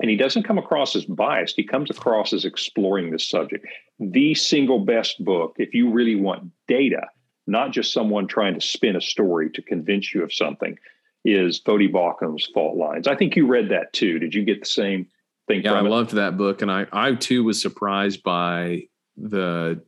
and 0.00 0.10
he 0.10 0.16
doesn't 0.16 0.42
come 0.42 0.58
across 0.58 0.96
as 0.96 1.04
biased. 1.04 1.56
He 1.56 1.64
comes 1.64 1.90
across 1.90 2.32
as 2.32 2.44
exploring 2.44 3.10
this 3.10 3.28
subject. 3.28 3.66
The 4.00 4.34
single 4.34 4.80
best 4.80 5.24
book, 5.24 5.54
if 5.58 5.74
you 5.74 5.90
really 5.90 6.16
want 6.16 6.50
data, 6.66 7.06
not 7.46 7.72
just 7.72 7.92
someone 7.92 8.26
trying 8.26 8.54
to 8.54 8.60
spin 8.60 8.96
a 8.96 9.00
story 9.00 9.50
to 9.50 9.62
convince 9.62 10.14
you 10.14 10.22
of 10.22 10.32
something, 10.32 10.76
is 11.24 11.60
Voddie 11.60 11.90
Baucham's 11.90 12.46
Fault 12.52 12.76
Lines. 12.76 13.06
I 13.06 13.16
think 13.16 13.36
you 13.36 13.46
read 13.46 13.70
that 13.70 13.92
too. 13.92 14.18
Did 14.18 14.34
you 14.34 14.44
get 14.44 14.60
the 14.60 14.66
same 14.66 15.06
thing? 15.46 15.62
Yeah, 15.62 15.74
I 15.74 15.80
it? 15.80 15.88
loved 15.88 16.12
that 16.12 16.36
book, 16.36 16.62
and 16.62 16.70
I 16.70 16.86
I 16.92 17.14
too 17.14 17.44
was 17.44 17.60
surprised 17.62 18.22
by 18.22 18.82
the 19.16 19.82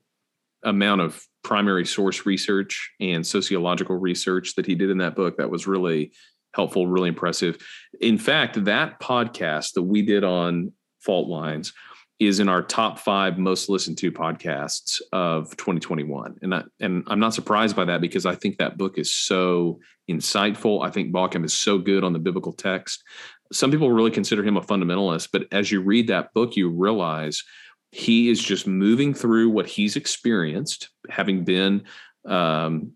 amount 0.63 1.01
of 1.01 1.23
primary 1.45 1.85
source 1.85 2.27
research 2.27 2.91
and 3.01 3.27
sociological 3.27 3.97
research 3.97 4.55
that 4.55 4.67
he 4.67 4.75
did 4.75 4.91
in 4.91 4.99
that 4.99 5.15
book. 5.15 5.37
That 5.37 5.51
was 5.51 5.67
really 5.67 6.13
helpful, 6.57 6.89
really 6.89 7.09
impressive. 7.09 7.57
In 8.01 8.19
fact, 8.19 8.65
that 8.65 8.99
podcast 8.99 9.75
that 9.75 9.83
we 9.83 10.03
did 10.03 10.25
on 10.25 10.73
fault 11.01 11.29
lines 11.29 11.73
is 12.19 12.41
in 12.41 12.49
our 12.49 12.63
top 12.63 12.99
five 12.99 13.37
most 13.37 13.69
listened 13.69 13.99
to 13.99 14.11
podcasts 14.11 15.03
of 15.13 15.55
2021. 15.59 16.37
And 16.41 16.55
I, 16.55 16.63
and 16.81 17.05
I'm 17.09 17.21
not 17.21 17.35
surprised 17.35 17.77
by 17.77 17.85
that 17.85 18.01
because 18.01 18.25
I 18.25 18.35
think 18.35 18.57
that 18.57 18.79
book 18.79 18.97
is 18.97 19.15
so 19.15 19.79
insightful. 20.11 20.85
I 20.85 20.91
think 20.91 21.13
Baucham 21.13 21.45
is 21.45 21.53
so 21.53 21.77
good 21.79 22.05
on 22.05 22.15
the 22.15 22.19
biblical 22.19 22.55
text. 22.55 23.05
some 23.53 23.71
people 23.71 23.93
really 23.93 24.11
consider 24.11 24.43
him 24.43 24.57
a 24.57 24.63
fundamentalist, 24.63 25.29
but 25.31 25.47
as 25.53 25.71
you 25.71 25.83
read 25.83 26.09
that 26.09 26.33
book, 26.33 26.57
you 26.57 26.71
realize 26.71 27.45
he 27.93 28.31
is 28.31 28.43
just 28.43 28.67
moving 28.67 29.15
through 29.15 29.51
what 29.51 29.67
he's 29.67 29.95
experienced, 29.95 30.89
having 31.11 31.45
been 31.45 31.85
um, 32.27 32.93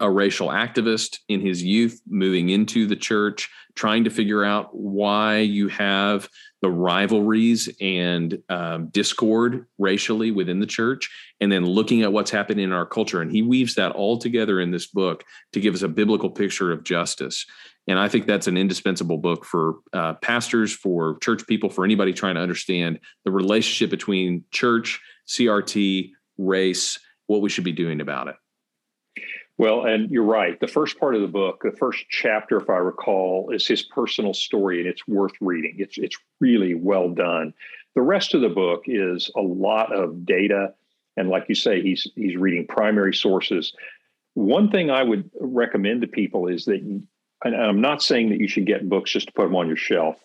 a 0.00 0.10
racial 0.10 0.48
activist 0.48 1.18
in 1.28 1.40
his 1.40 1.62
youth, 1.62 2.00
moving 2.08 2.48
into 2.48 2.86
the 2.86 2.96
church, 2.96 3.48
trying 3.74 4.04
to 4.04 4.10
figure 4.10 4.44
out 4.44 4.74
why 4.74 5.38
you 5.38 5.68
have 5.68 6.28
the 6.62 6.70
rivalries 6.70 7.68
and 7.80 8.42
um, 8.48 8.88
discord 8.88 9.66
racially 9.78 10.30
within 10.30 10.58
the 10.58 10.66
church, 10.66 11.08
and 11.40 11.52
then 11.52 11.64
looking 11.64 12.02
at 12.02 12.12
what's 12.12 12.30
happening 12.30 12.64
in 12.64 12.72
our 12.72 12.86
culture. 12.86 13.20
And 13.20 13.30
he 13.30 13.42
weaves 13.42 13.74
that 13.76 13.92
all 13.92 14.18
together 14.18 14.60
in 14.60 14.70
this 14.70 14.86
book 14.86 15.22
to 15.52 15.60
give 15.60 15.74
us 15.74 15.82
a 15.82 15.88
biblical 15.88 16.30
picture 16.30 16.72
of 16.72 16.82
justice. 16.82 17.46
And 17.86 17.98
I 17.98 18.08
think 18.08 18.26
that's 18.26 18.48
an 18.48 18.56
indispensable 18.56 19.18
book 19.18 19.44
for 19.44 19.76
uh, 19.92 20.14
pastors, 20.14 20.72
for 20.72 21.18
church 21.18 21.46
people, 21.46 21.70
for 21.70 21.84
anybody 21.84 22.12
trying 22.12 22.34
to 22.34 22.40
understand 22.40 22.98
the 23.24 23.30
relationship 23.30 23.90
between 23.90 24.44
church, 24.50 25.00
CRT, 25.28 26.10
race, 26.38 26.98
what 27.26 27.42
we 27.42 27.48
should 27.48 27.64
be 27.64 27.72
doing 27.72 28.00
about 28.00 28.28
it. 28.28 28.36
Well, 29.58 29.86
and 29.86 30.10
you're 30.10 30.22
right. 30.22 30.60
The 30.60 30.66
first 30.66 30.98
part 31.00 31.14
of 31.14 31.22
the 31.22 31.28
book, 31.28 31.62
the 31.62 31.76
first 31.76 32.04
chapter, 32.10 32.58
if 32.58 32.68
I 32.68 32.76
recall, 32.76 33.50
is 33.50 33.66
his 33.66 33.82
personal 33.82 34.34
story, 34.34 34.80
and 34.80 34.88
it's 34.88 35.08
worth 35.08 35.32
reading. 35.40 35.76
It's 35.78 35.96
it's 35.96 36.16
really 36.40 36.74
well 36.74 37.08
done. 37.08 37.54
The 37.94 38.02
rest 38.02 38.34
of 38.34 38.42
the 38.42 38.50
book 38.50 38.84
is 38.86 39.30
a 39.34 39.40
lot 39.40 39.94
of 39.94 40.26
data, 40.26 40.74
and 41.16 41.30
like 41.30 41.46
you 41.48 41.54
say, 41.54 41.80
he's 41.80 42.06
he's 42.14 42.36
reading 42.36 42.66
primary 42.66 43.14
sources. 43.14 43.72
One 44.34 44.70
thing 44.70 44.90
I 44.90 45.02
would 45.02 45.30
recommend 45.40 46.02
to 46.02 46.06
people 46.06 46.48
is 46.48 46.66
that, 46.66 46.82
and 46.82 47.56
I'm 47.56 47.80
not 47.80 48.02
saying 48.02 48.28
that 48.30 48.40
you 48.40 48.48
should 48.48 48.66
get 48.66 48.88
books 48.90 49.10
just 49.10 49.28
to 49.28 49.32
put 49.32 49.44
them 49.44 49.56
on 49.56 49.68
your 49.68 49.78
shelf, 49.78 50.18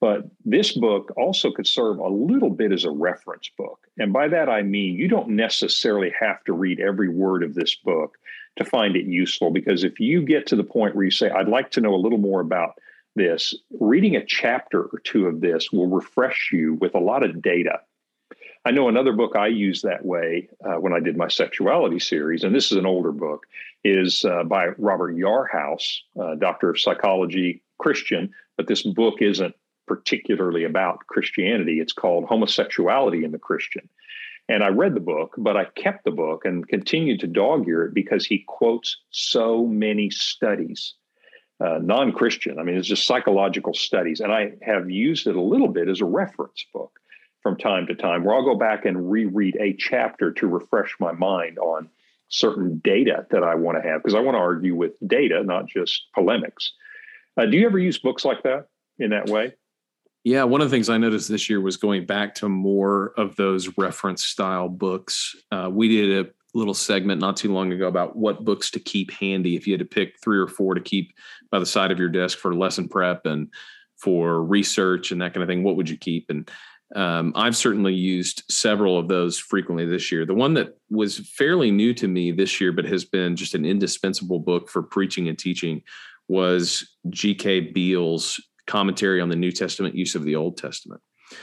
but 0.00 0.22
this 0.46 0.72
book 0.72 1.12
also 1.18 1.50
could 1.50 1.66
serve 1.66 1.98
a 1.98 2.08
little 2.08 2.48
bit 2.48 2.72
as 2.72 2.84
a 2.84 2.90
reference 2.90 3.50
book. 3.58 3.86
And 3.98 4.14
by 4.14 4.28
that 4.28 4.48
I 4.48 4.62
mean 4.62 4.94
you 4.96 5.08
don't 5.08 5.28
necessarily 5.28 6.10
have 6.18 6.42
to 6.44 6.54
read 6.54 6.80
every 6.80 7.10
word 7.10 7.42
of 7.42 7.54
this 7.54 7.76
book 7.76 8.16
to 8.56 8.64
find 8.64 8.96
it 8.96 9.06
useful 9.06 9.50
because 9.50 9.84
if 9.84 10.00
you 10.00 10.22
get 10.22 10.46
to 10.48 10.56
the 10.56 10.64
point 10.64 10.94
where 10.94 11.04
you 11.04 11.10
say, 11.10 11.30
I'd 11.30 11.48
like 11.48 11.70
to 11.72 11.80
know 11.80 11.94
a 11.94 11.96
little 11.96 12.18
more 12.18 12.40
about 12.40 12.78
this, 13.16 13.54
reading 13.78 14.16
a 14.16 14.24
chapter 14.24 14.82
or 14.82 15.00
two 15.04 15.26
of 15.26 15.40
this 15.40 15.72
will 15.72 15.88
refresh 15.88 16.50
you 16.52 16.74
with 16.74 16.94
a 16.94 17.00
lot 17.00 17.24
of 17.24 17.42
data. 17.42 17.80
I 18.64 18.72
know 18.72 18.88
another 18.88 19.12
book 19.12 19.36
I 19.36 19.46
use 19.46 19.82
that 19.82 20.04
way 20.04 20.48
uh, 20.64 20.74
when 20.74 20.92
I 20.92 21.00
did 21.00 21.16
my 21.16 21.28
sexuality 21.28 21.98
series, 21.98 22.44
and 22.44 22.54
this 22.54 22.70
is 22.70 22.76
an 22.76 22.86
older 22.86 23.12
book, 23.12 23.46
is 23.84 24.24
uh, 24.24 24.44
by 24.44 24.68
Robert 24.76 25.16
Yarhouse, 25.16 26.00
uh, 26.20 26.34
doctor 26.34 26.70
of 26.70 26.78
psychology, 26.78 27.62
Christian, 27.78 28.32
but 28.58 28.66
this 28.66 28.82
book 28.82 29.22
isn't 29.22 29.54
particularly 29.86 30.64
about 30.64 31.06
Christianity. 31.06 31.80
It's 31.80 31.94
called 31.94 32.26
Homosexuality 32.26 33.24
in 33.24 33.32
the 33.32 33.38
Christian. 33.38 33.88
And 34.50 34.64
I 34.64 34.68
read 34.68 34.96
the 34.96 35.00
book, 35.00 35.36
but 35.38 35.56
I 35.56 35.66
kept 35.76 36.04
the 36.04 36.10
book 36.10 36.44
and 36.44 36.66
continued 36.66 37.20
to 37.20 37.28
dog 37.28 37.68
ear 37.68 37.84
it 37.84 37.94
because 37.94 38.26
he 38.26 38.44
quotes 38.48 38.96
so 39.10 39.64
many 39.64 40.10
studies, 40.10 40.94
uh, 41.64 41.78
non 41.80 42.10
Christian. 42.10 42.58
I 42.58 42.64
mean, 42.64 42.76
it's 42.76 42.88
just 42.88 43.06
psychological 43.06 43.72
studies. 43.74 44.18
And 44.18 44.32
I 44.32 44.54
have 44.62 44.90
used 44.90 45.28
it 45.28 45.36
a 45.36 45.40
little 45.40 45.68
bit 45.68 45.88
as 45.88 46.00
a 46.00 46.04
reference 46.04 46.66
book 46.74 46.98
from 47.44 47.58
time 47.58 47.86
to 47.86 47.94
time 47.94 48.24
where 48.24 48.34
I'll 48.34 48.44
go 48.44 48.56
back 48.56 48.84
and 48.84 49.08
reread 49.08 49.56
a 49.60 49.72
chapter 49.72 50.32
to 50.32 50.48
refresh 50.48 50.96
my 50.98 51.12
mind 51.12 51.60
on 51.60 51.88
certain 52.26 52.80
data 52.82 53.26
that 53.30 53.44
I 53.44 53.54
want 53.54 53.80
to 53.80 53.88
have 53.88 54.02
because 54.02 54.16
I 54.16 54.20
want 54.20 54.34
to 54.34 54.40
argue 54.40 54.74
with 54.74 54.94
data, 55.06 55.44
not 55.44 55.68
just 55.68 56.08
polemics. 56.12 56.72
Uh, 57.36 57.46
do 57.46 57.56
you 57.56 57.66
ever 57.66 57.78
use 57.78 58.00
books 58.00 58.24
like 58.24 58.42
that 58.42 58.66
in 58.98 59.10
that 59.10 59.28
way? 59.28 59.54
Yeah, 60.22 60.44
one 60.44 60.60
of 60.60 60.68
the 60.68 60.74
things 60.74 60.90
I 60.90 60.98
noticed 60.98 61.28
this 61.28 61.48
year 61.48 61.60
was 61.60 61.78
going 61.78 62.04
back 62.04 62.34
to 62.36 62.48
more 62.48 63.14
of 63.16 63.36
those 63.36 63.78
reference 63.78 64.24
style 64.24 64.68
books. 64.68 65.34
Uh, 65.50 65.70
we 65.72 65.88
did 65.88 66.26
a 66.26 66.30
little 66.52 66.74
segment 66.74 67.20
not 67.20 67.36
too 67.36 67.52
long 67.52 67.72
ago 67.72 67.88
about 67.88 68.16
what 68.16 68.44
books 68.44 68.70
to 68.72 68.80
keep 68.80 69.10
handy 69.12 69.56
if 69.56 69.66
you 69.66 69.72
had 69.72 69.80
to 69.80 69.86
pick 69.86 70.16
three 70.22 70.38
or 70.38 70.46
four 70.46 70.74
to 70.74 70.80
keep 70.80 71.14
by 71.50 71.58
the 71.58 71.66
side 71.66 71.90
of 71.90 71.98
your 71.98 72.08
desk 72.08 72.36
for 72.38 72.54
lesson 72.54 72.86
prep 72.86 73.24
and 73.24 73.48
for 73.96 74.44
research 74.44 75.10
and 75.10 75.22
that 75.22 75.32
kind 75.32 75.42
of 75.42 75.48
thing. 75.48 75.62
What 75.62 75.76
would 75.76 75.88
you 75.88 75.96
keep? 75.96 76.28
And 76.28 76.50
um, 76.96 77.32
I've 77.36 77.56
certainly 77.56 77.94
used 77.94 78.42
several 78.50 78.98
of 78.98 79.08
those 79.08 79.38
frequently 79.38 79.86
this 79.86 80.10
year. 80.10 80.26
The 80.26 80.34
one 80.34 80.54
that 80.54 80.76
was 80.90 81.18
fairly 81.18 81.70
new 81.70 81.94
to 81.94 82.08
me 82.08 82.32
this 82.32 82.60
year, 82.60 82.72
but 82.72 82.84
has 82.84 83.04
been 83.04 83.36
just 83.36 83.54
an 83.54 83.64
indispensable 83.64 84.40
book 84.40 84.68
for 84.68 84.82
preaching 84.82 85.28
and 85.28 85.38
teaching, 85.38 85.82
was 86.28 86.96
G.K. 87.08 87.72
Beale's 87.72 88.40
commentary 88.66 89.20
on 89.20 89.28
the 89.28 89.36
New 89.36 89.52
Testament 89.52 89.94
use 89.94 90.14
of 90.14 90.24
the 90.24 90.36
Old 90.36 90.56
Testament. 90.56 91.00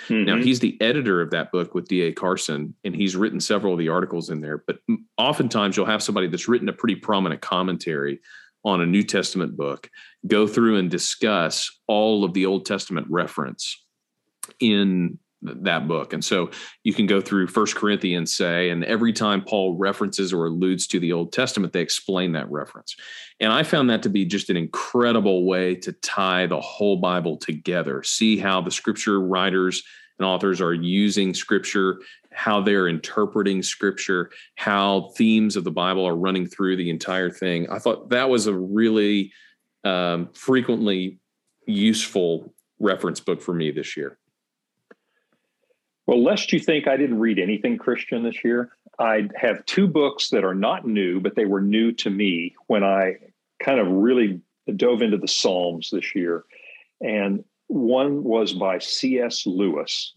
Mm-hmm. 0.07 0.25
Now, 0.25 0.37
he's 0.37 0.59
the 0.59 0.79
editor 0.81 1.21
of 1.21 1.31
that 1.31 1.51
book 1.51 1.73
with 1.73 1.87
D.A. 1.87 2.11
Carson, 2.11 2.75
and 2.83 2.95
he's 2.95 3.15
written 3.15 3.39
several 3.39 3.73
of 3.73 3.79
the 3.79 3.89
articles 3.89 4.29
in 4.29 4.41
there. 4.41 4.63
But 4.65 4.79
oftentimes, 5.17 5.77
you'll 5.77 5.85
have 5.85 6.03
somebody 6.03 6.27
that's 6.27 6.47
written 6.47 6.69
a 6.69 6.73
pretty 6.73 6.95
prominent 6.95 7.41
commentary 7.41 8.19
on 8.65 8.81
a 8.81 8.85
New 8.85 9.03
Testament 9.03 9.55
book 9.55 9.89
go 10.25 10.45
through 10.45 10.77
and 10.77 10.89
discuss 10.89 11.79
all 11.87 12.25
of 12.25 12.33
the 12.33 12.45
Old 12.45 12.65
Testament 12.65 13.07
reference 13.09 13.85
in 14.59 15.19
that 15.63 15.87
book. 15.87 16.13
And 16.13 16.23
so 16.23 16.49
you 16.83 16.93
can 16.93 17.05
go 17.05 17.21
through 17.21 17.47
First 17.47 17.75
Corinthians, 17.75 18.33
say, 18.33 18.69
and 18.69 18.83
every 18.85 19.13
time 19.13 19.43
Paul 19.43 19.75
references 19.77 20.33
or 20.33 20.45
alludes 20.45 20.87
to 20.87 20.99
the 20.99 21.13
Old 21.13 21.31
Testament, 21.33 21.73
they 21.73 21.81
explain 21.81 22.33
that 22.33 22.49
reference. 22.51 22.95
And 23.39 23.51
I 23.51 23.63
found 23.63 23.89
that 23.89 24.03
to 24.03 24.09
be 24.09 24.25
just 24.25 24.49
an 24.49 24.57
incredible 24.57 25.45
way 25.45 25.75
to 25.75 25.91
tie 25.91 26.47
the 26.47 26.61
whole 26.61 26.97
Bible 26.97 27.37
together, 27.37 28.03
see 28.03 28.37
how 28.37 28.61
the 28.61 28.71
scripture 28.71 29.19
writers 29.21 29.83
and 30.19 30.25
authors 30.25 30.61
are 30.61 30.73
using 30.73 31.33
scripture, 31.33 32.01
how 32.33 32.61
they're 32.61 32.87
interpreting 32.87 33.61
scripture, 33.61 34.31
how 34.55 35.11
themes 35.15 35.55
of 35.55 35.63
the 35.63 35.71
Bible 35.71 36.07
are 36.07 36.15
running 36.15 36.47
through 36.47 36.77
the 36.77 36.89
entire 36.89 37.29
thing. 37.29 37.69
I 37.69 37.79
thought 37.79 38.09
that 38.09 38.29
was 38.29 38.47
a 38.47 38.53
really 38.53 39.31
um, 39.83 40.29
frequently 40.33 41.19
useful 41.65 42.53
reference 42.79 43.19
book 43.19 43.41
for 43.41 43.53
me 43.53 43.71
this 43.71 43.97
year. 43.97 44.17
Well, 46.07 46.23
lest 46.23 46.53
you 46.53 46.59
think 46.59 46.87
I 46.87 46.95
didn't 46.95 47.19
read 47.19 47.37
anything 47.37 47.77
Christian 47.77 48.23
this 48.23 48.41
year, 48.43 48.71
I 48.97 49.27
have 49.35 49.65
two 49.65 49.87
books 49.87 50.29
that 50.29 50.45
are 50.45 50.55
not 50.55 50.87
new, 50.87 51.19
but 51.19 51.35
they 51.35 51.45
were 51.45 51.61
new 51.61 51.91
to 51.93 52.09
me 52.09 52.55
when 52.67 52.83
I 52.83 53.17
kind 53.61 53.79
of 53.79 53.87
really 53.87 54.39
dove 54.75 55.01
into 55.01 55.17
the 55.17 55.27
Psalms 55.27 55.89
this 55.91 56.15
year. 56.15 56.45
And 57.01 57.43
one 57.67 58.23
was 58.23 58.53
by 58.53 58.79
C.S. 58.79 59.45
Lewis 59.45 60.13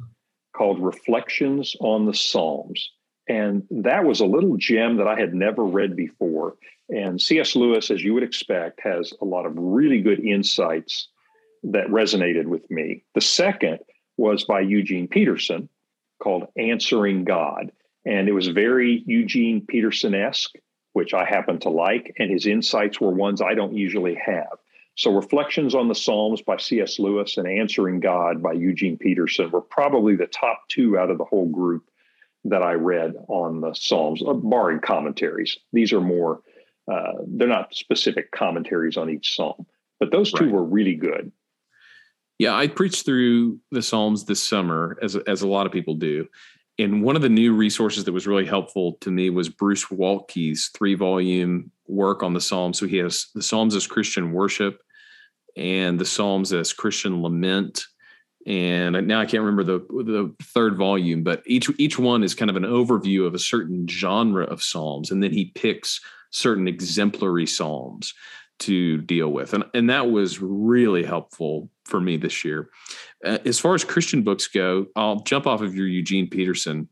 called 0.57 0.81
Reflections 0.81 1.75
on 1.81 2.07
the 2.07 2.15
Psalms. 2.15 2.89
And 3.29 3.65
that 3.71 4.05
was 4.05 4.21
a 4.21 4.27
little 4.27 4.57
gem 4.57 4.97
that 4.97 5.09
I 5.09 5.19
had 5.19 5.35
never 5.35 5.65
read 5.65 5.97
before. 5.97 6.55
And 6.89 7.21
C.S. 7.21 7.57
Lewis, 7.57 7.91
as 7.91 8.03
you 8.03 8.15
would 8.15 8.23
expect, 8.23 8.81
has 8.83 9.13
a 9.21 9.25
lot 9.25 9.45
of 9.45 9.53
really 9.57 10.01
good 10.01 10.21
insights 10.21 11.09
that 11.65 11.87
resonated 11.89 12.47
with 12.47 12.69
me. 12.71 13.03
The 13.15 13.21
second 13.21 13.81
was 14.17 14.45
by 14.45 14.61
Eugene 14.61 15.09
Peterson, 15.09 15.69
called 16.21 16.47
Answering 16.57 17.25
God. 17.25 17.73
And 18.05 18.29
it 18.29 18.33
was 18.33 18.49
very 18.49 19.03
Eugene 19.07 19.67
Peterson 19.67 20.15
esque, 20.15 20.55
which 20.93 21.13
I 21.13 21.25
happen 21.25 21.59
to 21.61 21.69
like. 21.69 22.15
And 22.19 22.31
his 22.31 22.47
insights 22.47 23.01
were 23.01 23.11
ones 23.11 23.43
I 23.43 23.55
don't 23.55 23.77
usually 23.77 24.15
have. 24.15 24.59
So, 24.97 25.15
Reflections 25.15 25.75
on 25.75 25.89
the 25.89 25.95
Psalms 25.95 26.43
by 26.43 26.59
C.S. 26.59 26.99
Lewis 26.99 27.37
and 27.37 27.49
Answering 27.49 28.01
God 28.01 28.43
by 28.43 28.53
Eugene 28.53 28.99
Peterson 28.99 29.51
were 29.51 29.61
probably 29.61 30.17
the 30.17 30.27
top 30.27 30.63
two 30.69 30.99
out 30.99 31.11
of 31.11 31.19
the 31.19 31.25
whole 31.25 31.49
group 31.49 31.89
that 32.45 32.63
I 32.63 32.73
read 32.73 33.15
on 33.29 33.61
the 33.61 33.75
Psalms, 33.75 34.23
uh, 34.27 34.33
barring 34.33 34.81
commentaries. 34.81 35.59
These 35.73 35.93
are 35.93 36.01
more, 36.01 36.43
uh, 36.91 37.13
they're 37.27 37.49
not 37.49 37.75
specific 37.75 38.31
commentaries 38.31 38.97
on 38.97 39.11
each 39.11 39.35
psalm, 39.35 39.67
but 39.99 40.11
those 40.11 40.33
two 40.33 40.45
right. 40.45 40.55
were 40.55 40.65
really 40.65 40.95
good. 40.97 41.33
Yeah, 42.41 42.57
I 42.57 42.69
preached 42.69 43.05
through 43.05 43.59
the 43.71 43.83
Psalms 43.83 44.25
this 44.25 44.43
summer, 44.43 44.97
as 45.03 45.15
as 45.15 45.43
a 45.43 45.47
lot 45.47 45.67
of 45.67 45.73
people 45.73 45.95
do. 45.95 46.27
And 46.79 47.03
one 47.03 47.15
of 47.15 47.21
the 47.21 47.29
new 47.29 47.55
resources 47.55 48.05
that 48.05 48.15
was 48.15 48.27
really 48.27 48.47
helpful 48.47 48.97
to 49.03 49.11
me 49.11 49.29
was 49.29 49.51
Bruce 49.51 49.91
Waltke's 49.91 50.71
three 50.75 50.95
volume 50.95 51.71
work 51.87 52.23
on 52.23 52.33
the 52.33 52.41
Psalms. 52.41 52.79
So 52.79 52.87
he 52.87 52.97
has 52.97 53.27
the 53.35 53.43
Psalms 53.43 53.75
as 53.75 53.87
Christian 53.87 54.33
worship 54.33 54.81
and 55.55 55.99
the 55.99 56.07
Psalms 56.07 56.55
as 56.55 56.73
Christian 56.73 57.23
lament. 57.23 57.85
And 58.47 59.07
now 59.07 59.21
I 59.21 59.27
can't 59.27 59.43
remember 59.43 59.65
the 59.65 59.81
the 60.03 60.35
third 60.43 60.79
volume, 60.79 61.23
but 61.23 61.43
each 61.45 61.69
each 61.79 61.99
one 61.99 62.25
is 62.25 62.35
kind 62.35 62.49
of 62.51 62.57
an 62.57 62.63
overview 62.63 63.27
of 63.27 63.35
a 63.35 63.39
certain 63.39 63.87
genre 63.87 64.45
of 64.45 64.63
psalms, 64.63 65.11
and 65.11 65.23
then 65.23 65.33
he 65.33 65.53
picks 65.55 66.01
certain 66.31 66.67
exemplary 66.67 67.47
psalms 67.47 68.15
to 68.61 68.99
deal 68.99 69.29
with. 69.29 69.53
And, 69.53 69.65
and 69.75 69.91
that 69.91 70.11
was 70.11 70.41
really 70.41 71.03
helpful 71.03 71.71
for 71.91 72.01
me 72.01 72.17
this 72.17 72.45
year. 72.45 72.71
Uh, 73.25 73.39
as 73.45 73.59
far 73.59 73.75
as 73.75 73.85
Christian 73.85 74.23
books 74.23 74.49
go, 74.49 74.87
I'll 74.97 75.21
jump 75.21 75.47
off 75.47 75.61
of 75.61 75.75
your 75.75 75.87
Eugene 75.87 76.29
Peterson 76.29 76.89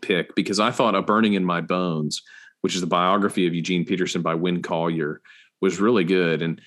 pick 0.00 0.34
because 0.34 0.60
I 0.60 0.70
thought 0.70 0.94
A 0.94 1.02
Burning 1.02 1.34
in 1.34 1.44
My 1.44 1.60
Bones, 1.60 2.22
which 2.62 2.74
is 2.74 2.80
the 2.80 2.86
biography 2.86 3.46
of 3.46 3.54
Eugene 3.54 3.84
Peterson 3.84 4.22
by 4.22 4.34
Win 4.34 4.62
Collier, 4.62 5.20
was 5.60 5.80
really 5.80 6.04
good. 6.04 6.40
And 6.42 6.60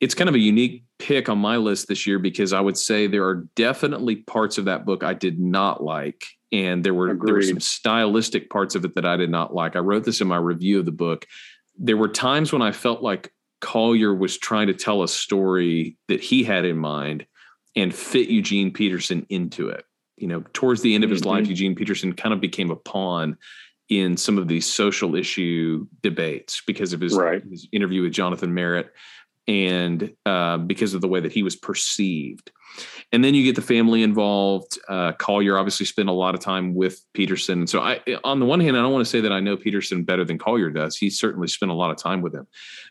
it's 0.00 0.14
kind 0.14 0.28
of 0.28 0.34
a 0.34 0.40
unique 0.40 0.84
pick 0.98 1.28
on 1.28 1.38
my 1.38 1.56
list 1.56 1.88
this 1.88 2.06
year 2.06 2.18
because 2.18 2.52
I 2.52 2.60
would 2.60 2.76
say 2.76 3.06
there 3.06 3.26
are 3.26 3.46
definitely 3.56 4.16
parts 4.16 4.58
of 4.58 4.66
that 4.66 4.84
book 4.84 5.02
I 5.02 5.14
did 5.14 5.40
not 5.40 5.82
like. 5.82 6.24
And 6.50 6.82
there 6.82 6.94
were 6.94 7.18
there 7.22 7.34
were 7.34 7.42
some 7.42 7.60
stylistic 7.60 8.48
parts 8.48 8.74
of 8.74 8.84
it 8.84 8.94
that 8.94 9.04
I 9.04 9.16
did 9.16 9.30
not 9.30 9.54
like. 9.54 9.76
I 9.76 9.80
wrote 9.80 10.04
this 10.04 10.20
in 10.20 10.28
my 10.28 10.38
review 10.38 10.78
of 10.78 10.86
the 10.86 10.92
book. 10.92 11.26
There 11.76 11.96
were 11.96 12.08
times 12.08 12.52
when 12.52 12.62
I 12.62 12.72
felt 12.72 13.02
like 13.02 13.32
Collier 13.60 14.14
was 14.14 14.38
trying 14.38 14.68
to 14.68 14.74
tell 14.74 15.02
a 15.02 15.08
story 15.08 15.96
that 16.08 16.20
he 16.20 16.44
had 16.44 16.64
in 16.64 16.78
mind 16.78 17.26
and 17.76 17.94
fit 17.94 18.28
Eugene 18.28 18.72
Peterson 18.72 19.26
into 19.28 19.68
it. 19.68 19.84
You 20.16 20.28
know, 20.28 20.44
towards 20.52 20.82
the 20.82 20.94
end 20.94 21.04
of 21.04 21.10
his 21.10 21.20
mm-hmm. 21.20 21.30
life, 21.30 21.48
Eugene 21.48 21.74
Peterson 21.74 22.12
kind 22.12 22.32
of 22.32 22.40
became 22.40 22.70
a 22.70 22.76
pawn 22.76 23.36
in 23.88 24.16
some 24.16 24.36
of 24.36 24.48
these 24.48 24.66
social 24.66 25.14
issue 25.14 25.86
debates 26.02 26.62
because 26.66 26.92
of 26.92 27.00
his, 27.00 27.14
right. 27.14 27.42
his 27.48 27.68
interview 27.72 28.02
with 28.02 28.12
Jonathan 28.12 28.52
Merritt 28.52 28.92
and 29.48 30.12
uh, 30.26 30.58
because 30.58 30.94
of 30.94 31.00
the 31.00 31.08
way 31.08 31.18
that 31.18 31.32
he 31.32 31.42
was 31.42 31.56
perceived. 31.56 32.52
And 33.10 33.24
then 33.24 33.34
you 33.34 33.42
get 33.42 33.56
the 33.56 33.62
family 33.62 34.02
involved. 34.02 34.78
Uh, 34.88 35.12
Collier 35.12 35.56
obviously 35.56 35.86
spent 35.86 36.10
a 36.10 36.12
lot 36.12 36.34
of 36.34 36.40
time 36.40 36.74
with 36.74 37.02
Peterson. 37.14 37.66
So 37.66 37.80
I, 37.80 38.00
on 38.22 38.38
the 38.38 38.46
one 38.46 38.60
hand, 38.60 38.76
I 38.76 38.82
don't 38.82 38.92
want 38.92 39.04
to 39.04 39.10
say 39.10 39.20
that 39.20 39.32
I 39.32 39.40
know 39.40 39.56
Peterson 39.56 40.04
better 40.04 40.24
than 40.24 40.38
Collier 40.38 40.70
does. 40.70 40.96
He 40.96 41.08
certainly 41.08 41.48
spent 41.48 41.72
a 41.72 41.74
lot 41.74 41.90
of 41.90 41.96
time 41.96 42.20
with 42.20 42.34
him, 42.34 42.46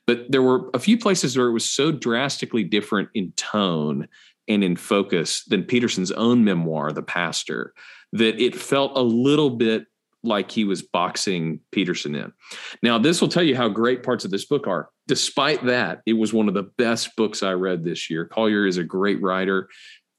but 0.08 0.26
there 0.30 0.42
were 0.42 0.70
a 0.74 0.80
few 0.80 0.98
places 0.98 1.38
where 1.38 1.48
it 1.48 1.54
was 1.54 1.70
so 1.70 1.92
drastically 1.92 2.64
different 2.64 3.10
in 3.14 3.32
tone 3.34 4.08
and 4.48 4.64
in 4.64 4.76
focus 4.76 5.44
than 5.46 5.64
Peterson's 5.64 6.12
own 6.12 6.44
memoir, 6.44 6.92
The 6.92 7.04
Pastor, 7.04 7.74
that 8.14 8.42
it 8.42 8.56
felt 8.56 8.98
a 8.98 9.02
little 9.02 9.52
bit 9.52 9.86
like 10.24 10.52
he 10.52 10.64
was 10.64 10.82
boxing 10.82 11.60
Peterson 11.72 12.16
in. 12.16 12.34
Now, 12.82 12.98
this 12.98 13.22
will 13.22 13.28
tell 13.28 13.44
you 13.44 13.56
how 13.56 13.70
great 13.70 14.04
parts 14.04 14.26
of 14.26 14.32
this 14.32 14.46
book 14.46 14.68
are. 14.68 14.90
Despite 15.08 15.66
that, 15.66 16.02
it 16.06 16.14
was 16.14 16.34
one 16.34 16.48
of 16.48 16.54
the 16.54 16.70
best 16.78 17.16
books 17.16 17.44
I 17.44 17.54
read 17.54 17.84
this 17.84 18.10
year. 18.10 18.26
Collier 18.26 18.66
is 18.66 18.78
a 18.78 18.84
great 18.84 19.22
writer. 19.22 19.70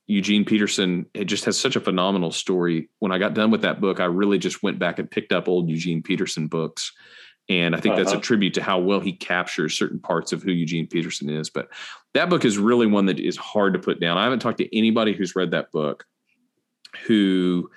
Eugene 0.07 0.45
Peterson 0.45 1.05
it 1.13 1.27
just 1.27 1.45
has 1.45 1.59
such 1.59 1.77
a 1.77 1.81
phenomenal 1.81 2.33
story. 2.33 2.89
When 2.99 3.13
I 3.13 3.19
got 3.19 3.35
done 3.35 3.51
with 3.51 3.63
that 3.63 3.81
book, 3.81 4.01
I 4.01 4.07
really 4.07 4.39
just 4.39 4.63
went 4.63 4.79
back 4.79 4.99
and 4.99 5.11
picked 5.11 5.33
up 5.33 5.49
old 5.49 5.69
Eugene 5.69 6.03
Peterson 6.03 6.47
books. 6.47 6.93
And 7.51 7.75
I 7.75 7.81
think 7.81 7.95
uh-huh. 7.95 8.05
that's 8.05 8.13
a 8.13 8.17
uh-huh. 8.17 8.23
tribute 8.23 8.55
to 8.55 8.63
how 8.63 8.79
well 8.79 9.01
he 9.01 9.13
captures 9.13 9.77
certain 9.77 10.01
parts 10.01 10.33
of 10.33 10.43
who 10.43 10.51
Eugene 10.51 10.87
Peterson 10.87 11.29
is. 11.29 11.51
But 11.51 11.69
that 12.15 12.31
book 12.31 12.45
is 12.45 12.57
really 12.59 12.87
one 12.87 13.07
that 13.07 13.21
is 13.21 13.37
hard 13.37 13.75
to 13.75 13.79
put 13.79 14.01
down. 14.01 14.17
I 14.17 14.25
haven't 14.25 14.41
talked 14.41 14.59
to 14.59 14.77
anybody 14.77 15.13
who's 15.13 15.37
read 15.37 15.51
that 15.51 15.71
book 15.73 16.05
who 17.07 17.71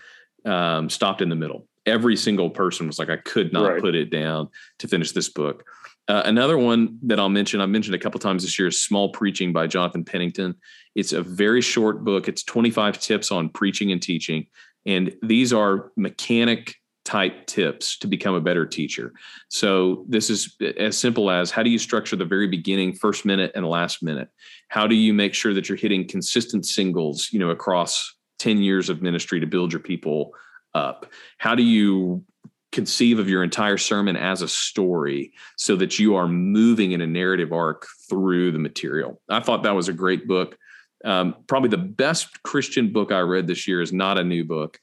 um, 0.45 0.89
stopped 0.89 1.21
in 1.21 1.29
the 1.29 1.35
middle 1.35 1.67
every 1.85 2.15
single 2.15 2.49
person 2.49 2.87
was 2.87 2.99
like, 2.99 3.09
I 3.09 3.17
could 3.17 3.53
not 3.53 3.73
right. 3.73 3.81
put 3.81 3.95
it 3.95 4.09
down 4.09 4.49
to 4.79 4.87
finish 4.87 5.11
this 5.11 5.29
book. 5.29 5.63
Uh, 6.07 6.23
another 6.25 6.57
one 6.57 6.97
that 7.03 7.19
I'll 7.19 7.29
mention, 7.29 7.61
I've 7.61 7.69
mentioned 7.69 7.95
a 7.95 7.99
couple 7.99 8.19
times 8.19 8.43
this 8.43 8.57
year, 8.57 8.67
is 8.67 8.81
Small 8.81 9.09
Preaching 9.09 9.53
by 9.53 9.67
Jonathan 9.67 10.03
Pennington. 10.03 10.55
It's 10.95 11.13
a 11.13 11.21
very 11.21 11.61
short 11.61 12.03
book. 12.03 12.27
It's 12.27 12.43
25 12.43 12.99
tips 12.99 13.31
on 13.31 13.49
preaching 13.49 13.91
and 13.91 14.01
teaching. 14.01 14.47
And 14.85 15.13
these 15.21 15.53
are 15.53 15.91
mechanic 15.95 16.75
type 17.05 17.47
tips 17.47 17.97
to 17.99 18.07
become 18.07 18.35
a 18.35 18.41
better 18.41 18.65
teacher. 18.65 19.13
So 19.49 20.05
this 20.07 20.29
is 20.29 20.55
as 20.77 20.97
simple 20.97 21.31
as 21.31 21.49
how 21.49 21.63
do 21.63 21.69
you 21.69 21.79
structure 21.79 22.15
the 22.15 22.25
very 22.25 22.47
beginning, 22.47 22.93
first 22.93 23.25
minute 23.25 23.51
and 23.55 23.67
last 23.67 24.03
minute? 24.03 24.29
How 24.69 24.87
do 24.87 24.95
you 24.95 25.13
make 25.13 25.33
sure 25.33 25.53
that 25.53 25.67
you're 25.67 25.77
hitting 25.77 26.07
consistent 26.07 26.65
singles, 26.65 27.29
you 27.31 27.39
know, 27.39 27.49
across 27.49 28.15
10 28.39 28.59
years 28.59 28.89
of 28.89 29.01
ministry 29.01 29.39
to 29.39 29.47
build 29.47 29.71
your 29.71 29.81
people 29.81 30.33
up? 30.73 31.07
How 31.37 31.55
do 31.55 31.63
you 31.63 32.23
conceive 32.71 33.19
of 33.19 33.27
your 33.27 33.43
entire 33.43 33.77
sermon 33.77 34.15
as 34.15 34.41
a 34.41 34.47
story 34.47 35.33
so 35.57 35.75
that 35.75 35.99
you 35.99 36.15
are 36.15 36.27
moving 36.27 36.93
in 36.93 37.01
a 37.01 37.07
narrative 37.07 37.51
arc 37.51 37.87
through 38.09 38.51
the 38.51 38.59
material? 38.59 39.21
I 39.29 39.41
thought 39.41 39.63
that 39.63 39.75
was 39.75 39.89
a 39.89 39.93
great 39.93 40.27
book. 40.27 40.57
Um, 41.03 41.35
probably 41.47 41.69
the 41.69 41.77
best 41.77 42.43
Christian 42.43 42.93
book 42.93 43.11
I 43.11 43.19
read 43.19 43.47
this 43.47 43.67
year 43.67 43.81
is 43.81 43.91
not 43.91 44.17
a 44.17 44.23
new 44.23 44.45
book, 44.45 44.79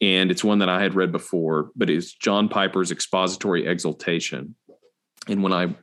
and 0.00 0.30
it's 0.30 0.42
one 0.42 0.58
that 0.58 0.68
I 0.68 0.82
had 0.82 0.94
read 0.94 1.12
before, 1.12 1.70
but 1.76 1.88
it's 1.88 2.12
John 2.12 2.48
Piper's 2.48 2.90
Expository 2.90 3.66
Exaltation. 3.66 4.56
And 5.28 5.42
when 5.42 5.52
I 5.52 5.74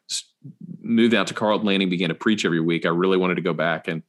moved 0.82 1.14
out 1.14 1.28
to 1.28 1.34
Carlton 1.34 1.68
Landing, 1.68 1.90
began 1.90 2.10
to 2.10 2.16
preach 2.16 2.44
every 2.44 2.60
week, 2.60 2.86
I 2.86 2.90
really 2.90 3.18
wanted 3.18 3.36
to 3.36 3.42
go 3.42 3.54
back 3.54 3.88
and 3.88 4.04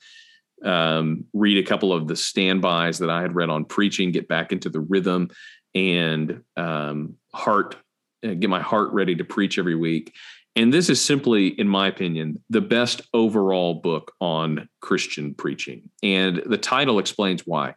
um, 0.64 1.24
read 1.32 1.58
a 1.58 1.66
couple 1.66 1.92
of 1.92 2.08
the 2.08 2.16
standbys 2.16 2.98
that 2.98 3.10
I 3.10 3.22
had 3.22 3.34
read 3.34 3.50
on 3.50 3.64
preaching, 3.64 4.12
get 4.12 4.28
back 4.28 4.52
into 4.52 4.68
the 4.68 4.80
rhythm 4.80 5.30
and 5.74 6.42
um, 6.56 7.14
heart, 7.32 7.76
uh, 8.24 8.34
get 8.34 8.50
my 8.50 8.60
heart 8.60 8.92
ready 8.92 9.14
to 9.16 9.24
preach 9.24 9.58
every 9.58 9.74
week. 9.74 10.14
And 10.56 10.74
this 10.74 10.90
is 10.90 11.00
simply, 11.00 11.48
in 11.48 11.68
my 11.68 11.86
opinion, 11.86 12.42
the 12.50 12.60
best 12.60 13.02
overall 13.14 13.74
book 13.74 14.12
on 14.20 14.68
Christian 14.80 15.34
preaching. 15.34 15.88
And 16.02 16.42
the 16.46 16.58
title 16.58 16.98
explains 16.98 17.46
why. 17.46 17.74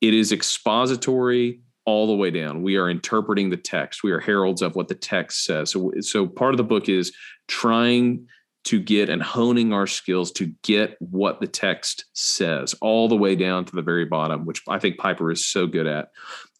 It 0.00 0.14
is 0.14 0.32
expository 0.32 1.60
all 1.84 2.06
the 2.06 2.14
way 2.14 2.30
down. 2.30 2.62
We 2.62 2.76
are 2.76 2.88
interpreting 2.88 3.50
the 3.50 3.56
text. 3.56 4.02
We 4.02 4.12
are 4.12 4.20
heralds 4.20 4.62
of 4.62 4.76
what 4.76 4.88
the 4.88 4.94
text 4.94 5.44
says. 5.44 5.72
So, 5.72 5.92
so 6.00 6.26
part 6.26 6.54
of 6.54 6.58
the 6.58 6.64
book 6.64 6.88
is 6.88 7.14
trying 7.48 8.26
to 8.64 8.80
get 8.80 9.08
and 9.08 9.22
honing 9.22 9.72
our 9.72 9.86
skills 9.86 10.30
to 10.32 10.52
get 10.62 10.96
what 11.00 11.40
the 11.40 11.46
text 11.46 12.04
says 12.12 12.74
all 12.80 13.08
the 13.08 13.16
way 13.16 13.34
down 13.34 13.64
to 13.64 13.74
the 13.74 13.82
very 13.82 14.04
bottom, 14.04 14.44
which 14.44 14.62
I 14.68 14.78
think 14.78 14.98
Piper 14.98 15.30
is 15.30 15.46
so 15.46 15.66
good 15.66 15.86
at. 15.86 16.10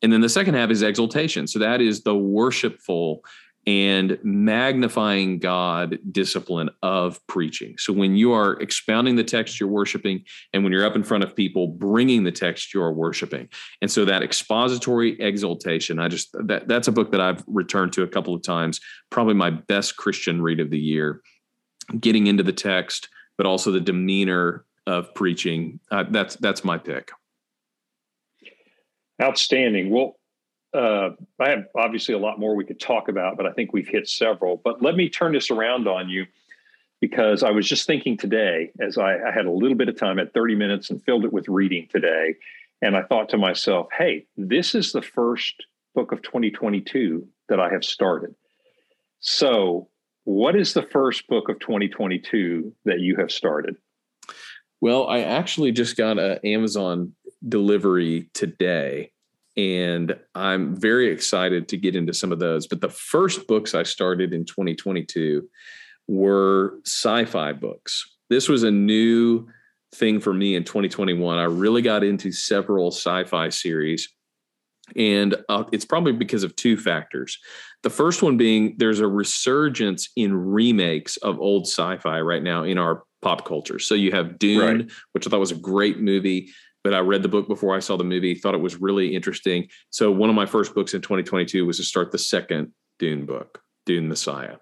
And 0.03 0.13
then 0.13 0.21
the 0.21 0.29
second 0.29 0.55
half 0.55 0.71
is 0.71 0.83
exaltation. 0.83 1.47
So 1.47 1.61
that 1.61 1.81
is 1.81 2.03
the 2.03 2.17
worshipful 2.17 3.23
and 3.65 4.19
magnifying 4.25 5.39
God 5.39 5.99
discipline 6.11 6.69
of 6.83 7.25
preaching. 7.29 7.77
So 7.79 7.93
when 7.93 8.17
you 8.17 8.33
are 8.33 8.55
expounding 8.55 9.15
the 9.15 9.23
text, 9.23 9.61
you're 9.61 9.69
worshiping. 9.69 10.25
And 10.53 10.65
when 10.65 10.73
you're 10.73 10.85
up 10.85 10.97
in 10.97 11.05
front 11.05 11.23
of 11.23 11.37
people 11.37 11.69
bringing 11.69 12.25
the 12.25 12.33
text, 12.33 12.75
you're 12.75 12.93
worshiping. 12.93 13.49
And 13.81 13.89
so 13.89 14.05
that 14.05 14.25
expository 14.25 15.21
exaltation, 15.21 16.01
I 16.01 16.09
just, 16.09 16.35
that, 16.47 16.67
that's 16.67 16.89
a 16.89 16.93
book 16.93 17.13
that 17.13 17.21
I've 17.21 17.45
returned 17.47 17.93
to 17.93 18.03
a 18.03 18.09
couple 18.09 18.35
of 18.35 18.43
times, 18.43 18.81
probably 19.11 19.35
my 19.35 19.51
best 19.51 19.97
Christian 19.97 20.43
read 20.43 20.59
of 20.59 20.71
the 20.71 20.81
year 20.81 21.23
getting 22.01 22.27
into 22.27 22.43
the 22.43 22.53
text, 22.53 23.09
but 23.37 23.47
also 23.47 23.71
the 23.71 23.81
demeanor 23.81 24.65
of 24.87 25.15
preaching. 25.15 25.81
Uh, 25.91 26.05
that's 26.09 26.37
that's 26.37 26.65
my 26.65 26.79
pick. 26.79 27.11
Outstanding. 29.21 29.91
Well, 29.91 30.17
uh, 30.75 31.11
I 31.39 31.51
have 31.51 31.67
obviously 31.77 32.15
a 32.15 32.19
lot 32.19 32.41
more 32.41 32.57
we 32.57 32.65
could 32.65 32.81
talk 32.81 33.09
about, 33.09 33.37
but 33.37 33.47
I 33.47 33.53
think 33.53 33.73
we've 33.73 33.89
hit 33.89 34.09
several. 34.09 34.61
But 34.65 34.83
let 34.83 34.97
me 34.97 35.09
turn 35.09 35.33
this 35.33 35.51
around 35.51 35.87
on 35.87 36.09
you 36.09 36.27
because 37.01 37.43
I 37.43 37.51
was 37.51 37.69
just 37.69 37.87
thinking 37.87 38.17
today, 38.17 38.71
as 38.81 38.97
I, 38.97 39.17
I 39.17 39.33
had 39.35 39.45
a 39.45 39.51
little 39.51 39.77
bit 39.77 39.89
of 39.89 39.99
time 39.99 40.19
at 40.19 40.33
30 40.33 40.55
minutes 40.55 40.89
and 40.89 41.03
filled 41.03 41.25
it 41.25 41.33
with 41.33 41.49
reading 41.49 41.89
today. 41.91 42.37
And 42.81 42.97
I 42.97 43.03
thought 43.03 43.29
to 43.31 43.39
myself, 43.39 43.89
hey, 43.97 44.27
this 44.37 44.75
is 44.75 44.93
the 44.93 45.03
first 45.03 45.67
book 45.95 46.13
of 46.13 46.23
2022 46.23 47.27
that 47.49 47.61
I 47.61 47.69
have 47.69 47.85
started. 47.85 48.35
So 49.21 49.89
what 50.25 50.57
is 50.57 50.75
the 50.75 50.83
first 50.83 51.27
book 51.29 51.49
of 51.49 51.59
2022 51.59 52.75
that 52.85 53.01
you 53.01 53.17
have 53.17 53.31
started? 53.31 53.77
Well, 54.81 55.07
I 55.09 55.21
actually 55.21 55.73
just 55.73 55.97
got 55.97 56.19
an 56.19 56.39
Amazon 56.45 57.13
delivery 57.49 58.31
today, 58.35 59.13
and 59.57 60.17
I'm 60.35 60.77
very 60.77 61.09
excited 61.11 61.69
to 61.69 61.77
get 61.77 61.97
into 61.97 62.13
some 62.13 62.33
of 62.33 62.39
those. 62.39 62.67
But 62.67 62.81
the 62.81 62.89
first 62.89 63.47
books 63.47 63.75
I 63.75 63.85
started 63.85 64.33
in 64.33 64.45
2022 64.45 65.49
were 66.09 66.79
sci 66.85 67.25
fi 67.27 67.53
books. 67.53 68.09
This 68.29 68.49
was 68.49 68.63
a 68.63 68.71
new 68.71 69.47
thing 69.95 70.21
for 70.21 70.33
me 70.33 70.57
in 70.57 70.65
2021. 70.65 71.39
I 71.39 71.45
really 71.45 71.83
got 71.83 72.03
into 72.03 72.33
several 72.33 72.89
sci 72.89 73.25
fi 73.25 73.51
series 73.51 74.09
and 74.97 75.37
uh, 75.49 75.65
it's 75.73 75.85
probably 75.85 76.13
because 76.13 76.43
of 76.43 76.55
two 76.57 76.77
factors. 76.77 77.39
The 77.83 77.91
first 77.91 78.23
one 78.23 78.37
being 78.37 78.75
there's 78.79 79.01
a 79.01 79.09
resurgence 79.09 80.11
in 80.17 80.35
remakes 80.35 81.17
of 81.19 81.41
old 81.41 81.67
sci 81.67 81.97
fi 81.99 82.21
right 82.21 82.43
now 82.43 82.65
in 82.65 82.79
our 82.79 83.05
pop 83.21 83.47
culture. 83.47 83.79
So 83.79 83.95
you 83.95 84.11
have 84.13 84.39
Dune, 84.39 84.79
right. 84.79 84.91
which 85.13 85.27
I 85.27 85.31
thought 85.31 85.41
was 85.41 85.53
a 85.53 85.57
great 85.57 86.01
movie, 86.01 86.51
but 86.85 86.95
I 86.95 86.99
read 86.99 87.23
the 87.23 87.29
book 87.29 87.49
before 87.49 87.75
I 87.75 87.79
saw 87.79 87.97
the 87.97 88.05
movie, 88.05 88.35
thought 88.35 88.55
it 88.55 88.61
was 88.61 88.81
really 88.81 89.15
interesting. 89.15 89.69
So 89.91 90.11
one 90.11 90.29
of 90.29 90.37
my 90.37 90.47
first 90.47 90.75
books 90.75 90.95
in 90.95 91.01
2022 91.01 91.65
was 91.65 91.77
to 91.79 91.85
start 91.85 92.11
the 92.11 92.19
second 92.19 92.73
Dune 92.99 93.25
book, 93.27 93.61
Dune 93.87 94.09
Messiah. 94.09 94.57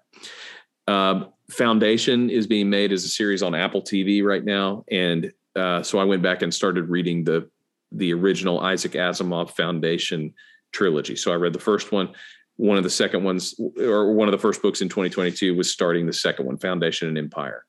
Um, 0.87 1.33
Foundation 1.49 2.29
is 2.29 2.47
being 2.47 2.69
made 2.69 2.91
as 2.91 3.03
a 3.03 3.09
series 3.09 3.43
on 3.43 3.53
Apple 3.53 3.81
TV 3.81 4.23
right 4.23 4.43
now. 4.43 4.85
And 4.89 5.31
uh, 5.55 5.83
so 5.83 5.99
I 5.99 6.05
went 6.05 6.21
back 6.21 6.41
and 6.41 6.53
started 6.53 6.89
reading 6.89 7.23
the 7.23 7.49
the 7.91 8.13
original 8.13 8.59
Isaac 8.59 8.93
Asimov 8.93 9.51
Foundation 9.51 10.33
trilogy. 10.71 11.15
So 11.15 11.31
I 11.31 11.35
read 11.35 11.53
the 11.53 11.59
first 11.59 11.91
one. 11.91 12.13
One 12.57 12.77
of 12.77 12.83
the 12.83 12.89
second 12.89 13.23
ones, 13.23 13.59
or 13.79 14.13
one 14.13 14.27
of 14.27 14.31
the 14.31 14.37
first 14.37 14.61
books 14.61 14.81
in 14.81 14.89
2022, 14.89 15.55
was 15.55 15.71
starting 15.71 16.05
the 16.05 16.13
second 16.13 16.45
one, 16.45 16.57
Foundation 16.57 17.07
and 17.07 17.17
Empire. 17.17 17.65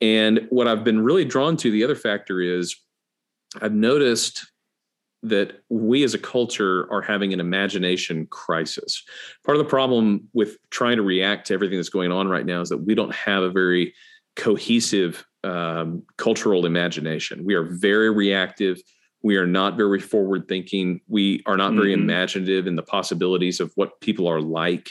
And 0.00 0.46
what 0.50 0.68
I've 0.68 0.84
been 0.84 1.02
really 1.02 1.24
drawn 1.24 1.56
to, 1.58 1.70
the 1.70 1.84
other 1.84 1.96
factor 1.96 2.40
is 2.40 2.76
I've 3.60 3.74
noticed 3.74 4.46
that 5.22 5.62
we 5.68 6.02
as 6.02 6.14
a 6.14 6.18
culture 6.18 6.90
are 6.90 7.02
having 7.02 7.32
an 7.32 7.40
imagination 7.40 8.26
crisis. 8.26 9.02
Part 9.44 9.56
of 9.58 9.64
the 9.64 9.68
problem 9.68 10.28
with 10.32 10.56
trying 10.70 10.96
to 10.96 11.02
react 11.02 11.48
to 11.48 11.54
everything 11.54 11.78
that's 11.78 11.90
going 11.90 12.10
on 12.10 12.28
right 12.28 12.46
now 12.46 12.62
is 12.62 12.70
that 12.70 12.78
we 12.78 12.94
don't 12.94 13.14
have 13.14 13.42
a 13.42 13.50
very 13.50 13.92
cohesive 14.36 15.26
um, 15.44 16.02
cultural 16.16 16.64
imagination. 16.64 17.44
We 17.44 17.54
are 17.54 17.64
very 17.64 18.10
reactive. 18.10 18.80
We 19.22 19.36
are 19.36 19.46
not 19.46 19.76
very 19.76 20.00
forward 20.00 20.48
thinking. 20.48 21.00
We 21.08 21.42
are 21.46 21.56
not 21.56 21.74
very 21.74 21.92
mm-hmm. 21.92 22.02
imaginative 22.02 22.66
in 22.66 22.76
the 22.76 22.82
possibilities 22.82 23.60
of 23.60 23.72
what 23.74 24.00
people 24.00 24.26
are 24.26 24.40
like 24.40 24.90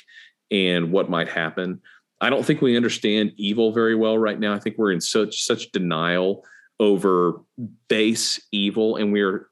and 0.52 0.92
what 0.92 1.10
might 1.10 1.30
happen. 1.30 1.82
I 2.22 2.30
don't 2.30 2.46
think 2.46 2.62
we 2.62 2.76
understand 2.76 3.34
evil 3.38 3.72
very 3.72 3.96
well 3.96 4.18
right 4.18 4.40
now. 4.40 4.54
I 4.54 4.60
think 4.60 4.78
we're 4.78 4.92
in 4.92 5.02
such 5.02 5.44
such 5.44 5.72
denial 5.72 6.44
over 6.80 7.42
base 7.88 8.40
evil 8.52 8.96
and 8.96 9.12
we're 9.12 9.50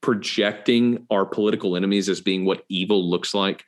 projecting 0.00 1.06
our 1.10 1.26
political 1.26 1.76
enemies 1.76 2.08
as 2.08 2.20
being 2.20 2.44
what 2.44 2.64
evil 2.68 3.08
looks 3.08 3.34
like 3.34 3.64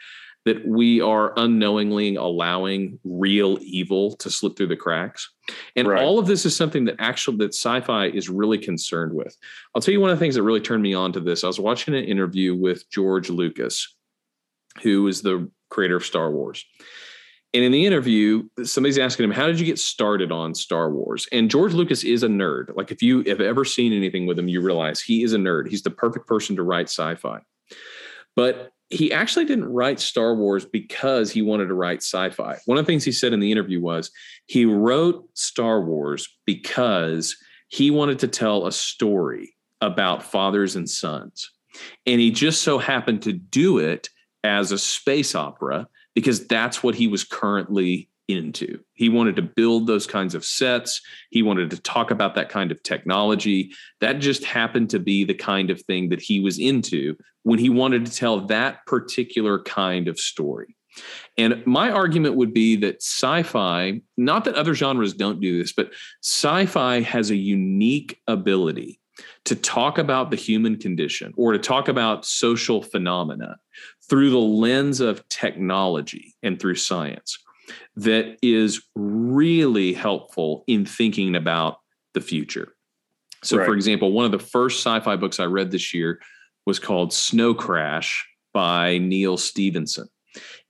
that 0.46 0.66
we 0.66 1.00
are 1.00 1.34
unknowingly 1.36 2.16
allowing 2.16 2.98
real 3.04 3.58
evil 3.60 4.16
to 4.16 4.30
slip 4.30 4.56
through 4.56 4.68
the 4.68 4.76
cracks. 4.76 5.30
And 5.76 5.86
right. 5.86 6.02
all 6.02 6.18
of 6.18 6.26
this 6.26 6.46
is 6.46 6.56
something 6.56 6.86
that 6.86 6.96
actually 6.98 7.36
that 7.38 7.54
sci-fi 7.54 8.06
is 8.06 8.28
really 8.28 8.58
concerned 8.58 9.14
with. 9.14 9.36
I'll 9.74 9.82
tell 9.82 9.92
you 9.92 10.00
one 10.00 10.10
of 10.10 10.18
the 10.18 10.24
things 10.24 10.36
that 10.36 10.42
really 10.42 10.60
turned 10.60 10.82
me 10.82 10.94
on 10.94 11.12
to 11.12 11.20
this. 11.20 11.44
I 11.44 11.48
was 11.48 11.60
watching 11.60 11.94
an 11.94 12.04
interview 12.04 12.54
with 12.54 12.88
George 12.90 13.28
Lucas, 13.28 13.94
who 14.82 15.06
is 15.08 15.20
the 15.20 15.50
creator 15.68 15.96
of 15.96 16.04
Star 16.04 16.30
Wars. 16.30 16.64
And 17.52 17.64
in 17.64 17.72
the 17.72 17.84
interview, 17.84 18.44
somebody's 18.62 18.98
asking 18.98 19.24
him, 19.24 19.32
How 19.32 19.46
did 19.46 19.58
you 19.58 19.66
get 19.66 19.78
started 19.78 20.30
on 20.30 20.54
Star 20.54 20.90
Wars? 20.90 21.26
And 21.32 21.50
George 21.50 21.74
Lucas 21.74 22.04
is 22.04 22.22
a 22.22 22.28
nerd. 22.28 22.76
Like, 22.76 22.92
if 22.92 23.02
you 23.02 23.24
have 23.24 23.40
ever 23.40 23.64
seen 23.64 23.92
anything 23.92 24.26
with 24.26 24.38
him, 24.38 24.48
you 24.48 24.60
realize 24.60 25.00
he 25.00 25.24
is 25.24 25.32
a 25.32 25.36
nerd. 25.36 25.68
He's 25.68 25.82
the 25.82 25.90
perfect 25.90 26.28
person 26.28 26.54
to 26.56 26.62
write 26.62 26.88
sci 26.88 27.16
fi. 27.16 27.40
But 28.36 28.72
he 28.90 29.12
actually 29.12 29.44
didn't 29.44 29.72
write 29.72 30.00
Star 30.00 30.34
Wars 30.34 30.64
because 30.64 31.30
he 31.30 31.42
wanted 31.42 31.68
to 31.68 31.74
write 31.74 32.02
sci 32.02 32.30
fi. 32.30 32.58
One 32.66 32.76
of 32.76 32.84
the 32.84 32.90
things 32.90 33.04
he 33.04 33.12
said 33.12 33.32
in 33.32 33.40
the 33.40 33.52
interview 33.52 33.80
was 33.80 34.10
he 34.46 34.64
wrote 34.64 35.28
Star 35.34 35.80
Wars 35.80 36.28
because 36.44 37.36
he 37.68 37.92
wanted 37.92 38.18
to 38.18 38.28
tell 38.28 38.66
a 38.66 38.72
story 38.72 39.54
about 39.80 40.24
fathers 40.24 40.74
and 40.74 40.90
sons. 40.90 41.50
And 42.04 42.20
he 42.20 42.32
just 42.32 42.62
so 42.62 42.78
happened 42.78 43.22
to 43.22 43.32
do 43.32 43.78
it 43.78 44.08
as 44.42 44.72
a 44.72 44.78
space 44.78 45.36
opera 45.36 45.86
because 46.14 46.46
that's 46.48 46.82
what 46.82 46.96
he 46.96 47.06
was 47.06 47.22
currently 47.22 48.09
into. 48.36 48.80
He 48.94 49.08
wanted 49.08 49.36
to 49.36 49.42
build 49.42 49.86
those 49.86 50.06
kinds 50.06 50.34
of 50.34 50.44
sets. 50.44 51.00
He 51.30 51.42
wanted 51.42 51.70
to 51.70 51.80
talk 51.80 52.10
about 52.10 52.34
that 52.34 52.48
kind 52.48 52.70
of 52.70 52.82
technology. 52.82 53.72
That 54.00 54.14
just 54.14 54.44
happened 54.44 54.90
to 54.90 54.98
be 54.98 55.24
the 55.24 55.34
kind 55.34 55.70
of 55.70 55.82
thing 55.82 56.08
that 56.10 56.20
he 56.20 56.40
was 56.40 56.58
into 56.58 57.16
when 57.42 57.58
he 57.58 57.70
wanted 57.70 58.06
to 58.06 58.12
tell 58.12 58.40
that 58.46 58.84
particular 58.86 59.62
kind 59.62 60.08
of 60.08 60.18
story. 60.18 60.76
And 61.38 61.64
my 61.66 61.90
argument 61.90 62.34
would 62.36 62.52
be 62.52 62.76
that 62.76 62.96
sci 62.96 63.42
fi, 63.44 64.00
not 64.16 64.44
that 64.44 64.56
other 64.56 64.74
genres 64.74 65.14
don't 65.14 65.40
do 65.40 65.58
this, 65.58 65.72
but 65.72 65.92
sci 66.22 66.66
fi 66.66 67.00
has 67.00 67.30
a 67.30 67.36
unique 67.36 68.20
ability 68.26 69.00
to 69.44 69.54
talk 69.54 69.98
about 69.98 70.30
the 70.30 70.36
human 70.36 70.76
condition 70.76 71.32
or 71.36 71.52
to 71.52 71.58
talk 71.58 71.88
about 71.88 72.24
social 72.24 72.82
phenomena 72.82 73.56
through 74.08 74.30
the 74.30 74.38
lens 74.38 75.00
of 75.00 75.26
technology 75.28 76.34
and 76.42 76.58
through 76.58 76.74
science 76.74 77.38
that 77.96 78.36
is 78.42 78.82
really 78.94 79.92
helpful 79.92 80.64
in 80.66 80.84
thinking 80.84 81.34
about 81.34 81.78
the 82.14 82.20
future. 82.20 82.74
So, 83.42 83.58
right. 83.58 83.66
for 83.66 83.74
example, 83.74 84.12
one 84.12 84.24
of 84.26 84.32
the 84.32 84.38
first 84.38 84.80
sci 84.80 85.00
fi 85.00 85.16
books 85.16 85.40
I 85.40 85.44
read 85.44 85.70
this 85.70 85.94
year 85.94 86.20
was 86.66 86.78
called 86.78 87.12
Snow 87.12 87.54
Crash 87.54 88.26
by 88.52 88.98
Neal 88.98 89.36
Stephenson. 89.36 90.08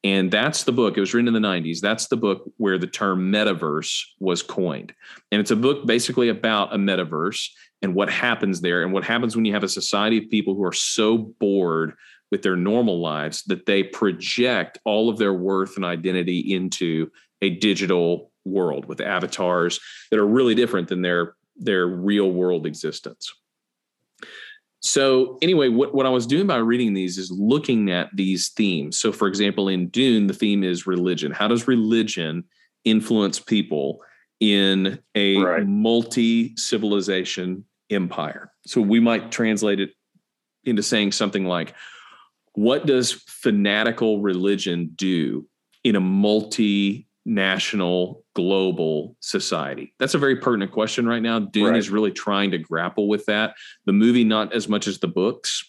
And 0.03 0.31
that's 0.31 0.65
the 0.65 0.73
book. 0.73 0.97
It 0.97 1.01
was 1.01 1.13
written 1.13 1.35
in 1.35 1.43
the 1.43 1.47
90s. 1.47 1.81
That's 1.81 2.07
the 2.07 2.17
book 2.17 2.51
where 2.57 2.79
the 2.79 2.87
term 2.87 3.31
metaverse 3.31 4.03
was 4.19 4.43
coined. 4.43 4.95
And 5.31 5.41
it's 5.41 5.51
a 5.51 5.57
book 5.57 5.87
basically 5.87 6.31
about 6.31 6.75
a 6.75 6.79
metaverse 6.79 7.49
and 7.83 7.95
what 7.95 8.11
happens 8.11 8.61
there 8.61 8.83
and 8.83 8.93
what 8.93 9.05
happens 9.05 9.37
when 9.37 9.45
you 9.45 9.53
have 9.53 9.65
a 9.65 9.69
society 9.69 10.19
of 10.19 10.31
people 10.31 10.55
who 10.55 10.65
are 10.65 10.73
so 10.73 11.19
bored 11.19 11.95
with 12.31 12.43
their 12.43 12.57
normal 12.57 13.01
lives 13.01 13.43
that 13.45 13.67
they 13.67 13.83
project 13.83 14.79
all 14.85 15.09
of 15.09 15.19
their 15.19 15.35
worth 15.35 15.77
and 15.77 15.85
identity 15.85 16.55
into 16.55 17.11
a 17.43 17.51
digital 17.51 18.31
world 18.45 18.87
with 18.87 19.01
avatars 19.01 19.81
that 20.11 20.19
are 20.19 20.27
really 20.27 20.55
different 20.55 20.89
than 20.89 21.03
their 21.03 21.35
their 21.57 21.87
real 21.87 22.31
world 22.31 22.67
existence. 22.67 23.33
So 24.83 25.37
anyway, 25.43 25.69
what, 25.69 25.95
what 25.95 26.07
I 26.07 26.09
was 26.09 26.27
doing 26.27 26.47
by 26.47 26.57
reading 26.57 26.95
these 26.95 27.19
is 27.19 27.31
looking 27.31 27.91
at 27.91 28.09
these 28.15 28.49
themes. 28.49 28.99
So 28.99 29.13
for 29.13 29.29
example, 29.29 29.69
in 29.69 29.89
Dune, 29.89 30.27
the 30.27 30.33
theme 30.33 30.65
is 30.65 30.87
religion. 30.87 31.33
How 31.33 31.49
does 31.49 31.69
religion 31.69 32.45
influence 32.85 33.39
people 33.39 34.01
in 34.41 34.99
a 35.15 35.37
right. 35.37 35.67
multi-civilization 35.67 37.67
empire? 37.91 38.53
So 38.67 38.81
we 38.81 39.01
might 39.01 39.31
translate 39.31 39.81
it 39.81 39.91
into 40.65 40.83
saying 40.83 41.13
something 41.13 41.45
like, 41.45 41.75
what 42.55 42.87
does 42.87 43.13
fanatical 43.13 44.21
religion 44.21 44.91
do 44.95 45.47
in 45.85 45.97
a 45.97 46.01
multinational 46.01 48.23
global 48.35 49.17
society? 49.21 49.95
That's 49.99 50.15
a 50.15 50.19
very 50.19 50.37
pertinent 50.37 50.73
question 50.73 51.07
right 51.07 51.23
now. 51.23 51.39
Dune 51.39 51.71
right. 51.71 51.79
is 51.79 51.91
really 51.91 52.13
trying 52.13 52.51
to 52.51 52.59
grapple 52.59 53.09
with 53.09 53.27
that. 53.27 53.55
The 53.87 53.93
movie, 53.93 54.25
not 54.25 54.53
as 54.53 54.69
much 54.69 54.87
as 54.87 54.99
the 54.99 55.09
books, 55.09 55.65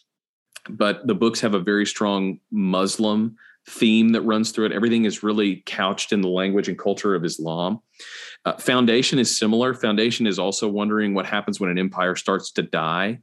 but 0.69 1.07
the 1.07 1.15
books 1.15 1.39
have 1.41 1.53
a 1.53 1.59
very 1.59 1.86
strong 1.86 2.39
Muslim 2.51 3.36
theme 3.69 4.09
that 4.09 4.21
runs 4.21 4.51
through 4.51 4.65
it. 4.65 4.71
Everything 4.71 5.05
is 5.05 5.21
really 5.21 5.61
couched 5.67 6.11
in 6.11 6.21
the 6.21 6.27
language 6.27 6.67
and 6.67 6.79
culture 6.79 7.13
of 7.13 7.23
Islam. 7.23 7.79
Uh, 8.43 8.53
Foundation 8.53 9.19
is 9.19 9.38
similar. 9.38 9.75
Foundation 9.75 10.25
is 10.25 10.39
also 10.39 10.67
wondering 10.67 11.13
what 11.13 11.27
happens 11.27 11.59
when 11.59 11.69
an 11.69 11.77
empire 11.77 12.15
starts 12.15 12.51
to 12.53 12.63
die 12.63 13.19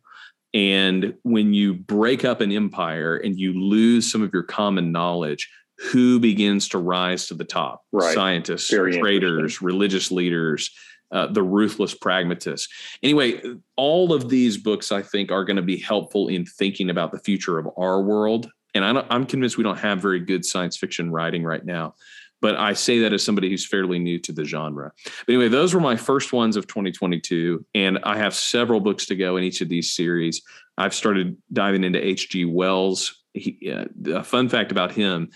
and 0.55 1.15
when 1.23 1.53
you 1.53 1.75
break 1.75 2.25
up 2.25 2.41
an 2.41 2.53
empire 2.53 3.17
and 3.17 3.39
you 3.39 3.53
lose 3.53 4.11
some 4.11 4.23
of 4.23 4.33
your 4.33 4.43
common 4.43 4.93
knowledge, 4.93 5.51
who 5.79 6.19
begins 6.19 6.69
to 6.71 6.79
rise 6.79 7.27
to 7.29 7.35
the 7.35 7.45
top? 7.45 7.83
Right. 7.93 8.15
Scientists, 8.15 8.71
Very 8.71 8.99
traders, 8.99 9.63
religious 9.63 10.11
leaders, 10.11 10.71
uh, 11.13 11.27
the 11.27 11.43
ruthless 11.43 11.95
pragmatists. 11.95 12.69
Anyway, 13.03 13.41
all 13.77 14.13
of 14.13 14.29
these 14.29 14.57
books, 14.57 14.91
I 14.91 15.03
think, 15.03 15.31
are 15.31 15.45
going 15.45 15.57
to 15.57 15.63
be 15.63 15.79
helpful 15.79 16.29
in 16.29 16.45
thinking 16.45 16.91
about 16.91 17.13
the 17.13 17.19
future 17.19 17.59
of 17.59 17.69
our 17.77 18.03
world. 18.03 18.51
And 18.75 18.85
I'm 18.85 19.25
convinced 19.27 19.57
we 19.57 19.65
don't 19.65 19.79
have 19.79 20.01
very 20.01 20.21
good 20.21 20.45
science 20.45 20.77
fiction 20.77 21.11
writing 21.11 21.43
right 21.43 21.65
now 21.65 21.95
but 22.41 22.57
I 22.57 22.73
say 22.73 23.01
that 23.01 23.13
as 23.13 23.25
somebody 23.25 23.49
who's 23.49 23.67
fairly 23.67 23.99
new 23.99 24.19
to 24.21 24.33
the 24.33 24.45
genre. 24.45 24.93
But 25.27 25.33
anyway, 25.33 25.49
those 25.49 25.75
were 25.75 25.81
my 25.81 25.97
first 25.97 26.33
ones 26.33 26.57
of 26.57 26.67
2022, 26.67 27.65
and 27.75 27.99
I 28.05 28.17
have 28.17 28.35
several 28.35 28.81
books 28.81 29.07
to 29.07 29.17
go 29.17 29.37
in 29.37 29.45
each 29.45 29.61
of 29.61 29.69
these 29.69 29.93
series. 29.93 30.43
I've 30.77 30.95
started 30.95 31.37
diving 31.53 31.85
into 31.85 32.05
H.G. 32.05 32.45
Wells. 32.45 33.23
He, 33.35 33.73
uh, 33.73 33.87
a 34.15 34.25
fun 34.25 34.49
fact 34.49 34.73
about 34.73 34.93
him: 34.93 35.31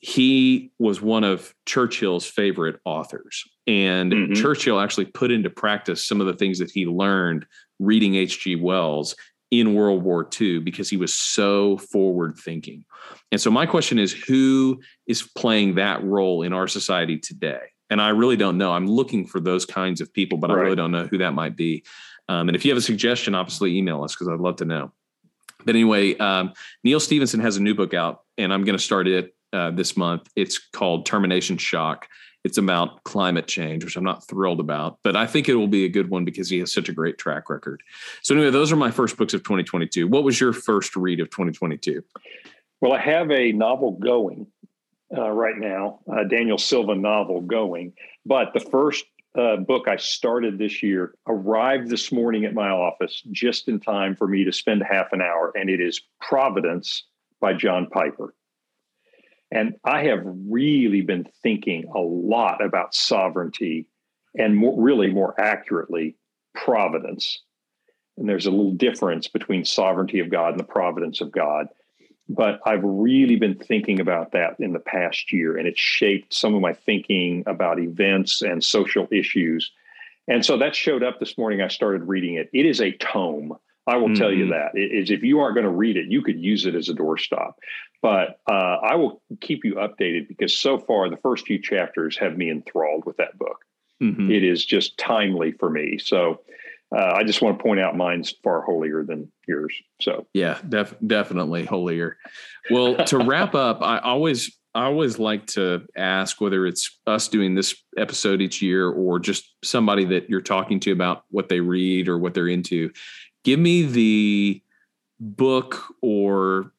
he 0.00 0.70
was 0.78 1.00
one 1.00 1.24
of 1.24 1.54
Churchill's 1.66 2.26
favorite 2.26 2.80
authors, 2.84 3.44
and 3.66 4.12
mm-hmm. 4.12 4.34
Churchill 4.34 4.80
actually 4.80 5.06
put 5.06 5.30
into 5.30 5.50
practice 5.50 6.04
some 6.04 6.20
of 6.20 6.26
the 6.26 6.34
things 6.34 6.58
that 6.58 6.70
he 6.70 6.86
learned 6.86 7.46
reading 7.78 8.14
H.G. 8.14 8.56
Wells 8.56 9.16
in 9.50 9.74
World 9.74 10.02
War 10.02 10.28
II 10.40 10.60
because 10.60 10.90
he 10.90 10.96
was 10.96 11.14
so 11.14 11.78
forward 11.78 12.36
thinking. 12.36 12.84
And 13.30 13.40
so 13.40 13.50
my 13.50 13.66
question 13.66 13.98
is 13.98 14.12
who 14.12 14.80
is 15.06 15.22
playing 15.22 15.76
that 15.76 16.02
role 16.02 16.42
in 16.42 16.52
our 16.52 16.66
society 16.66 17.18
today? 17.18 17.60
And 17.90 18.02
I 18.02 18.08
really 18.08 18.36
don't 18.36 18.58
know. 18.58 18.72
I'm 18.72 18.86
looking 18.86 19.26
for 19.26 19.40
those 19.40 19.64
kinds 19.64 20.00
of 20.00 20.12
people, 20.12 20.38
but 20.38 20.50
right. 20.50 20.58
I 20.58 20.62
really 20.62 20.76
don't 20.76 20.90
know 20.90 21.06
who 21.06 21.18
that 21.18 21.34
might 21.34 21.56
be. 21.56 21.84
Um, 22.28 22.48
and 22.48 22.56
if 22.56 22.64
you 22.64 22.70
have 22.72 22.78
a 22.78 22.82
suggestion, 22.82 23.34
obviously 23.34 23.76
email 23.76 24.02
us 24.02 24.14
because 24.14 24.28
I'd 24.28 24.40
love 24.40 24.56
to 24.56 24.64
know. 24.64 24.92
But 25.64 25.74
anyway, 25.74 26.16
um, 26.16 26.52
Neal 26.84 27.00
Stephenson 27.00 27.40
has 27.40 27.56
a 27.56 27.62
new 27.62 27.74
book 27.74 27.94
out, 27.94 28.22
and 28.38 28.52
I'm 28.52 28.64
going 28.64 28.76
to 28.76 28.82
start 28.82 29.06
it 29.06 29.34
uh, 29.52 29.70
this 29.70 29.96
month. 29.96 30.28
It's 30.36 30.58
called 30.58 31.06
Termination 31.06 31.56
Shock 31.56 32.08
it's 32.46 32.58
about 32.58 33.02
climate 33.02 33.48
change, 33.48 33.84
which 33.84 33.96
I'm 33.96 34.04
not 34.04 34.26
thrilled 34.28 34.60
about, 34.60 34.98
but 35.02 35.16
I 35.16 35.26
think 35.26 35.48
it 35.48 35.56
will 35.56 35.66
be 35.66 35.84
a 35.84 35.88
good 35.88 36.08
one 36.08 36.24
because 36.24 36.48
he 36.48 36.60
has 36.60 36.72
such 36.72 36.88
a 36.88 36.92
great 36.92 37.18
track 37.18 37.50
record. 37.50 37.82
So, 38.22 38.36
anyway, 38.36 38.50
those 38.50 38.70
are 38.70 38.76
my 38.76 38.92
first 38.92 39.16
books 39.16 39.34
of 39.34 39.42
2022. 39.42 40.06
What 40.06 40.22
was 40.22 40.40
your 40.40 40.52
first 40.52 40.94
read 40.94 41.18
of 41.18 41.28
2022? 41.30 42.04
Well, 42.80 42.92
I 42.92 43.00
have 43.00 43.32
a 43.32 43.50
novel 43.50 43.92
going 43.92 44.46
uh, 45.16 45.28
right 45.30 45.56
now, 45.58 45.98
a 46.16 46.24
Daniel 46.24 46.56
Silva 46.56 46.94
novel 46.94 47.40
going, 47.40 47.94
but 48.24 48.54
the 48.54 48.60
first 48.60 49.04
uh, 49.36 49.56
book 49.56 49.88
I 49.88 49.96
started 49.96 50.56
this 50.56 50.84
year 50.84 51.14
arrived 51.26 51.90
this 51.90 52.12
morning 52.12 52.44
at 52.44 52.54
my 52.54 52.68
office 52.68 53.22
just 53.32 53.66
in 53.66 53.80
time 53.80 54.14
for 54.14 54.28
me 54.28 54.44
to 54.44 54.52
spend 54.52 54.84
half 54.88 55.12
an 55.12 55.20
hour, 55.20 55.52
and 55.56 55.68
it 55.68 55.80
is 55.80 56.00
Providence 56.20 57.06
by 57.40 57.54
John 57.54 57.88
Piper. 57.88 58.34
And 59.56 59.76
I 59.84 60.04
have 60.04 60.20
really 60.22 61.00
been 61.00 61.26
thinking 61.42 61.86
a 61.94 61.98
lot 61.98 62.62
about 62.62 62.94
sovereignty 62.94 63.88
and 64.34 64.54
more, 64.54 64.78
really 64.78 65.10
more 65.10 65.34
accurately, 65.40 66.14
providence. 66.54 67.40
And 68.18 68.28
there's 68.28 68.44
a 68.44 68.50
little 68.50 68.72
difference 68.72 69.28
between 69.28 69.64
sovereignty 69.64 70.20
of 70.20 70.28
God 70.28 70.50
and 70.50 70.60
the 70.60 70.64
providence 70.64 71.22
of 71.22 71.32
God. 71.32 71.68
But 72.28 72.60
I've 72.66 72.84
really 72.84 73.36
been 73.36 73.54
thinking 73.54 73.98
about 73.98 74.32
that 74.32 74.56
in 74.58 74.74
the 74.74 74.78
past 74.78 75.32
year, 75.32 75.56
and 75.56 75.66
it's 75.66 75.80
shaped 75.80 76.34
some 76.34 76.54
of 76.54 76.60
my 76.60 76.74
thinking 76.74 77.42
about 77.46 77.80
events 77.80 78.42
and 78.42 78.62
social 78.62 79.08
issues. 79.10 79.72
And 80.28 80.44
so 80.44 80.58
that 80.58 80.76
showed 80.76 81.02
up 81.02 81.18
this 81.18 81.38
morning. 81.38 81.62
I 81.62 81.68
started 81.68 82.08
reading 82.08 82.34
it. 82.34 82.50
It 82.52 82.66
is 82.66 82.82
a 82.82 82.92
tome. 82.92 83.54
I 83.86 83.96
will 83.96 84.08
mm-hmm. 84.08 84.14
tell 84.14 84.32
you 84.32 84.46
mm-hmm. 84.46 84.74
that. 84.74 84.80
Is 84.80 85.10
if 85.10 85.22
you 85.22 85.40
aren't 85.40 85.54
going 85.54 85.64
to 85.64 85.70
read 85.70 85.96
it, 85.96 86.06
you 86.08 86.22
could 86.22 86.40
use 86.40 86.66
it 86.66 86.74
as 86.74 86.88
a 86.88 86.94
doorstop. 86.94 87.52
But 88.02 88.40
uh, 88.50 88.78
I 88.82 88.96
will 88.96 89.22
keep 89.40 89.64
you 89.64 89.74
updated 89.76 90.28
because 90.28 90.56
so 90.56 90.78
far 90.78 91.08
the 91.08 91.16
first 91.16 91.46
few 91.46 91.60
chapters 91.60 92.16
have 92.18 92.36
me 92.36 92.50
enthralled 92.50 93.04
with 93.06 93.16
that 93.16 93.38
book. 93.38 93.64
Mm-hmm. 94.02 94.30
It 94.30 94.44
is 94.44 94.64
just 94.64 94.98
timely 94.98 95.52
for 95.52 95.70
me. 95.70 95.98
So 95.98 96.40
uh, 96.94 97.14
I 97.16 97.24
just 97.24 97.42
want 97.42 97.58
to 97.58 97.62
point 97.62 97.80
out 97.80 97.96
mine's 97.96 98.34
far 98.44 98.62
holier 98.62 99.02
than 99.02 99.30
yours. 99.48 99.74
So 100.00 100.26
yeah, 100.34 100.58
def- 100.68 100.94
definitely 101.06 101.64
holier. 101.64 102.16
Well, 102.70 102.96
to 103.06 103.18
wrap 103.18 103.54
up, 103.54 103.82
I 103.82 103.98
always 103.98 104.56
I 104.74 104.84
always 104.84 105.18
like 105.18 105.46
to 105.48 105.86
ask 105.96 106.38
whether 106.38 106.66
it's 106.66 106.98
us 107.06 107.28
doing 107.28 107.54
this 107.54 107.74
episode 107.96 108.42
each 108.42 108.60
year 108.60 108.90
or 108.90 109.18
just 109.18 109.54
somebody 109.64 110.04
that 110.04 110.28
you're 110.28 110.42
talking 110.42 110.78
to 110.80 110.92
about 110.92 111.22
what 111.30 111.48
they 111.48 111.60
read 111.60 112.08
or 112.08 112.18
what 112.18 112.34
they're 112.34 112.48
into. 112.48 112.90
Give 113.46 113.60
me 113.60 113.82
the 113.84 114.60
book 115.20 115.80
or 116.02 116.72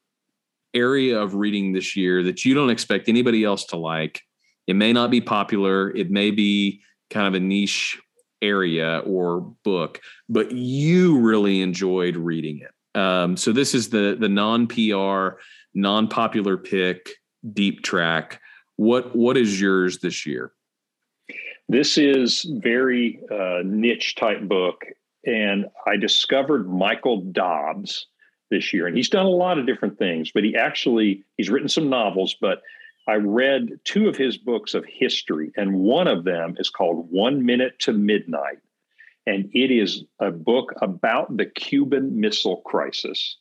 area 0.74 1.18
of 1.18 1.34
reading 1.34 1.72
this 1.72 1.96
year 1.96 2.22
that 2.24 2.44
you 2.44 2.54
don't 2.54 2.70
expect 2.70 3.08
anybody 3.08 3.46
else 3.46 3.64
to 3.68 3.78
like. 3.78 4.24
It 4.68 4.76
may 4.76 4.92
not 4.92 5.10
be 5.10 5.22
popular, 5.22 5.96
it 5.96 6.12
may 6.12 6.30
be 6.30 6.82
kind 7.10 7.26
of 7.26 7.36
a 7.36 7.40
niche 7.40 7.98
area 8.42 8.98
or 9.06 9.56
book, 9.64 10.02
but 10.28 10.52
you 10.52 11.18
really 11.20 11.62
enjoyed 11.62 12.18
reading 12.18 12.60
it. 12.60 13.00
Um, 13.00 13.38
so 13.38 13.54
this 13.54 13.74
is 13.74 13.88
the 13.88 14.18
the 14.20 14.28
non 14.28 14.68
PR, 14.68 15.40
non 15.74 16.10
popular 16.10 16.58
pick 16.58 17.12
deep 17.54 17.82
track. 17.82 18.42
What 18.76 19.16
what 19.16 19.38
is 19.38 19.62
yours 19.62 20.00
this 20.00 20.26
year? 20.26 20.52
This 21.70 21.98
is 21.98 22.46
very 22.62 23.22
uh, 23.32 23.62
niche 23.64 24.16
type 24.16 24.42
book, 24.42 24.84
and 25.26 25.68
I 25.86 25.98
discovered 25.98 26.70
Michael 26.70 27.22
Dobbs 27.22 28.08
this 28.50 28.74
year, 28.74 28.88
and 28.88 28.96
he's 28.96 29.10
done 29.10 29.26
a 29.26 29.30
lot 29.30 29.60
of 29.60 29.66
different 29.66 29.98
things. 29.98 30.32
But 30.32 30.44
he 30.44 30.56
actually 30.56 31.24
he's 31.38 31.50
written 31.50 31.70
some 31.70 31.90
novels, 31.90 32.36
but 32.40 32.62
I 33.08 33.16
read 33.16 33.80
two 33.86 34.10
of 34.10 34.18
his 34.18 34.38
books 34.38 34.74
of 34.74 34.86
history, 34.86 35.52
and 35.56 35.80
one 35.80 36.08
of 36.08 36.26
them 36.26 36.56
is 36.60 36.70
called 36.70 37.10
One 37.10 37.46
Minute 37.46 37.80
to 37.80 37.94
Midnight, 37.94 38.60
and 39.26 39.50
it 39.54 39.72
is 39.72 40.04
a 40.20 40.32
book 40.32 40.74
about 40.82 41.36
the 41.36 41.46
Cuban 41.46 42.20
Missile 42.20 42.62
Crisis. 42.66 43.38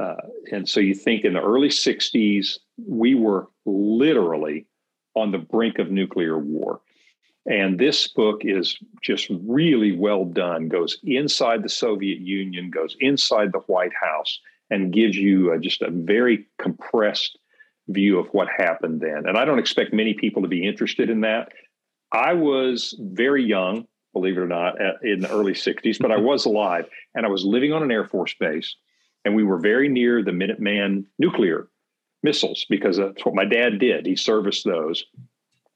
Uh, 0.00 0.16
and 0.50 0.68
so 0.68 0.80
you 0.80 0.94
think 0.94 1.24
in 1.24 1.34
the 1.34 1.42
early 1.42 1.68
60s, 1.68 2.58
we 2.84 3.14
were 3.14 3.48
literally 3.64 4.66
on 5.14 5.30
the 5.30 5.38
brink 5.38 5.78
of 5.78 5.90
nuclear 5.90 6.38
war. 6.38 6.80
And 7.46 7.78
this 7.78 8.08
book 8.08 8.40
is 8.42 8.78
just 9.02 9.28
really 9.44 9.96
well 9.96 10.24
done, 10.24 10.68
goes 10.68 10.98
inside 11.04 11.62
the 11.62 11.68
Soviet 11.68 12.20
Union, 12.20 12.70
goes 12.70 12.96
inside 13.00 13.52
the 13.52 13.58
White 13.60 13.92
House, 14.00 14.40
and 14.70 14.92
gives 14.92 15.16
you 15.16 15.52
a, 15.52 15.58
just 15.58 15.82
a 15.82 15.90
very 15.90 16.46
compressed 16.58 17.38
view 17.88 18.18
of 18.18 18.28
what 18.28 18.48
happened 18.48 19.00
then. 19.00 19.26
And 19.26 19.36
I 19.36 19.44
don't 19.44 19.58
expect 19.58 19.92
many 19.92 20.14
people 20.14 20.40
to 20.42 20.48
be 20.48 20.66
interested 20.66 21.10
in 21.10 21.20
that. 21.20 21.52
I 22.12 22.32
was 22.32 22.94
very 22.98 23.44
young, 23.44 23.86
believe 24.14 24.38
it 24.38 24.40
or 24.40 24.46
not, 24.46 24.76
in 25.02 25.20
the 25.20 25.30
early 25.30 25.52
60s, 25.52 25.98
but 26.00 26.10
I 26.10 26.16
was 26.16 26.44
alive 26.46 26.86
and 27.14 27.26
I 27.26 27.28
was 27.28 27.44
living 27.44 27.74
on 27.74 27.82
an 27.82 27.90
Air 27.90 28.06
Force 28.06 28.34
base 28.40 28.74
and 29.24 29.34
we 29.34 29.44
were 29.44 29.58
very 29.58 29.88
near 29.88 30.22
the 30.22 30.30
Minuteman 30.30 31.04
nuclear 31.18 31.68
missiles 32.22 32.66
because 32.68 32.96
that's 32.96 33.24
what 33.24 33.34
my 33.34 33.44
dad 33.44 33.78
did. 33.78 34.06
He 34.06 34.16
serviced 34.16 34.64
those. 34.64 35.04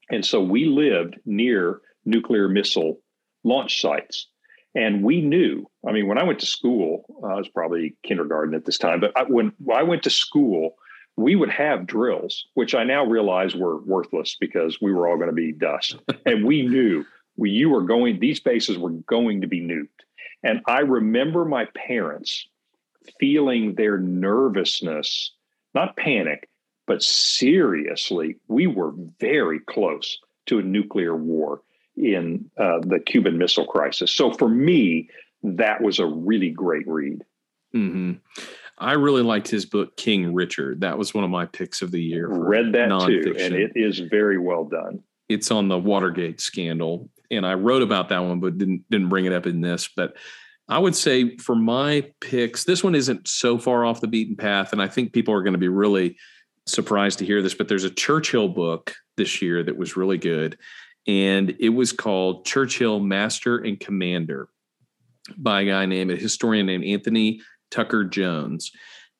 And 0.09 0.25
so 0.25 0.41
we 0.41 0.65
lived 0.65 1.17
near 1.25 1.81
nuclear 2.05 2.47
missile 2.47 2.99
launch 3.43 3.81
sites. 3.81 4.27
And 4.75 5.03
we 5.03 5.21
knew, 5.21 5.65
I 5.87 5.91
mean, 5.91 6.07
when 6.07 6.19
I 6.19 6.23
went 6.23 6.39
to 6.39 6.45
school, 6.45 7.05
uh, 7.23 7.27
I 7.27 7.35
was 7.35 7.49
probably 7.49 7.95
kindergarten 8.03 8.53
at 8.53 8.65
this 8.65 8.77
time, 8.77 8.99
but 8.99 9.11
I, 9.15 9.23
when 9.23 9.51
I 9.73 9.83
went 9.83 10.03
to 10.03 10.09
school, 10.09 10.75
we 11.17 11.35
would 11.35 11.49
have 11.49 11.87
drills, 11.87 12.45
which 12.53 12.75
I 12.75 12.83
now 12.83 13.03
realize 13.03 13.55
were 13.55 13.81
worthless 13.81 14.37
because 14.39 14.79
we 14.81 14.93
were 14.93 15.07
all 15.07 15.17
going 15.17 15.29
to 15.29 15.33
be 15.33 15.51
dust. 15.51 15.97
and 16.25 16.45
we 16.45 16.61
knew 16.61 17.03
we, 17.35 17.49
you 17.49 17.69
were 17.69 17.81
going, 17.83 18.19
these 18.19 18.39
bases 18.39 18.77
were 18.77 18.91
going 18.91 19.41
to 19.41 19.47
be 19.47 19.61
nuked. 19.61 19.87
And 20.43 20.61
I 20.67 20.79
remember 20.79 21.45
my 21.45 21.65
parents 21.75 22.47
feeling 23.19 23.75
their 23.75 23.97
nervousness, 23.97 25.33
not 25.73 25.97
panic, 25.97 26.47
but 26.89 27.03
seriously, 27.03 28.37
we 28.47 28.65
were 28.65 28.93
very 29.19 29.59
close 29.59 30.17
to 30.47 30.57
a 30.57 30.63
nuclear 30.63 31.15
war 31.15 31.61
in 31.95 32.49
uh, 32.57 32.79
the 32.81 32.99
Cuban 32.99 33.37
Missile 33.37 33.67
Crisis. 33.67 34.11
So 34.11 34.31
for 34.31 34.49
me, 34.49 35.07
that 35.43 35.83
was 35.83 35.99
a 35.99 36.07
really 36.07 36.49
great 36.49 36.87
read. 36.87 37.23
Mm-hmm. 37.75 38.13
I 38.79 38.93
really 38.93 39.21
liked 39.21 39.49
his 39.49 39.67
book 39.67 39.97
King 39.97 40.33
Richard. 40.33 40.81
That 40.81 40.97
was 40.97 41.13
one 41.13 41.23
of 41.23 41.29
my 41.29 41.45
picks 41.45 41.83
of 41.83 41.91
the 41.91 42.01
year. 42.01 42.27
Read 42.27 42.73
that 42.73 42.87
too, 43.05 43.35
and 43.37 43.53
it 43.53 43.73
is 43.75 43.99
very 43.99 44.39
well 44.39 44.63
done. 44.65 45.03
It's 45.27 45.51
on 45.51 45.67
the 45.67 45.77
Watergate 45.77 46.41
scandal, 46.41 47.11
and 47.29 47.45
I 47.45 47.53
wrote 47.53 47.83
about 47.83 48.09
that 48.09 48.23
one, 48.23 48.39
but 48.39 48.57
didn't 48.57 48.85
didn't 48.89 49.09
bring 49.09 49.25
it 49.25 49.33
up 49.33 49.45
in 49.45 49.61
this. 49.61 49.87
But 49.95 50.15
I 50.69 50.77
would 50.77 50.95
say 50.95 51.35
for 51.37 51.55
my 51.55 52.11
picks, 52.21 52.63
this 52.63 52.83
one 52.83 52.93
isn't 52.95 53.27
so 53.27 53.59
far 53.59 53.85
off 53.85 54.01
the 54.01 54.07
beaten 54.07 54.35
path. 54.35 54.71
And 54.71 54.81
I 54.81 54.87
think 54.87 55.13
people 55.13 55.35
are 55.35 55.41
going 55.41 55.53
to 55.53 55.59
be 55.59 55.67
really 55.67 56.15
surprised 56.65 57.19
to 57.19 57.25
hear 57.25 57.41
this, 57.41 57.53
but 57.53 57.67
there's 57.67 57.83
a 57.83 57.89
Churchill 57.89 58.47
book 58.47 58.93
this 59.17 59.41
year 59.41 59.63
that 59.63 59.77
was 59.77 59.97
really 59.97 60.17
good. 60.17 60.57
And 61.07 61.55
it 61.59 61.69
was 61.69 61.91
called 61.91 62.45
Churchill 62.45 62.99
Master 62.99 63.57
and 63.57 63.79
Commander 63.79 64.49
by 65.37 65.61
a 65.61 65.65
guy 65.65 65.85
named, 65.85 66.11
a 66.11 66.15
historian 66.15 66.65
named 66.65 66.85
Anthony 66.85 67.41
Tucker 67.71 68.03
Jones. 68.03 68.71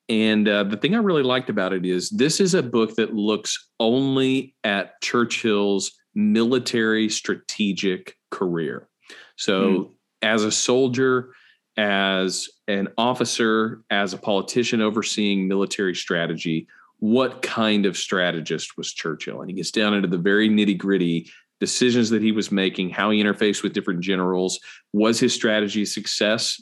And 0.08 0.48
uh, 0.48 0.64
the 0.64 0.78
thing 0.78 0.96
I 0.96 1.00
really 1.00 1.24
liked 1.24 1.50
about 1.50 1.74
it 1.74 1.86
is 1.86 2.10
this 2.10 2.40
is 2.40 2.56
a 2.56 2.64
book 2.64 2.96
that 2.96 3.14
looks 3.14 3.70
only 3.80 4.56
at 4.64 5.00
Churchill's 5.02 5.92
military 6.16 7.10
strategic 7.10 8.16
career. 8.32 8.88
So, 9.36 9.62
mm. 9.62 9.92
as 10.22 10.44
a 10.44 10.52
soldier, 10.52 11.32
as 11.78 12.50
an 12.68 12.90
officer, 12.98 13.84
as 13.90 14.14
a 14.14 14.18
politician 14.18 14.82
overseeing 14.82 15.48
military 15.48 15.96
strategy, 15.96 16.68
what 17.00 17.42
kind 17.42 17.86
of 17.86 17.98
strategist 17.98 18.78
was 18.78 18.94
Churchill? 18.94 19.42
And 19.42 19.50
he 19.50 19.56
gets 19.56 19.72
down 19.72 19.94
into 19.94 20.08
the 20.08 20.18
very 20.18 20.50
nitty 20.50 20.78
gritty 20.78 21.32
decisions 21.60 22.10
that 22.10 22.22
he 22.22 22.32
was 22.32 22.52
making, 22.52 22.90
how 22.90 23.10
he 23.10 23.22
interfaced 23.22 23.64
with 23.64 23.74
different 23.74 24.02
generals. 24.02 24.60
Was 24.94 25.20
his 25.20 25.34
strategy 25.34 25.86
success, 25.86 26.62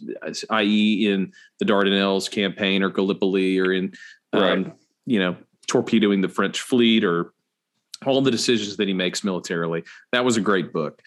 i.e., 0.49 1.11
in 1.11 1.31
the 1.59 1.65
Dardanelles 1.65 2.29
campaign 2.29 2.83
or 2.83 2.89
Gallipoli 2.89 3.59
or 3.59 3.71
in, 3.71 3.93
um, 4.33 4.41
right. 4.41 4.51
um, 4.51 4.73
you 5.05 5.19
know, 5.19 5.35
torpedoing 5.67 6.21
the 6.21 6.29
French 6.29 6.61
fleet 6.61 7.03
or 7.03 7.33
all 8.05 8.21
the 8.21 8.31
decisions 8.31 8.77
that 8.77 8.87
he 8.87 8.93
makes 8.93 9.23
militarily? 9.23 9.83
That 10.11 10.25
was 10.25 10.37
a 10.37 10.41
great 10.41 10.73
book 10.73 11.01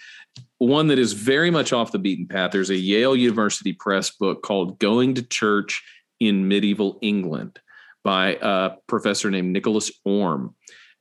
one 0.58 0.88
that 0.88 0.98
is 0.98 1.14
very 1.14 1.50
much 1.50 1.72
off 1.72 1.90
the 1.90 1.98
beaten 1.98 2.26
path. 2.26 2.50
There's 2.52 2.70
a 2.70 2.76
Yale 2.76 3.16
University 3.16 3.72
Press 3.72 4.10
book 4.10 4.42
called 4.42 4.78
Going 4.78 5.14
to 5.14 5.22
Church 5.22 5.82
in 6.20 6.48
Medieval 6.48 6.98
England 7.00 7.58
by 8.04 8.38
a 8.40 8.72
professor 8.86 9.30
named 9.30 9.52
Nicholas 9.52 9.90
Orme 10.04 10.54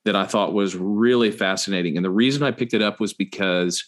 that 0.05 0.15
I 0.15 0.25
thought 0.25 0.53
was 0.53 0.75
really 0.75 1.31
fascinating. 1.31 1.97
And 1.97 2.05
the 2.05 2.09
reason 2.09 2.43
I 2.43 2.51
picked 2.51 2.73
it 2.73 2.81
up 2.81 2.99
was 2.99 3.13
because 3.13 3.83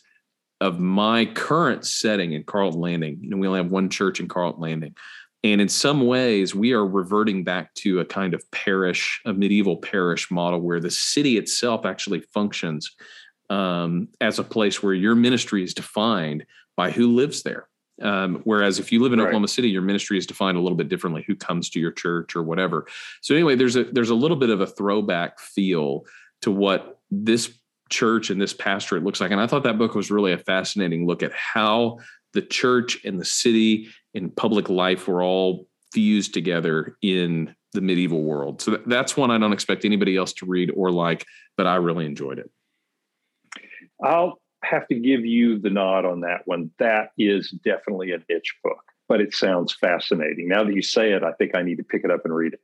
of 0.59 0.79
my 0.79 1.25
current 1.25 1.85
setting 1.85 2.33
in 2.33 2.43
Carlton 2.43 2.79
Landing. 2.79 3.17
You 3.21 3.29
know, 3.29 3.37
we 3.37 3.47
only 3.47 3.61
have 3.61 3.71
one 3.71 3.89
church 3.89 4.19
in 4.19 4.27
Carlton 4.27 4.61
Landing. 4.61 4.95
And 5.43 5.59
in 5.59 5.69
some 5.69 6.05
ways, 6.05 6.53
we 6.53 6.73
are 6.73 6.85
reverting 6.85 7.43
back 7.43 7.73
to 7.75 7.99
a 7.99 8.05
kind 8.05 8.35
of 8.35 8.43
parish, 8.51 9.21
a 9.25 9.33
medieval 9.33 9.77
parish 9.77 10.29
model 10.29 10.61
where 10.61 10.79
the 10.79 10.91
city 10.91 11.37
itself 11.37 11.85
actually 11.85 12.21
functions 12.33 12.95
um, 13.49 14.07
as 14.21 14.37
a 14.37 14.43
place 14.43 14.83
where 14.83 14.93
your 14.93 15.15
ministry 15.15 15.63
is 15.63 15.73
defined 15.73 16.45
by 16.77 16.91
who 16.91 17.15
lives 17.15 17.41
there. 17.41 17.67
Um, 18.01 18.41
whereas 18.45 18.79
if 18.79 18.91
you 18.91 19.01
live 19.01 19.13
in 19.13 19.19
right. 19.19 19.25
Oklahoma 19.25 19.47
City, 19.47 19.69
your 19.69 19.81
ministry 19.81 20.17
is 20.17 20.25
defined 20.25 20.57
a 20.57 20.61
little 20.61 20.77
bit 20.77 20.89
differently. 20.89 21.23
Who 21.27 21.35
comes 21.35 21.69
to 21.71 21.79
your 21.79 21.91
church 21.91 22.35
or 22.35 22.43
whatever. 22.43 22.87
So 23.21 23.35
anyway, 23.35 23.55
there's 23.55 23.75
a 23.75 23.83
there's 23.83 24.09
a 24.09 24.15
little 24.15 24.37
bit 24.37 24.49
of 24.49 24.61
a 24.61 24.67
throwback 24.67 25.39
feel 25.39 26.05
to 26.41 26.51
what 26.51 26.99
this 27.11 27.53
church 27.89 28.29
and 28.29 28.41
this 28.41 28.53
pastorate 28.53 29.03
looks 29.03 29.21
like. 29.21 29.31
And 29.31 29.41
I 29.41 29.47
thought 29.47 29.63
that 29.63 29.77
book 29.77 29.93
was 29.93 30.09
really 30.09 30.31
a 30.31 30.37
fascinating 30.37 31.05
look 31.05 31.21
at 31.21 31.33
how 31.33 31.99
the 32.33 32.41
church 32.41 33.03
and 33.05 33.19
the 33.19 33.25
city 33.25 33.89
and 34.15 34.35
public 34.35 34.69
life 34.69 35.07
were 35.07 35.21
all 35.21 35.67
fused 35.91 36.33
together 36.33 36.97
in 37.01 37.53
the 37.73 37.81
medieval 37.81 38.23
world. 38.23 38.61
So 38.61 38.79
that's 38.85 39.15
one 39.15 39.31
I 39.31 39.37
don't 39.37 39.53
expect 39.53 39.85
anybody 39.85 40.17
else 40.17 40.33
to 40.33 40.45
read 40.45 40.71
or 40.75 40.91
like, 40.91 41.25
but 41.57 41.67
I 41.67 41.75
really 41.75 42.05
enjoyed 42.05 42.39
it. 42.39 42.49
I'll 44.03 44.40
have 44.63 44.87
to 44.87 44.95
give 44.95 45.25
you 45.25 45.59
the 45.59 45.69
nod 45.69 46.05
on 46.05 46.21
that 46.21 46.41
one. 46.45 46.71
That 46.79 47.11
is 47.17 47.51
definitely 47.63 48.11
a 48.11 48.19
niche 48.29 48.55
book, 48.63 48.83
but 49.07 49.21
it 49.21 49.33
sounds 49.33 49.73
fascinating. 49.73 50.47
Now 50.47 50.63
that 50.63 50.73
you 50.73 50.81
say 50.81 51.13
it, 51.13 51.23
I 51.23 51.33
think 51.33 51.55
I 51.55 51.63
need 51.63 51.77
to 51.77 51.83
pick 51.83 52.03
it 52.03 52.11
up 52.11 52.25
and 52.25 52.35
read 52.35 52.53
it. 52.53 52.59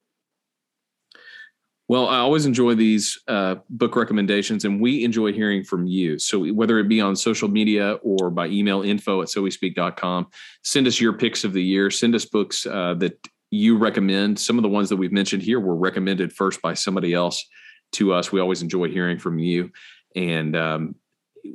Well, 1.89 2.09
I 2.09 2.17
always 2.17 2.45
enjoy 2.45 2.75
these 2.75 3.17
uh, 3.29 3.55
book 3.69 3.95
recommendations, 3.95 4.65
and 4.65 4.81
we 4.81 5.05
enjoy 5.05 5.31
hearing 5.31 5.63
from 5.63 5.87
you. 5.87 6.19
So, 6.19 6.45
whether 6.47 6.79
it 6.79 6.89
be 6.89 6.99
on 6.99 7.15
social 7.15 7.47
media 7.47 7.93
or 8.03 8.29
by 8.29 8.47
email, 8.47 8.81
info 8.81 9.21
at 9.21 9.29
sowespeak.com, 9.29 10.27
send 10.63 10.85
us 10.85 10.99
your 10.99 11.13
picks 11.13 11.45
of 11.45 11.53
the 11.53 11.63
year. 11.63 11.89
Send 11.89 12.13
us 12.13 12.25
books 12.25 12.65
uh, 12.65 12.95
that 12.95 13.17
you 13.51 13.77
recommend. 13.77 14.37
Some 14.37 14.57
of 14.57 14.63
the 14.63 14.69
ones 14.69 14.89
that 14.89 14.97
we've 14.97 15.13
mentioned 15.13 15.43
here 15.43 15.61
were 15.61 15.77
recommended 15.77 16.33
first 16.33 16.61
by 16.61 16.73
somebody 16.73 17.13
else 17.13 17.45
to 17.93 18.11
us. 18.11 18.33
We 18.33 18.41
always 18.41 18.61
enjoy 18.61 18.89
hearing 18.89 19.17
from 19.17 19.39
you. 19.39 19.71
And 20.13 20.57
um, 20.57 20.95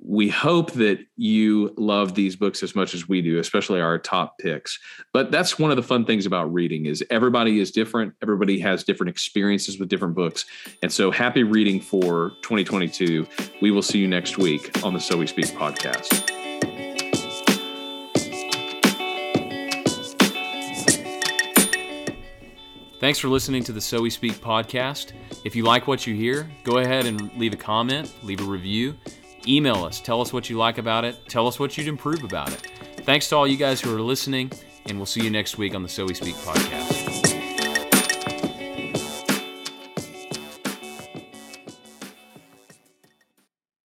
we 0.03 0.29
hope 0.29 0.73
that 0.73 0.99
you 1.17 1.73
love 1.77 2.15
these 2.15 2.37
books 2.37 2.63
as 2.63 2.75
much 2.75 2.95
as 2.95 3.09
we 3.09 3.23
do 3.23 3.39
especially 3.39 3.81
our 3.81 3.99
top 3.99 4.39
picks. 4.39 4.79
But 5.13 5.31
that's 5.31 5.59
one 5.59 5.71
of 5.71 5.77
the 5.77 5.83
fun 5.83 6.05
things 6.05 6.27
about 6.27 6.53
reading 6.53 6.87
is 6.87 7.05
everybody 7.11 7.61
is 7.61 7.71
different. 7.71 8.15
Everybody 8.23 8.59
has 8.61 8.85
different 8.85 9.11
experiences 9.11 9.79
with 9.79 9.89
different 9.89 10.15
books. 10.15 10.45
And 10.83 10.93
so 10.93 11.11
happy 11.11 11.43
reading 11.43 11.81
for 11.81 12.31
2022 12.43 13.27
we 13.61 13.71
will 13.71 13.83
see 13.83 13.99
you 13.99 14.09
next 14.09 14.39
week 14.39 14.85
on 14.85 14.95
the 14.95 15.01
so 15.01 15.17
we 15.17 15.27
speak 15.27 15.47
podcast. 15.47 16.29
Thanks 23.03 23.19
for 23.19 23.27
listening 23.27 23.65
to 23.65 23.73
the 23.73 23.81
So 23.81 24.01
We 24.01 24.11
Speak 24.11 24.35
podcast. 24.35 25.11
If 25.45 25.57
you 25.57 25.65
like 25.65 25.89
what 25.89 26.07
you 26.07 26.15
hear, 26.15 26.49
go 26.63 26.79
ahead 26.79 27.05
and 27.05 27.37
leave 27.37 27.53
a 27.53 27.57
comment, 27.57 28.15
leave 28.23 28.41
a 28.41 28.45
review 28.45 28.95
Email 29.47 29.85
us. 29.85 30.01
Tell 30.01 30.21
us 30.21 30.33
what 30.33 30.49
you 30.49 30.57
like 30.57 30.79
about 30.79 31.05
it. 31.05 31.17
Tell 31.29 31.47
us 31.47 31.59
what 31.59 31.77
you'd 31.77 31.89
improve 31.89 32.25
about 32.25 32.53
it. 32.53 32.61
Thanks 32.99 33.29
to 33.31 33.37
all 33.37 33.47
you 33.47 33.57
guys 33.57 33.81
who 33.81 33.95
are 33.95 34.01
listening, 34.01 34.53
and 34.87 34.97
we'll 34.97 35.07
see 35.07 35.23
you 35.23 35.31
next 35.31 35.59
week 35.59 35.75
on 35.75 35.83
the 35.83 35.89
So 35.89 36.05
We 36.05 36.15
Speak 36.15 36.35
podcast. 36.37 37.02